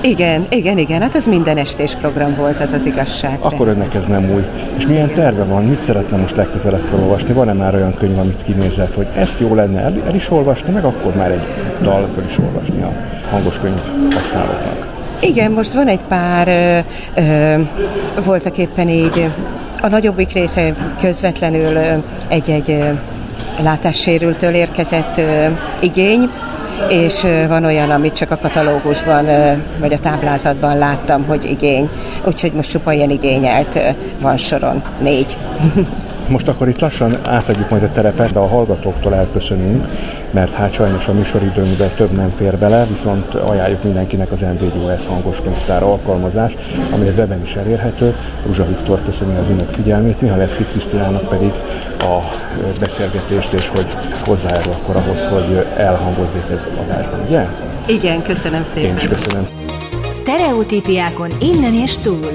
Igen, 0.01 0.47
igen, 0.49 0.79
igen, 0.79 1.01
hát 1.01 1.15
ez 1.15 1.27
minden 1.27 1.57
estés 1.57 1.95
program 2.01 2.35
volt, 2.35 2.61
az 2.61 2.73
az 2.73 2.87
igazság. 2.87 3.39
Akkor 3.41 3.69
önnek 3.69 3.95
ez 3.95 4.07
nem 4.07 4.31
új. 4.35 4.45
És 4.77 4.87
milyen 4.87 5.13
terve 5.13 5.45
van? 5.45 5.65
Mit 5.65 5.81
szeretne 5.81 6.17
most 6.17 6.37
legközelebb 6.37 6.85
felolvasni? 6.85 7.33
Van-e 7.33 7.53
már 7.53 7.75
olyan 7.75 7.95
könyv, 7.95 8.19
amit 8.19 8.43
kinézett, 8.43 8.95
hogy 8.95 9.07
ezt 9.17 9.41
jó 9.41 9.55
lenne 9.55 9.81
el, 9.81 9.95
el 10.07 10.15
is 10.15 10.31
olvasni, 10.31 10.73
meg 10.73 10.85
akkor 10.85 11.15
már 11.15 11.31
egy 11.31 11.43
dal 11.83 12.09
föl 12.09 12.25
is 12.25 12.39
olvasni 12.39 12.83
a 12.83 12.93
hangos 13.31 13.59
könyv 13.59 13.81
használóknak? 14.15 14.87
Igen, 15.21 15.51
most 15.51 15.73
van 15.73 15.89
egy 15.89 16.01
pár, 16.09 16.49
ö, 16.49 17.21
ö, 17.21 17.55
voltak 18.25 18.59
éppen 18.59 18.89
így, 18.89 19.31
a 19.81 19.89
nagyobbik 19.89 20.33
része 20.33 20.75
közvetlenül 21.01 22.03
egy-egy 22.29 22.85
látássérültől 23.63 24.55
érkezett 24.55 25.19
ö, 25.19 25.47
igény, 25.81 26.31
és 26.89 27.27
van 27.49 27.65
olyan, 27.65 27.91
amit 27.91 28.15
csak 28.15 28.31
a 28.31 28.39
katalógusban 28.39 29.27
vagy 29.79 29.93
a 29.93 30.01
táblázatban 30.01 30.79
láttam, 30.79 31.25
hogy 31.25 31.45
igény. 31.45 31.89
Úgyhogy 32.25 32.53
most 32.53 32.71
csupa 32.71 32.93
ilyen 32.93 33.11
igényelt 33.11 33.79
van 34.21 34.37
soron. 34.37 34.83
Négy. 35.01 35.37
Most 36.29 36.49
akkor 36.49 36.69
itt 36.69 36.81
lassan 36.81 37.19
átadjuk 37.25 37.71
majd 37.71 37.83
a 37.83 37.93
terepet, 37.93 38.33
de 38.33 38.39
a 38.39 38.47
hallgatóktól 38.47 39.15
elköszönünk, 39.15 39.87
mert 40.31 40.55
hát 40.55 40.73
sajnos 40.73 41.09
a 41.09 41.13
műsoridőnkben 41.13 41.89
több 41.97 42.11
nem 42.11 42.31
fér 42.31 42.59
bele, 42.59 42.87
viszont 42.87 43.35
ajánljuk 43.35 43.83
mindenkinek 43.83 44.33
az 44.33 44.41
NVGOS 44.41 45.07
hangos 45.07 45.41
könyvtár 45.43 45.83
alkalmazást, 45.83 46.59
ami 46.93 47.09
a 47.09 47.13
weben 47.13 47.43
is 47.43 47.55
elérhető. 47.55 48.15
Ruzsa 48.47 48.67
Viktor 48.67 49.01
köszöni 49.05 49.37
az 49.37 49.49
önök 49.51 49.69
figyelmét, 49.69 50.21
Mihalevski 50.21 50.65
Krisztinának 50.65 51.29
pedig 51.29 51.53
a 51.99 52.19
beszélgetést, 52.81 53.53
és 53.53 53.69
hogy 53.69 53.97
hozzájárul 54.25 54.73
akkor 54.73 54.97
ahhoz, 54.97 55.25
hogy 55.25 55.67
elhangozzék 55.77 56.45
ez 56.55 56.67
adásban, 56.81 57.21
ugye? 57.27 57.47
Igen, 57.87 58.23
köszönöm 58.23 58.65
szépen. 58.65 58.91
Én 58.91 58.97
is 58.97 59.09
köszönöm. 59.09 59.47
Sztereotípiákon 60.13 61.31
innen 61.41 61.75
és 61.75 61.99
túl. 61.99 62.31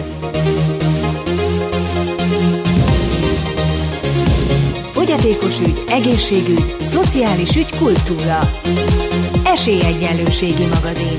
Fogyatékos 5.14 5.60
ügy, 5.60 5.84
egészségügy, 5.88 6.76
szociális 6.80 7.56
ügy, 7.56 7.78
kultúra. 7.78 8.40
Esélyegyenlőségi 9.46 10.66
magazin. 10.74 11.18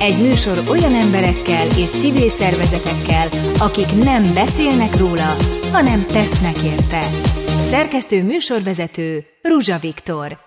Egy 0.00 0.22
műsor 0.22 0.58
olyan 0.70 0.94
emberekkel 0.94 1.66
és 1.76 1.90
civil 1.90 2.28
szervezetekkel, 2.28 3.28
akik 3.58 4.04
nem 4.04 4.22
beszélnek 4.34 4.96
róla, 4.96 5.36
hanem 5.72 6.06
tesznek 6.06 6.56
érte. 6.64 7.06
Szerkesztő 7.70 8.22
műsorvezető 8.22 9.24
Ruzsa 9.42 9.78
Viktor. 9.78 10.43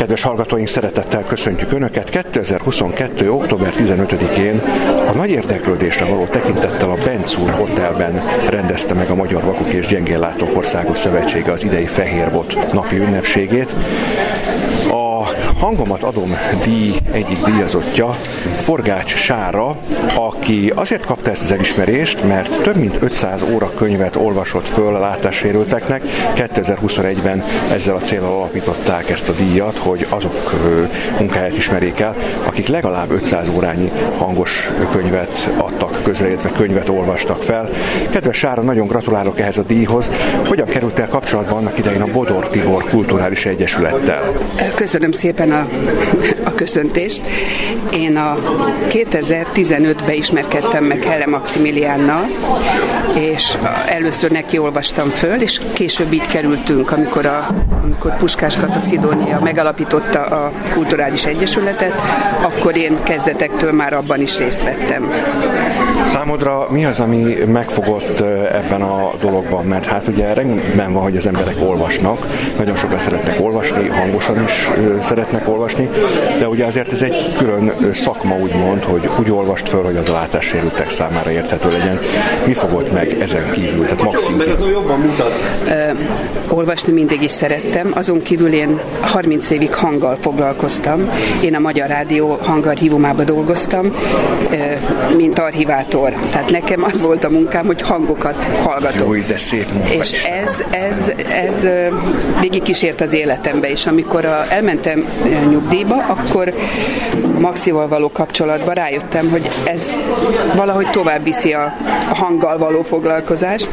Kedves 0.00 0.22
hallgatóink, 0.22 0.68
szeretettel 0.68 1.24
köszöntjük 1.24 1.72
Önöket. 1.72 2.08
2022. 2.08 3.30
október 3.30 3.72
15-én 3.76 4.60
a 5.08 5.12
nagy 5.14 5.30
érdeklődésre 5.30 6.04
való 6.04 6.24
tekintettel 6.24 6.90
a 6.90 6.96
Benzúr 7.04 7.50
Hotelben 7.50 8.22
rendezte 8.48 8.94
meg 8.94 9.10
a 9.10 9.14
Magyar 9.14 9.42
Vakok 9.42 9.72
és 9.72 9.86
Gyengéllátók 9.86 10.56
Országos 10.56 10.98
Szövetsége 10.98 11.52
az 11.52 11.64
idei 11.64 11.86
Fehérbot 11.86 12.72
napi 12.72 12.96
ünnepségét. 12.96 13.74
A 14.90 15.24
hangomat 15.58 16.02
adom 16.02 16.36
díj 16.64 16.94
egyik 17.12 17.44
díjazottja, 17.44 18.16
Forgács 18.56 19.14
Sára, 19.14 19.76
aki 20.14 20.72
azért 20.74 21.04
kapta 21.04 21.30
ezt 21.30 21.42
az 21.42 21.50
elismerést, 21.50 22.24
mert 22.24 22.62
több 22.62 22.76
mint 22.76 23.02
500 23.02 23.42
óra 23.42 23.70
könyvet 23.74 24.16
olvasott 24.16 24.68
föl 24.68 24.94
a 24.94 24.98
látássérülteknek. 24.98 26.02
2021-ben 26.34 27.44
ezzel 27.72 27.94
a 27.94 28.00
célral 28.00 28.36
alapították 28.36 29.10
ezt 29.10 29.28
a 29.28 29.32
díjat, 29.32 29.78
hogy 29.78 30.06
azok 30.08 30.52
munkáját 31.18 31.56
ismerjék 31.56 32.00
el, 32.00 32.16
akik 32.44 32.66
legalább 32.66 33.10
500 33.10 33.48
órányi 33.48 33.92
hangos 34.18 34.70
könyvet 34.92 35.50
adtak 35.58 35.89
közre, 36.02 36.28
illetve 36.28 36.50
könyvet 36.52 36.88
olvastak 36.88 37.42
fel. 37.42 37.68
Kedves 38.10 38.36
Sára, 38.36 38.62
nagyon 38.62 38.86
gratulálok 38.86 39.40
ehhez 39.40 39.56
a 39.58 39.62
díjhoz. 39.62 40.10
Hogyan 40.46 40.66
került 40.66 40.98
el 40.98 41.08
kapcsolatban 41.08 41.56
annak 41.56 41.78
idején 41.78 42.02
a 42.02 42.06
Bodor 42.06 42.48
Tibor 42.48 42.84
Kulturális 42.84 43.46
Egyesülettel? 43.46 44.32
Köszönöm 44.74 45.12
szépen 45.12 45.50
a, 45.50 45.68
a 46.44 46.54
köszöntést. 46.54 47.22
Én 47.92 48.16
a 48.16 48.36
2015-ben 48.88 50.14
ismerkedtem 50.14 50.84
meg 50.84 51.02
Helle 51.02 51.26
Maximiliánnal, 51.26 52.26
és 53.14 53.56
először 53.86 54.30
neki 54.30 54.58
olvastam 54.58 55.08
föl, 55.08 55.40
és 55.40 55.60
később 55.72 56.12
így 56.12 56.26
kerültünk, 56.26 56.90
amikor, 56.92 57.26
a, 57.26 57.46
amikor 57.82 58.16
Puskás 58.16 58.56
Kata 58.56 58.80
Szidónia 58.80 59.40
megalapította 59.40 60.20
a 60.20 60.52
Kulturális 60.72 61.24
Egyesületet, 61.24 61.94
akkor 62.42 62.76
én 62.76 63.02
kezdetektől 63.02 63.72
már 63.72 63.92
abban 63.92 64.20
is 64.20 64.38
részt 64.38 64.62
vettem. 64.62 65.12
Számodra 66.12 66.66
mi 66.70 66.84
az, 66.84 67.00
ami 67.00 67.36
megfogott 67.46 68.20
ebben 68.52 68.82
a 68.82 69.12
dologban? 69.20 69.64
Mert 69.64 69.84
hát 69.86 70.06
ugye 70.06 70.32
rendben 70.32 70.92
van, 70.92 71.02
hogy 71.02 71.16
az 71.16 71.26
emberek 71.26 71.56
olvasnak, 71.62 72.26
nagyon 72.58 72.76
sokan 72.76 72.98
szeretnek 72.98 73.40
olvasni, 73.40 73.88
hangosan 73.88 74.42
is 74.42 74.70
szeretnek 75.02 75.48
olvasni, 75.48 75.88
de 76.38 76.48
ugye 76.48 76.64
azért 76.64 76.92
ez 76.92 77.02
egy 77.02 77.32
külön 77.36 77.72
szakma 77.92 78.36
úgymond, 78.36 78.84
hogy 78.84 79.08
úgy 79.18 79.30
olvast 79.30 79.68
föl, 79.68 79.82
hogy 79.82 79.96
az 79.96 80.08
a 80.08 80.12
látássérültek 80.12 80.90
számára 80.90 81.30
érthető 81.30 81.70
legyen. 81.70 81.98
Mi 82.46 82.54
fogott 82.54 82.92
meg 82.92 83.16
ezen 83.20 83.50
kívül? 83.50 83.86
Tehát 83.86 84.02
maxim 84.02 84.38
Uh, 85.66 86.56
olvasni 86.56 86.92
mindig 86.92 87.22
is 87.22 87.30
szerettem, 87.30 87.90
azon 87.94 88.22
kívül 88.22 88.52
én 88.52 88.80
30 89.00 89.50
évig 89.50 89.74
hanggal 89.74 90.16
foglalkoztam. 90.20 91.10
Én 91.42 91.54
a 91.54 91.58
Magyar 91.58 91.88
Rádió 91.88 92.38
hangarchívumában 92.42 93.24
dolgoztam, 93.24 93.94
mint 95.16 95.38
archivátor. 95.38 95.99
Tehát 96.08 96.50
nekem 96.50 96.84
az 96.84 97.00
volt 97.00 97.24
a 97.24 97.30
munkám, 97.30 97.66
hogy 97.66 97.82
hangokat 97.82 98.44
hallgatok. 98.62 99.16
Jó, 99.16 99.22
de 99.22 99.36
szép 99.36 99.72
munka 99.72 99.92
És 99.92 100.24
ez, 100.24 100.62
ez, 100.70 101.12
ez 101.28 101.66
végig 102.40 102.62
kísért 102.62 103.00
az 103.00 103.12
életembe, 103.12 103.70
és 103.70 103.86
amikor 103.86 104.24
a, 104.24 104.44
elmentem 104.48 105.08
nyugdíjba, 105.50 105.94
akkor 105.94 106.52
Maxival 107.38 107.88
való 107.88 108.10
kapcsolatban 108.12 108.74
rájöttem, 108.74 109.30
hogy 109.30 109.50
ez 109.64 109.96
valahogy 110.56 110.90
tovább 110.90 111.24
viszi 111.24 111.52
a, 111.52 111.74
a 112.10 112.14
hanggal 112.14 112.58
való 112.58 112.82
foglalkozást, 112.82 113.68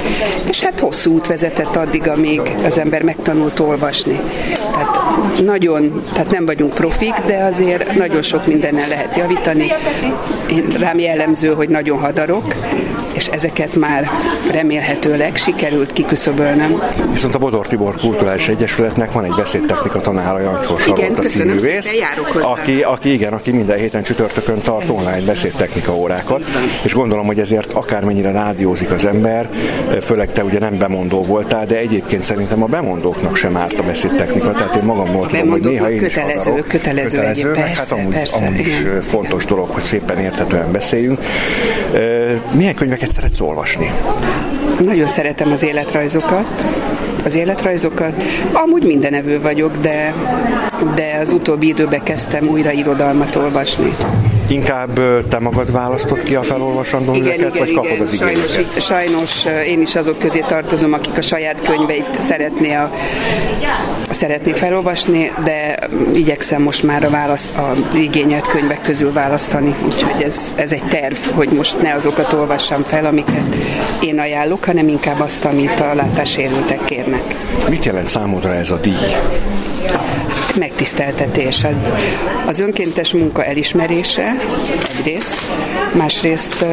és 0.50 0.62
hát 0.62 0.80
hosszú 0.80 1.14
út 1.14 1.28
vezetett 1.28 1.76
addig, 1.76 2.08
amíg 2.08 2.42
az 2.66 2.78
ember 2.78 3.04
megtanult 3.04 3.60
olvasni. 3.60 4.20
Tehát 4.72 5.07
nagyon, 5.44 6.04
tehát 6.12 6.32
nem 6.32 6.46
vagyunk 6.46 6.74
profik, 6.74 7.14
de 7.26 7.44
azért 7.44 7.96
nagyon 7.96 8.22
sok 8.22 8.48
mindennel 8.48 8.88
lehet 8.88 9.16
javítani. 9.16 9.66
Én 10.50 10.68
rám 10.80 11.00
jellemző, 11.00 11.54
hogy 11.54 11.70
nagyon 11.70 12.00
hadarok, 12.00 12.56
és 13.14 13.28
ezeket 13.28 13.76
már 13.76 14.10
remélhetőleg 14.52 15.36
sikerült 15.36 15.94
kiküszöbölnem. 15.94 16.82
Viszont 17.12 17.36
a 17.36 17.38
Bodor 17.38 17.68
Tibor 17.68 17.96
Kulturális 17.96 18.48
Egyesületnek 18.48 19.12
van 19.12 19.24
egy 19.24 19.36
beszédtechnika 19.36 20.02
tanára, 20.02 20.40
Jancsó 20.40 20.78
Sarolta 20.78 21.24
színművész, 21.24 21.88
aki, 22.42 22.82
aki, 22.82 23.14
igen, 23.14 23.34
aki 23.34 23.52
minden 23.52 23.78
héten 23.78 24.04
csütörtökön 24.04 24.62
tart 24.62 24.90
online 24.90 25.22
beszédtechnika 25.26 25.96
órákat, 25.96 26.44
és 26.84 26.94
gondolom, 26.94 27.26
hogy 27.26 27.40
ezért 27.40 27.74
akármennyire 27.74 28.32
rádiózik 28.32 28.92
az 28.92 29.06
ember, 29.06 29.50
főleg 30.02 30.32
te 30.32 30.44
ugye 30.44 30.60
nem 30.60 30.78
bemondó 30.78 31.24
voltál, 31.24 31.66
de 31.66 31.78
egyébként 31.78 32.24
szerintem 32.24 32.64
a 32.64 32.66
bemondóknak 32.66 33.36
sem 33.36 33.58
árt 33.58 33.80
a 33.80 33.84
beszédtechnika, 33.84 34.52
tehát 34.52 34.76
én 34.76 34.84
magamról 34.84 35.07
tudom, 35.12 35.50
hogy 35.50 35.62
néha 35.62 35.92
én 35.92 36.00
kötelező, 36.00 36.36
is 36.36 36.44
hadarok. 36.44 36.68
kötelező, 36.68 37.18
kötelező 37.18 37.52
persze, 37.52 37.68
persze, 37.68 37.82
hát 37.82 37.92
amúgy, 37.92 38.14
persze, 38.14 38.46
amúgy 38.46 38.60
is 38.60 38.80
igen. 38.80 39.02
fontos 39.02 39.46
dolog, 39.46 39.70
hogy 39.70 39.84
szépen 39.84 40.20
érthetően 40.20 40.72
beszéljünk. 40.72 41.20
Milyen 42.52 42.76
könyveket 42.76 43.12
szeretsz 43.12 43.40
olvasni? 43.40 43.92
Nagyon 44.84 45.08
szeretem 45.08 45.52
az 45.52 45.64
életrajzokat, 45.64 46.66
az 47.26 47.36
életrajzokat. 47.36 48.24
Amúgy 48.52 48.84
mindenevő 48.84 49.42
vagyok, 49.42 49.78
de, 49.78 50.14
de 50.96 51.18
az 51.22 51.32
utóbbi 51.32 51.68
időben 51.68 52.04
kezdtem 52.04 52.48
újra 52.48 52.72
irodalmat 52.72 53.36
olvasni. 53.36 53.94
Inkább 54.48 55.00
te 55.28 55.40
magad 55.40 55.72
választott 55.72 56.24
ki 56.24 56.36
a 56.36 56.44
felolvasandó 56.44 57.14
igen, 57.14 57.24
műveket, 57.26 57.56
igen, 57.56 57.66
vagy 57.66 57.76
kapod 57.76 57.92
igen. 57.92 58.02
az 58.02 58.14
igényeket? 58.14 58.50
Sajnos, 58.50 58.84
sajnos 58.84 59.46
én 59.68 59.82
is 59.82 59.96
azok 59.96 60.20
közé 60.20 60.40
tartozom, 60.48 60.94
akik 60.94 61.18
a 61.18 61.22
saját 61.22 61.62
könyveit 61.62 62.22
szeretné, 62.22 62.74
a, 62.74 62.92
szeretné 64.10 64.52
felolvasni, 64.52 65.32
de 65.44 65.80
igyekszem 66.14 66.62
most 66.62 66.84
már 66.84 67.04
a, 67.04 67.10
választ, 67.10 67.58
a 67.58 67.74
igényelt 67.96 68.48
könyvek 68.48 68.82
közül 68.82 69.14
választani, 69.14 69.76
úgyhogy 69.86 70.22
ez, 70.22 70.54
ez 70.56 70.72
egy 70.72 70.84
terv, 70.84 71.18
hogy 71.34 71.50
most 71.50 71.82
ne 71.82 71.94
azokat 71.94 72.34
olvassam 72.34 72.84
fel, 72.84 73.06
amiket 73.06 73.56
én 74.02 74.20
ajánlok, 74.20 74.66
hanem 74.66 74.88
inkább 74.88 75.20
azt, 75.20 75.46
amit 75.46 75.80
a 75.80 75.94
látássérültek 75.94 76.84
kérnek. 76.86 77.36
Mit 77.70 77.86
jelent 77.86 78.08
számodra 78.08 78.54
ez 78.54 78.72
a 78.72 78.78
díj? 78.78 79.16
Megtiszteltetés. 80.58 81.66
Az 82.46 82.60
önkéntes 82.60 83.14
munka 83.14 83.44
elismerése 83.44 84.36
egyrészt, 84.98 85.38
másrészt 85.94 86.66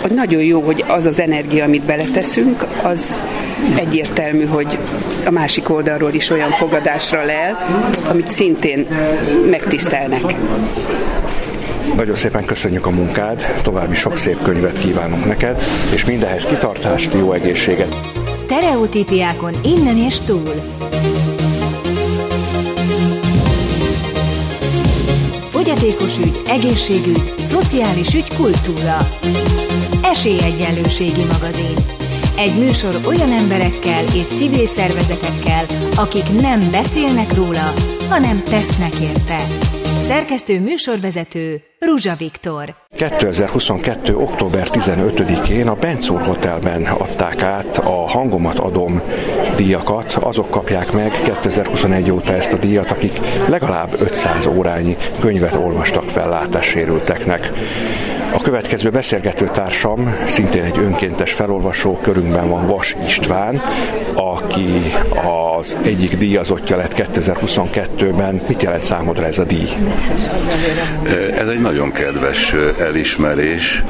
hogy 0.00 0.12
nagyon 0.12 0.42
jó, 0.42 0.60
hogy 0.60 0.84
az 0.88 1.06
az 1.06 1.20
energia, 1.20 1.64
amit 1.64 1.82
beleteszünk, 1.82 2.66
az 2.82 3.22
egyértelmű, 3.76 4.44
hogy 4.44 4.78
a 5.26 5.30
másik 5.30 5.70
oldalról 5.70 6.12
is 6.12 6.30
olyan 6.30 6.50
fogadásra 6.50 7.24
lel, 7.24 7.66
amit 8.08 8.30
szintén 8.30 8.86
megtisztelnek. 9.50 10.34
Nagyon 11.96 12.14
szépen 12.14 12.44
köszönjük 12.44 12.86
a 12.86 12.90
munkád, 12.90 13.54
további 13.62 13.94
sok 13.94 14.16
szép 14.16 14.42
könyvet 14.42 14.78
kívánunk 14.78 15.24
neked, 15.24 15.62
és 15.94 16.04
mindehez 16.04 16.44
kitartást, 16.44 17.12
jó 17.14 17.32
egészséget! 17.32 17.96
Sztereotípiákon 18.36 19.54
innen 19.62 19.96
és 19.96 20.20
túl. 20.20 20.83
Fogyatékos 25.84 26.18
ügy, 26.18 26.42
egészségügy, 26.46 27.34
szociális 27.38 28.14
ügy, 28.14 28.34
kultúra. 28.36 28.98
Esélyegyenlőségi 30.02 31.24
magazin. 31.32 31.76
Egy 32.36 32.58
műsor 32.58 32.94
olyan 33.06 33.32
emberekkel 33.32 34.04
és 34.14 34.26
civil 34.26 34.66
szervezetekkel, 34.66 35.66
akik 35.96 36.40
nem 36.40 36.60
beszélnek 36.70 37.34
róla, 37.34 37.72
hanem 38.08 38.42
tesznek 38.42 38.94
érte. 39.00 39.38
Szerkesztő 40.06 40.60
műsorvezető 40.60 41.62
Ruzsa 41.78 42.14
Viktor. 42.16 42.83
2022. 42.96 44.16
október 44.16 44.66
15-én 44.72 45.68
a 45.68 45.74
Benzúr 45.74 46.22
Hotelben 46.22 46.84
adták 46.84 47.42
át 47.42 47.78
a 47.78 48.08
Hangomat 48.08 48.58
adom 48.58 49.00
díjakat. 49.56 50.12
Azok 50.20 50.50
kapják 50.50 50.92
meg 50.92 51.10
2021 51.22 52.10
óta 52.10 52.32
ezt 52.32 52.52
a 52.52 52.56
díjat, 52.56 52.90
akik 52.90 53.20
legalább 53.48 54.00
500 54.00 54.46
órányi 54.46 54.96
könyvet 55.20 55.54
olvastak 55.54 56.04
fel 56.04 56.28
látássérülteknek. 56.28 57.52
A 58.34 58.40
következő 58.42 58.90
beszélgető 58.90 59.50
társam 59.52 60.16
szintén 60.26 60.64
egy 60.64 60.78
önkéntes 60.78 61.32
felolvasó, 61.32 61.98
körünkben 62.02 62.48
van 62.48 62.66
Vas 62.66 62.96
István, 63.06 63.62
aki 64.14 64.92
az 65.58 65.76
egyik 65.82 66.16
díjazottja 66.16 66.76
lett 66.76 66.94
2022-ben. 66.96 68.40
Mit 68.48 68.62
jelent 68.62 68.82
számodra 68.82 69.26
ez 69.26 69.38
a 69.38 69.44
díj? 69.44 69.68
Ez 71.38 71.48
egy 71.48 71.60
nagyon 71.60 71.92
kedves 71.92 72.54
elismerés. 72.78 73.84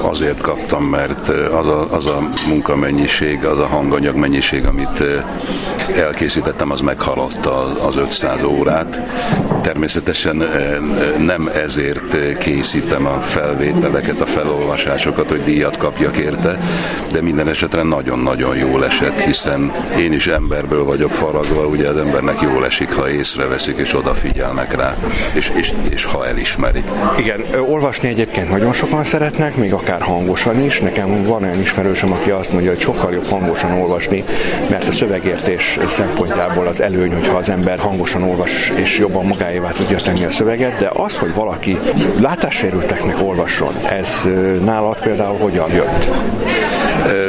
Azért 0.00 0.40
kaptam, 0.40 0.84
mert 0.84 1.28
az 1.28 1.66
a, 1.66 1.86
az 1.90 2.06
a 2.06 2.28
munkamennyiség, 2.48 3.44
az 3.44 3.58
a 3.58 3.66
hanganyag 3.66 4.16
mennyiség, 4.16 4.66
amit 4.66 5.04
elkészítettem, 5.96 6.70
az 6.70 6.80
meghaladta 6.80 7.84
az 7.86 7.96
500 7.96 8.42
órát. 8.42 9.00
Természetesen 9.62 10.44
nem 11.18 11.50
ezért 11.54 12.38
készítem 12.38 13.06
a 13.06 13.20
felvételeket, 13.20 14.20
a 14.20 14.26
felolvasásokat, 14.26 15.28
hogy 15.28 15.42
díjat 15.44 15.76
kapjak 15.76 16.18
érte, 16.18 16.58
de 17.12 17.22
minden 17.22 17.48
esetre 17.48 17.82
nagyon-nagyon 17.82 18.56
jól 18.56 18.84
esett, 18.84 19.20
hiszen 19.20 19.72
én 19.98 20.12
is 20.12 20.26
emberből 20.26 20.84
vagyok 20.84 21.12
faragva, 21.12 21.66
ugye 21.66 21.88
az 21.88 21.96
embernek 21.96 22.40
jól 22.40 22.64
esik, 22.64 22.92
ha 22.92 23.10
észreveszik 23.10 23.76
és 23.76 23.94
odafigyelnek 23.94 24.74
rá, 24.74 24.96
és, 25.32 25.52
és, 25.54 25.72
és 25.90 26.04
ha 26.04 26.26
elismerik. 26.26 26.84
Igen, 27.18 27.44
olvasni 27.66 28.08
egyébként 28.08 28.50
nagyon 28.50 28.72
sokan 28.72 29.04
szeretnek, 29.32 29.56
még 29.56 29.72
akár 29.72 30.00
hangosan 30.00 30.64
is. 30.64 30.80
Nekem 30.80 31.24
van 31.24 31.42
olyan 31.42 31.60
ismerősöm, 31.60 32.12
aki 32.12 32.30
azt 32.30 32.52
mondja, 32.52 32.70
hogy 32.70 32.80
sokkal 32.80 33.12
jobb 33.12 33.26
hangosan 33.26 33.72
olvasni, 33.72 34.24
mert 34.70 34.88
a 34.88 34.92
szövegértés 34.92 35.78
szempontjából 35.88 36.66
az 36.66 36.80
előny, 36.80 37.12
hogyha 37.12 37.36
az 37.36 37.48
ember 37.48 37.78
hangosan 37.78 38.22
olvas 38.22 38.72
és 38.76 38.98
jobban 38.98 39.26
magáévá 39.26 39.70
tudja 39.70 39.98
tenni 39.98 40.24
a 40.24 40.30
szöveget, 40.30 40.78
de 40.78 40.90
az, 40.94 41.16
hogy 41.16 41.34
valaki 41.34 41.76
látássérülteknek 42.20 43.22
olvasson, 43.22 43.74
ez 43.90 44.08
nálad 44.64 44.98
például 45.02 45.38
hogyan 45.38 45.70
jött? 45.70 46.10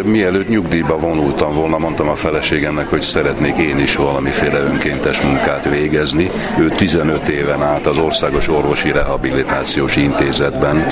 Mielőtt 0.04 0.50
nyugdíjba 0.50 0.98
vonultam 0.98 1.54
volna, 1.54 1.78
mondtam 1.78 2.10
a 2.10 2.16
feleségemnek, 2.16 2.90
hogy 2.90 3.02
szeretnék 3.02 3.58
én 3.58 3.80
is 3.80 3.96
valamiféle 3.96 4.60
önkéntes 4.60 5.22
munkát 5.22 5.70
végezni. 5.70 6.30
Ő 6.60 6.68
15 6.68 7.28
éven 7.28 7.64
át 7.64 7.86
az 7.86 7.98
Országos 7.98 8.48
Orvosi 8.48 8.92
Rehabilitációs 8.92 9.96
Intézetben 9.96 10.86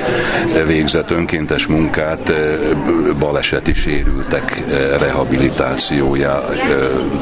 végzett 0.66 1.12
önkéntes 1.12 1.68
munkát 1.68 2.32
baleseti 3.20 3.74
sérültek 3.74 4.64
rehabilitációja 5.00 6.46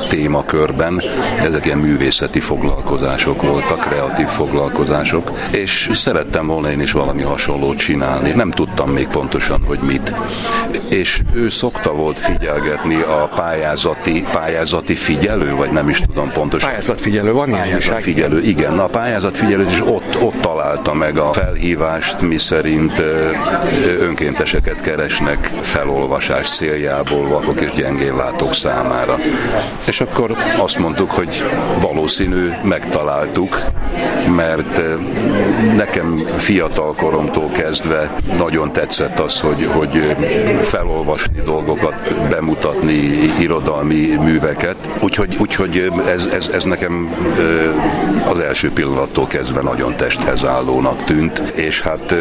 témakörben. 0.09 1.01
Ezek 1.43 1.65
ilyen 1.65 1.77
művészeti 1.77 2.39
foglalkozások 2.39 3.41
voltak, 3.41 3.79
kreatív 3.79 4.27
foglalkozások, 4.27 5.31
és 5.51 5.89
szerettem 5.93 6.47
volna 6.47 6.71
én 6.71 6.81
is 6.81 6.91
valami 6.91 7.21
hasonlót 7.21 7.77
csinálni. 7.77 8.31
Nem 8.31 8.51
tudtam 8.51 8.89
még 8.89 9.07
pontosan, 9.07 9.61
hogy 9.65 9.79
mit. 9.79 10.13
És 10.89 11.21
ő 11.33 11.48
szokta 11.49 11.93
volt 11.93 12.19
figyelgetni 12.19 13.01
a 13.01 13.29
pályázati, 13.35 14.25
pályázati 14.31 14.95
figyelő, 14.95 15.55
vagy 15.55 15.71
nem 15.71 15.89
is 15.89 15.99
tudom 15.99 16.31
pontosan. 16.31 16.69
Pályázatfigyelő 16.69 17.33
van 17.33 17.49
ilyen 17.49 17.61
Pályázatfigyelő, 17.61 18.41
igen. 18.41 18.73
Na, 18.73 18.83
a 18.83 18.87
pályázatfigyelő, 18.87 19.65
és 19.65 19.81
ott, 19.81 20.21
ott 20.21 20.41
találta 20.41 20.93
meg 20.93 21.17
a 21.17 21.33
felhívást, 21.33 22.21
mi 22.21 22.37
szerint 22.37 23.03
önkénteseket 23.99 24.81
keresnek 24.81 25.51
felolvasás 25.61 26.49
céljából 26.49 27.27
vakok 27.27 27.61
és 27.61 27.71
gyengéllátók 27.73 28.53
számára. 28.53 29.17
És 29.85 30.01
akkor 30.01 30.35
azt 30.57 30.79
mondtuk, 30.79 31.11
hogy 31.11 31.45
valószínű 31.81 32.49
megtaláltuk, 32.63 33.57
mert 34.35 34.81
nekem 35.75 36.23
fiatal 36.37 36.93
koromtól 36.93 37.49
kezdve 37.49 38.11
nagyon 38.37 38.71
tetszett 38.71 39.19
az, 39.19 39.39
hogy, 39.39 39.65
hogy 39.71 40.15
felolvasni 40.61 41.38
dolgokat, 41.45 42.27
bemutatni 42.29 42.99
irodalmi 43.39 44.15
műveket. 44.23 44.89
Úgyhogy, 45.01 45.37
úgyhogy 45.39 45.91
ez, 46.07 46.25
ez, 46.25 46.47
ez 46.53 46.63
nekem 46.63 47.15
az 48.29 48.39
első 48.39 48.71
pillanattól 48.71 49.27
kezdve 49.27 49.61
nagyon 49.61 49.95
testhez 49.95 50.45
állónak 50.45 51.03
tűnt, 51.03 51.39
és 51.39 51.81
hát 51.81 52.15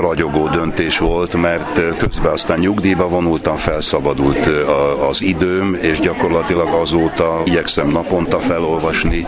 ragyogó 0.00 0.48
döntés 0.48 0.98
volt, 0.98 1.34
mert 1.34 1.96
közben 1.98 2.32
aztán 2.32 2.58
nyugdíjba 2.58 3.08
vonultam, 3.08 3.56
felszabadult 3.56 4.50
az 5.08 5.22
időm, 5.22 5.78
és 5.80 6.00
gyakorlatilag 6.00 6.68
azóta 6.68 7.42
igyekszem 7.44 7.88
naponta 7.88 8.38
felolvasni, 8.38 9.26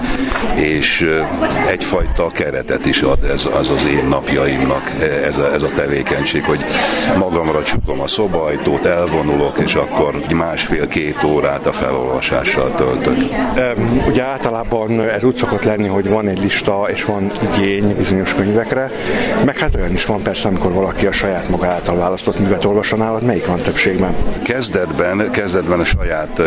és 0.54 1.08
egyfajta 1.66 2.26
keretet 2.32 2.86
is 2.86 3.02
ad 3.02 3.24
ez 3.24 3.48
az 3.58 3.70
az 3.70 3.84
én 3.84 4.04
napjaimnak 4.08 4.90
ez 5.24 5.38
a, 5.38 5.52
ez 5.52 5.62
a 5.62 5.68
tevékenység, 5.74 6.44
hogy 6.44 6.60
magamra 7.18 7.62
csukom 7.62 8.00
a 8.00 8.06
szobajtót, 8.06 8.84
elvonulok, 9.20 9.58
és 9.58 9.74
akkor 9.74 10.14
másfél-két 10.34 11.24
órát 11.24 11.66
a 11.66 11.72
felolvasással 11.72 12.74
töltök. 12.74 13.16
Ugye 14.08 14.22
általában 14.22 15.00
ez 15.00 15.24
úgy 15.24 15.34
szokott 15.34 15.64
lenni, 15.64 15.88
hogy 15.88 16.08
van 16.08 16.28
egy 16.28 16.42
lista, 16.42 16.86
és 16.92 17.04
van 17.04 17.30
igény 17.52 17.96
bizonyos 17.96 18.34
könyvekre, 18.34 18.90
meg 19.44 19.58
hát 19.58 19.74
olyan 19.74 19.92
is 19.92 20.06
van 20.06 20.22
persze, 20.22 20.48
amikor 20.48 20.72
valaki 20.72 21.06
a 21.06 21.12
saját 21.12 21.48
maga 21.48 21.66
által 21.66 21.96
választott 21.96 22.38
művet 22.38 22.64
olvassa 22.64 22.96
nálad, 22.96 23.22
melyik 23.22 23.46
van 23.46 23.58
többségben? 23.58 24.14
Kezdetben, 24.42 25.30
kezdetben 25.30 25.80
a 25.80 25.84
saját 25.84 26.42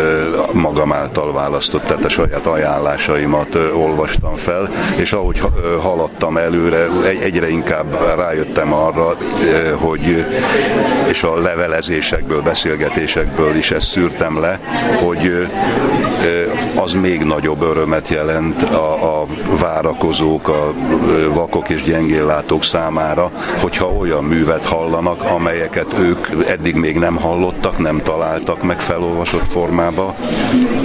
magam 0.52 0.92
által 0.92 1.32
választott, 1.32 1.84
tehát 1.84 2.04
a 2.04 2.08
saját 2.08 2.46
ajánlásaimat 2.46 3.54
olvastam 3.54 4.36
fel, 4.36 4.70
és 4.96 5.12
ahogy 5.12 5.42
haladtam 5.80 6.36
előre, 6.36 6.86
egyre 7.22 7.48
inkább 7.48 7.98
rájöttem 8.16 8.72
arra, 8.72 9.16
hogy 9.74 10.24
és 11.08 11.22
a 11.22 11.38
levelezésekből 11.38 12.40
beszéltem, 12.42 12.62
beszélgetésekből 12.64 13.56
is 13.56 13.70
ezt 13.70 13.86
szűrtem 13.86 14.40
le, 14.40 14.58
hogy 15.02 15.48
az 16.74 16.92
még 16.92 17.22
nagyobb 17.22 17.62
örömet 17.62 18.08
jelent 18.08 18.62
a, 18.62 19.20
a 19.20 19.26
várakozók, 19.60 20.48
a 20.48 20.72
vakok 21.32 21.68
és 21.68 21.82
gyengéllátók 21.82 22.64
számára, 22.64 23.30
hogyha 23.60 23.86
olyan 23.86 24.24
művet 24.24 24.64
hallanak, 24.64 25.22
amelyeket 25.22 25.94
ők 25.98 26.26
eddig 26.46 26.74
még 26.74 26.98
nem 26.98 27.16
hallottak, 27.16 27.78
nem 27.78 28.02
találtak 28.02 28.62
meg 28.62 28.80
felolvasott 28.80 29.46
formába, 29.46 30.14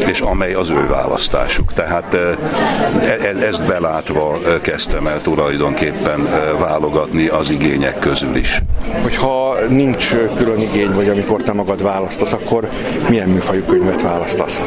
és 0.08 0.22
amely 0.22 0.54
az 0.54 0.70
ő 0.70 0.88
választásuk. 0.88 1.74
Tehát 1.74 2.14
e, 2.14 2.18
e, 2.18 3.46
ezt 3.46 3.66
belátva 3.66 4.38
kezdtem 4.62 5.08
el 5.08 5.22
tulajdonképpen 5.22 6.28
válogatni 6.60 7.28
az 7.28 7.50
igények 7.50 8.00
közül 8.00 8.36
is. 8.36 8.62
Hogyha 9.02 9.56
nincs 9.70 10.16
külön 10.36 10.60
igény, 10.60 10.92
vagy 10.92 11.10
amikor 11.10 11.42
te 11.42 11.54
magad 11.54 11.69
választasz, 11.78 12.34
akkor 12.34 12.70
milyen 13.08 13.30
műfajú 13.30 13.64
könyvet 13.64 14.02
választasz? 14.02 14.62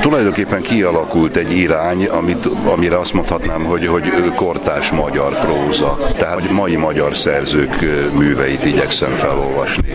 tulajdonképpen 0.00 0.62
kialakult 0.62 1.36
egy 1.36 1.56
irány, 1.56 2.04
amit, 2.04 2.46
amire 2.46 2.98
azt 2.98 3.12
mondhatnám, 3.12 3.64
hogy, 3.64 3.86
hogy 3.86 4.32
kortás 4.34 4.90
magyar 4.90 5.38
próza. 5.38 5.98
Tehát 6.16 6.50
mai 6.50 6.76
magyar 6.76 7.16
szerzők 7.16 7.76
műveit 8.18 8.64
igyekszem 8.64 9.12
felolvasni. 9.12 9.94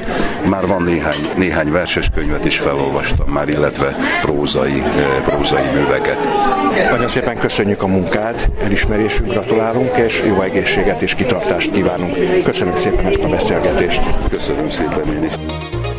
Már 0.49 0.67
van 0.67 0.83
néhány, 0.83 1.29
néhány 1.37 1.71
verses 1.71 2.09
könyvet 2.15 2.45
is 2.45 2.57
felolvastam 2.57 3.29
már, 3.29 3.49
illetve 3.49 3.95
prózai, 4.21 4.83
prózai 5.23 5.67
műveket. 5.73 6.27
Nagyon 6.91 7.07
szépen 7.07 7.37
köszönjük 7.37 7.83
a 7.83 7.87
munkád, 7.87 8.51
elismerésünk, 8.63 9.29
gratulálunk, 9.29 9.97
és 9.97 10.23
jó 10.27 10.41
egészséget 10.41 11.01
és 11.01 11.15
kitartást 11.15 11.71
kívánunk. 11.71 12.17
Köszönöm 12.43 12.75
szépen 12.75 13.05
ezt 13.05 13.23
a 13.23 13.27
beszélgetést. 13.27 14.01
Köszönöm 14.29 14.69
szépen 14.69 15.13
én 15.13 15.23
is. 15.23 15.33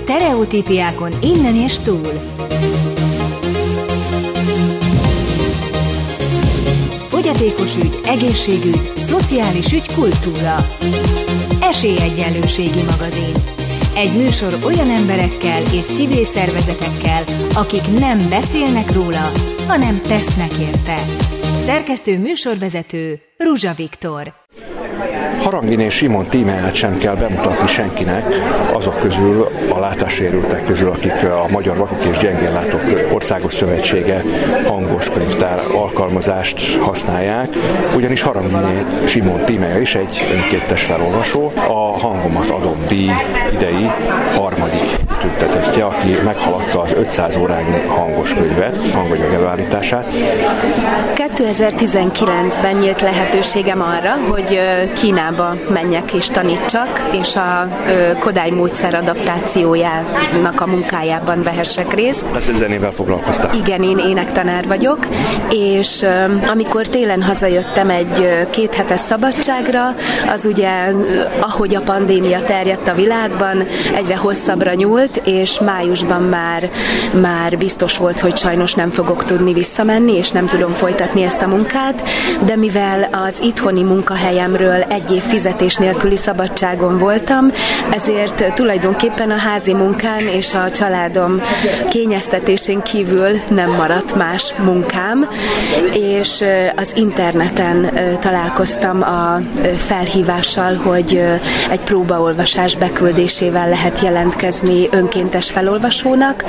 Sztereotípiákon 0.05 1.13
innen 1.23 1.55
és 1.55 1.79
túl. 1.79 2.13
Fogyatékos 7.09 7.77
ügy, 7.77 8.01
egészségügy, 8.07 8.93
szociális 8.97 9.73
ügy, 9.73 9.95
kultúra. 9.95 10.57
Esélyegyenlőségi 11.61 12.83
magazin. 12.91 13.35
Egy 13.97 14.17
műsor 14.17 14.55
olyan 14.65 14.91
emberekkel 14.91 15.63
és 15.73 15.87
civil 15.87 16.25
szervezetekkel, 16.25 17.25
akik 17.55 17.99
nem 17.99 18.19
beszélnek 18.29 18.93
róla, 18.93 19.31
hanem 19.67 20.01
tesznek 20.01 20.53
érte. 20.53 20.97
Szerkesztő 21.65 22.19
műsorvezető 22.19 23.21
Ruzsa 23.37 23.73
Viktor. 23.77 24.44
Harangin 25.43 25.81
és 25.81 25.95
Simon 25.95 26.25
tímáját 26.25 26.75
sem 26.75 26.99
kell 26.99 27.15
bemutatni 27.15 27.67
senkinek, 27.67 28.25
azok 28.73 28.99
közül, 28.99 29.49
a 29.69 29.79
látássérültek 29.79 30.65
közül, 30.65 30.91
akik 30.91 31.25
a 31.25 31.47
Magyar 31.51 31.77
Vakok 31.77 32.05
és 32.11 32.19
Gyengéllátók 32.19 33.13
Országos 33.13 33.55
Szövetsége 33.55 34.23
hangos 34.67 35.11
könyvtár 35.11 35.61
alkalmazást 35.73 36.77
használják, 36.77 37.49
ugyanis 37.97 38.23
Haranginé 38.23 38.85
Simon 39.07 39.45
tímája 39.45 39.81
is 39.81 39.95
egy 39.95 40.25
önkéntes 40.35 40.83
felolvasó, 40.83 41.53
a 41.69 41.99
hangomat 41.99 42.51
adom 42.51 42.85
díj 42.89 43.11
idei 43.53 43.91
harmadik 44.35 45.03
tüntetetje, 45.19 45.85
aki 45.85 46.17
meghaladta 46.25 46.81
az 46.81 46.93
500 46.93 47.37
órányi 47.37 47.87
hangos 47.87 48.35
könyvet, 48.35 48.91
hanganyag 48.93 49.33
előállítását. 49.33 50.13
2019-ben 51.15 52.77
nyílt 52.77 53.01
lehetőségem 53.01 53.81
arra, 53.81 54.13
hogy 54.29 54.61
Kínába 55.25 55.57
menjek 55.69 56.13
és 56.13 56.27
tanítsak, 56.27 57.09
és 57.23 57.37
a 57.37 57.69
Kodály 58.19 58.51
módszer 58.51 58.95
adaptációjának 58.95 60.61
a 60.61 60.67
munkájában 60.67 61.43
vehessek 61.43 61.93
részt. 61.93 62.27
Hát 62.33 62.43
zenével 62.55 62.91
foglalkoztál. 62.91 63.55
Igen, 63.55 63.83
én 63.83 63.99
énektanár 63.99 64.67
vagyok, 64.67 65.07
és 65.51 66.07
amikor 66.51 66.87
télen 66.87 67.23
hazajöttem 67.23 67.91
egy 67.91 68.47
két 68.51 68.75
hetes 68.75 69.01
szabadságra, 69.01 69.95
az 70.33 70.45
ugye, 70.45 70.71
ahogy 71.41 71.75
a 71.75 71.81
pandémia 71.81 72.43
terjedt 72.43 72.89
a 72.89 72.95
világban, 72.95 73.67
egyre 73.95 74.17
hosszabbra 74.17 74.75
nyúlt, 74.75 75.21
és 75.25 75.59
májusban 75.59 76.23
már, 76.23 76.71
már 77.21 77.59
biztos 77.59 77.97
volt, 77.97 78.21
hogy 78.21 78.37
sajnos 78.37 78.75
nem 78.75 78.91
fogok 78.91 79.25
tudni 79.25 79.53
visszamenni, 79.53 80.17
és 80.17 80.31
nem 80.31 80.47
tudom 80.47 80.73
folytatni 80.73 81.23
ezt 81.23 81.43
a 81.43 81.47
munkát, 81.47 82.09
de 82.47 82.57
mivel 82.57 83.09
az 83.27 83.41
itthoni 83.43 83.83
munkahelyemről 83.83 84.83
egy 84.89 85.13
év 85.15 85.23
fizetés 85.23 85.77
nélküli 85.77 86.17
szabadságon 86.17 86.99
voltam, 86.99 87.53
ezért 87.91 88.55
tulajdonképpen 88.55 89.31
a 89.31 89.37
házi 89.37 89.75
munkán 89.75 90.21
és 90.21 90.55
a 90.55 90.71
családom 90.71 91.41
kényeztetésén 91.91 92.83
kívül 92.83 93.29
nem 93.49 93.71
maradt 93.71 94.15
más 94.15 94.55
munkám, 94.65 95.29
és 95.93 96.45
az 96.77 96.93
interneten 96.97 97.91
találkoztam 98.21 99.03
a 99.03 99.41
felhívással, 99.77 100.75
hogy 100.75 101.23
egy 101.71 101.81
próbaolvasás 101.81 102.77
beküldésével 102.77 103.69
lehet 103.69 104.01
jelentkezni 104.01 104.89
önkéntes 104.91 105.51
felolvasónak. 105.51 106.45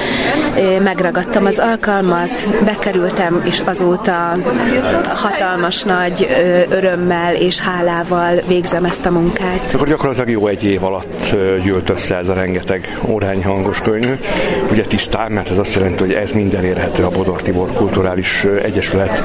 Megragadtam 0.83 1.45
az 1.45 1.59
alkalmat, 1.59 2.63
bekerültem, 2.63 3.41
és 3.45 3.61
azóta 3.65 4.37
hatalmas 5.13 5.83
nagy 5.83 6.27
örömmel 6.69 7.35
és 7.35 7.59
hálával 7.59 8.41
végzem 8.55 8.85
ezt 8.85 9.05
a 9.05 9.11
munkát. 9.11 9.73
Akkor 9.73 9.87
gyakorlatilag 9.87 10.29
jó 10.29 10.47
egy 10.47 10.63
év 10.63 10.83
alatt 10.83 11.35
gyűlt 11.63 11.89
össze 11.89 12.15
ez 12.15 12.27
a 12.27 12.33
rengeteg 12.33 12.99
órány 13.07 13.43
hangos 13.43 13.79
könyv. 13.79 14.19
Ugye 14.71 14.83
tisztán, 14.83 15.31
mert 15.31 15.49
ez 15.49 15.57
azt 15.57 15.73
jelenti, 15.73 15.99
hogy 15.99 16.13
ez 16.13 16.31
minden 16.31 16.63
érhető 16.63 17.03
a 17.03 17.09
Bodor 17.09 17.41
Tibor 17.41 17.73
Kulturális 17.73 18.43
Egyesület 18.43 19.23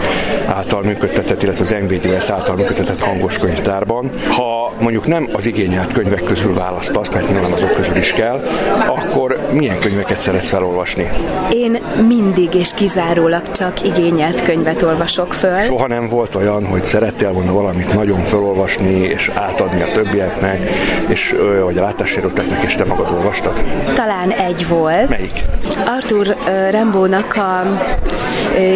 által 0.50 0.82
működtetett, 0.82 1.42
illetve 1.42 1.62
az 1.62 1.74
NVGS 1.88 2.28
által 2.28 2.56
működtetett 2.56 3.00
hangos 3.00 3.38
könyvtárban. 3.38 4.10
Ha 4.28 4.72
mondjuk 4.80 5.06
nem 5.06 5.28
az 5.32 5.46
igényelt 5.46 5.92
könyvek 5.92 6.22
közül 6.24 6.54
választasz, 6.54 7.08
mert 7.08 7.30
nyilván 7.30 7.52
azok 7.52 7.72
közül 7.72 7.96
is 7.96 8.12
kell, 8.12 8.42
akkor 8.86 9.38
milyen 9.52 9.78
könyveket 9.78 10.20
szeretsz 10.20 10.48
felolvasni? 10.48 11.10
Én 11.50 11.78
mindig 12.06 12.54
és 12.54 12.74
kizárólag 12.74 13.50
csak 13.50 13.82
igényelt 13.82 14.42
könyvet 14.42 14.82
olvasok 14.82 15.32
föl. 15.32 15.60
Soha 15.60 15.86
nem 15.86 16.08
volt 16.08 16.34
olyan, 16.34 16.66
hogy 16.66 16.84
szerettél 16.84 17.32
volna 17.32 17.52
valamit 17.52 17.94
nagyon 17.94 18.24
felolvasni 18.24 18.92
és 18.92 19.30
átadni 19.34 19.82
a 19.82 19.88
többieknek, 19.88 20.70
és 21.08 21.34
vagy 21.64 21.78
a 21.78 21.82
látássérülteknek, 21.82 22.62
és 22.62 22.74
te 22.74 22.84
magad 22.84 23.10
olvastad? 23.12 23.64
Talán 23.94 24.30
egy 24.30 24.68
volt. 24.68 25.08
Melyik? 25.08 25.44
Arthur 25.86 26.36
Rembónak 26.70 27.34
a 27.36 27.62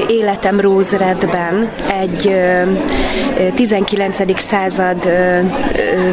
Életem 0.08 0.60
Rose 0.60 0.96
Egy 2.00 2.36
19. 3.54 4.40
század 4.40 5.10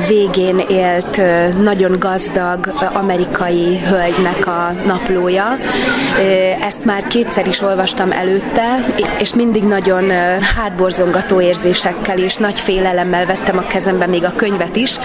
végén 0.07 0.63
élt 0.69 1.21
nagyon 1.63 1.95
gazdag 1.99 2.73
amerikai 2.93 3.79
hölgynek 3.79 4.47
a 4.47 4.73
naplója. 4.85 5.57
Ezt 6.67 6.85
már 6.85 7.03
kétszer 7.07 7.47
is 7.47 7.61
olvastam 7.61 8.11
előtte, 8.11 8.85
és 9.19 9.33
mindig 9.33 9.63
nagyon 9.63 10.11
hátborzongató 10.57 11.41
érzésekkel 11.41 12.17
és 12.17 12.35
nagy 12.35 12.59
félelemmel 12.59 13.25
vettem 13.25 13.57
a 13.57 13.67
kezembe 13.67 14.07
még 14.07 14.23
a 14.23 14.33
könyvet 14.35 14.75
is. 14.75 14.97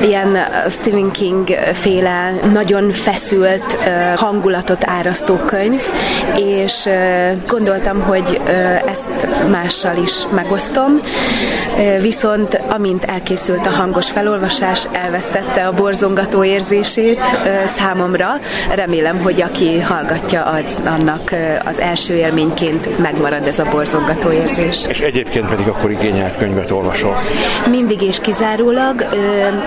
Ilyen 0.00 0.36
Stephen 0.68 1.10
King 1.10 1.48
féle 1.72 2.30
nagyon 2.52 2.90
feszült 2.90 3.78
hangulatot 4.16 4.82
árasztó 4.86 5.34
könyv, 5.34 5.80
és 6.36 6.88
gondoltam, 7.46 8.00
hogy 8.00 8.40
ezt 8.86 9.26
mással 9.86 10.02
is 10.02 10.26
megosztom. 10.34 11.00
Viszont 12.00 12.60
amint 12.68 13.04
elkészült 13.04 13.66
a 13.66 13.70
hangos 13.70 14.10
felolvasás, 14.10 14.88
elvesztette 14.92 15.66
a 15.66 15.72
borzongató 15.72 16.44
érzését 16.44 17.20
számomra. 17.64 18.28
Remélem, 18.74 19.18
hogy 19.18 19.42
aki 19.42 19.80
hallgatja, 19.80 20.42
az 20.42 20.80
annak 20.84 21.34
az 21.64 21.80
első 21.80 22.14
élményként 22.14 22.98
megmarad 22.98 23.46
ez 23.46 23.58
a 23.58 23.64
borzongató 23.70 24.30
érzés. 24.30 24.84
És 24.88 25.00
egyébként 25.00 25.48
pedig 25.48 25.66
akkor 25.66 25.90
igényelt 25.90 26.36
könyvet 26.36 26.70
olvasol? 26.70 27.22
Mindig 27.70 28.02
és 28.02 28.20
kizárólag. 28.20 29.06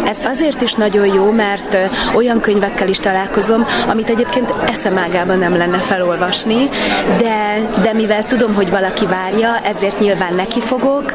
Ez 0.06 0.20
azért 0.26 0.62
is 0.62 0.74
nagyon 0.74 1.14
jó, 1.14 1.32
mert 1.32 1.78
olyan 2.16 2.40
könyvekkel 2.40 2.88
is 2.88 3.00
találkozom, 3.00 3.66
amit 3.90 4.10
egyébként 4.10 4.54
eszemágában 4.66 5.38
nem 5.38 5.58
lenne 5.58 5.78
felolvasni, 5.78 6.70
de, 7.18 7.70
de 7.82 7.94
mivel 7.94 8.26
tudom, 8.26 8.54
hogy 8.54 8.70
valaki 8.70 9.06
várja, 9.06 9.60
ezért 9.64 9.99
nyilván 10.00 10.34
neki 10.34 10.60
fogok, 10.60 11.14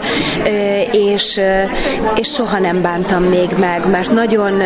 és, 0.90 1.40
és 2.14 2.28
soha 2.28 2.58
nem 2.58 2.82
bántam 2.82 3.22
még 3.22 3.48
meg, 3.58 3.90
mert 3.90 4.10
nagyon 4.10 4.62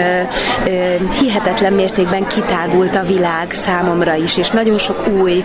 hihetetlen 1.20 1.72
mértékben 1.72 2.26
kitágult 2.26 2.96
a 2.96 3.02
világ 3.02 3.52
számomra 3.52 4.14
is, 4.14 4.36
és 4.36 4.50
nagyon 4.50 4.78
sok 4.78 5.08
új 5.08 5.44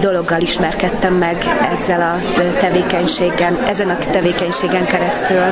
dologgal 0.00 0.40
ismerkedtem 0.40 1.14
meg 1.14 1.36
ezzel 1.72 2.00
a 2.00 2.40
tevékenységgel, 2.58 3.58
ezen 3.66 3.88
a 3.88 3.98
tevékenységen 4.10 4.86
keresztül. 4.86 5.44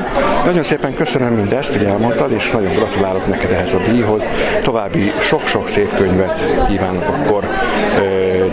Nagyon 0.45 0.63
szépen 0.63 0.95
köszönöm 0.95 1.33
mindezt, 1.33 1.73
hogy 1.73 1.85
elmondtad, 1.85 2.33
és 2.33 2.51
nagyon 2.51 2.73
gratulálok 2.73 3.27
neked 3.27 3.51
ehhez 3.51 3.75
a 3.75 3.79
díjhoz. 3.79 4.23
További 4.63 5.13
sok-sok 5.21 5.69
szép 5.69 5.97
könyvet 5.97 6.45
kívánok 6.69 7.09
akkor 7.09 7.49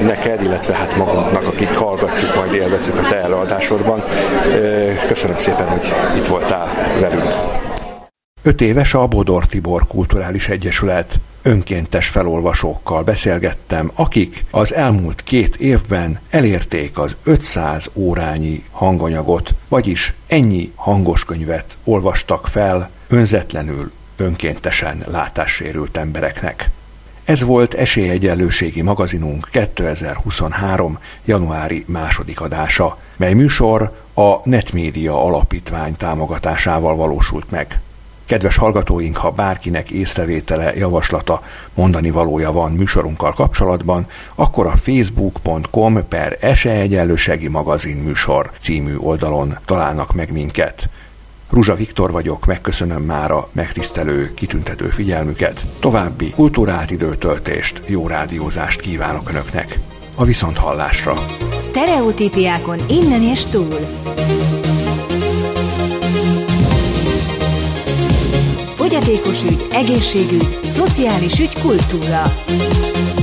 neked, 0.01 0.41
illetve 0.41 0.73
hát 0.73 0.95
magunknak, 0.97 1.47
akik 1.47 1.73
hallgatjuk, 1.73 2.35
majd 2.35 2.53
élvezzük 2.53 2.97
a 2.97 3.07
te 3.07 3.15
előadásodban. 3.15 4.03
Köszönöm 5.07 5.37
szépen, 5.37 5.67
hogy 5.67 5.93
itt 6.17 6.27
voltál 6.27 6.67
velünk. 6.99 7.29
Öt 8.43 8.61
éves 8.61 8.93
a 8.93 9.07
Bodor 9.07 9.45
Tibor 9.45 9.87
Kulturális 9.87 10.47
Egyesület. 10.49 11.19
Önkéntes 11.41 12.07
felolvasókkal 12.07 13.03
beszélgettem, 13.03 13.91
akik 13.95 14.43
az 14.51 14.73
elmúlt 14.73 15.23
két 15.23 15.55
évben 15.55 16.19
elérték 16.29 16.99
az 16.99 17.15
500 17.23 17.89
órányi 17.93 18.63
hanganyagot, 18.71 19.53
vagyis 19.69 20.13
ennyi 20.27 20.71
hangos 20.75 21.23
könyvet 21.25 21.77
olvastak 21.83 22.47
fel 22.47 22.89
önzetlenül, 23.07 23.91
önkéntesen 24.17 25.03
látássérült 25.07 25.97
embereknek. 25.97 26.69
Ez 27.25 27.43
volt 27.43 27.73
Esélyegyenlőségi 27.73 28.81
magazinunk 28.81 29.47
2023. 29.51 30.99
januári 31.25 31.83
második 31.87 32.41
adása, 32.41 32.97
mely 33.17 33.33
műsor 33.33 33.91
a 34.13 34.49
Netmédia 34.49 35.23
Alapítvány 35.25 35.95
támogatásával 35.95 36.95
valósult 36.95 37.51
meg. 37.51 37.79
Kedves 38.25 38.57
hallgatóink, 38.57 39.17
ha 39.17 39.31
bárkinek 39.31 39.89
észrevétele, 39.89 40.75
javaslata, 40.75 41.41
mondani 41.73 42.09
valója 42.09 42.51
van 42.51 42.71
műsorunkkal 42.71 43.33
kapcsolatban, 43.33 44.07
akkor 44.35 44.65
a 44.65 44.75
facebook.com 44.75 46.07
per 46.07 46.37
esélyegyenlőségi 46.39 47.47
magazin 47.47 47.97
műsor 47.97 48.51
című 48.59 48.95
oldalon 48.95 49.57
találnak 49.65 50.13
meg 50.13 50.31
minket. 50.31 50.89
Ruzsa 51.49 51.75
Viktor 51.75 52.11
vagyok, 52.11 52.45
megköszönöm 52.45 53.03
már 53.03 53.31
a 53.31 53.49
megtisztelő, 53.51 54.33
kitüntető 54.33 54.89
figyelmüket. 54.89 55.65
További 55.79 56.29
kultúrált 56.29 56.91
időtöltést, 56.91 57.81
jó 57.85 58.07
rádiózást 58.07 58.81
kívánok 58.81 59.29
Önöknek. 59.29 59.79
A 60.15 60.23
viszont 60.23 60.57
hallásra. 60.57 61.13
Stereotípiákon 61.61 62.79
innen 62.89 63.21
és 63.21 63.45
túl. 63.45 63.79
Fogyatékos 68.75 69.43
ügy, 69.43 69.67
egészségügy, 69.71 70.59
szociális 70.63 71.39
ügy, 71.39 71.61
kultúra. 71.61 72.23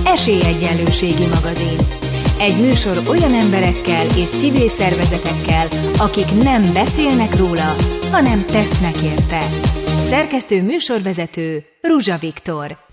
Esélyegyenlőségi 0.05 1.27
magazin. 1.27 2.02
Egy 2.43 2.61
műsor 2.61 2.99
olyan 3.09 3.35
emberekkel 3.35 4.07
és 4.17 4.29
civil 4.29 4.69
szervezetekkel, 4.69 5.69
akik 5.99 6.43
nem 6.43 6.63
beszélnek 6.73 7.37
róla, 7.37 7.75
hanem 8.11 8.45
tesznek 8.45 8.97
érte. 9.03 9.41
Szerkesztő 10.05 10.63
műsorvezető 10.63 11.65
Ruzsa 11.81 12.17
Viktor 12.19 12.91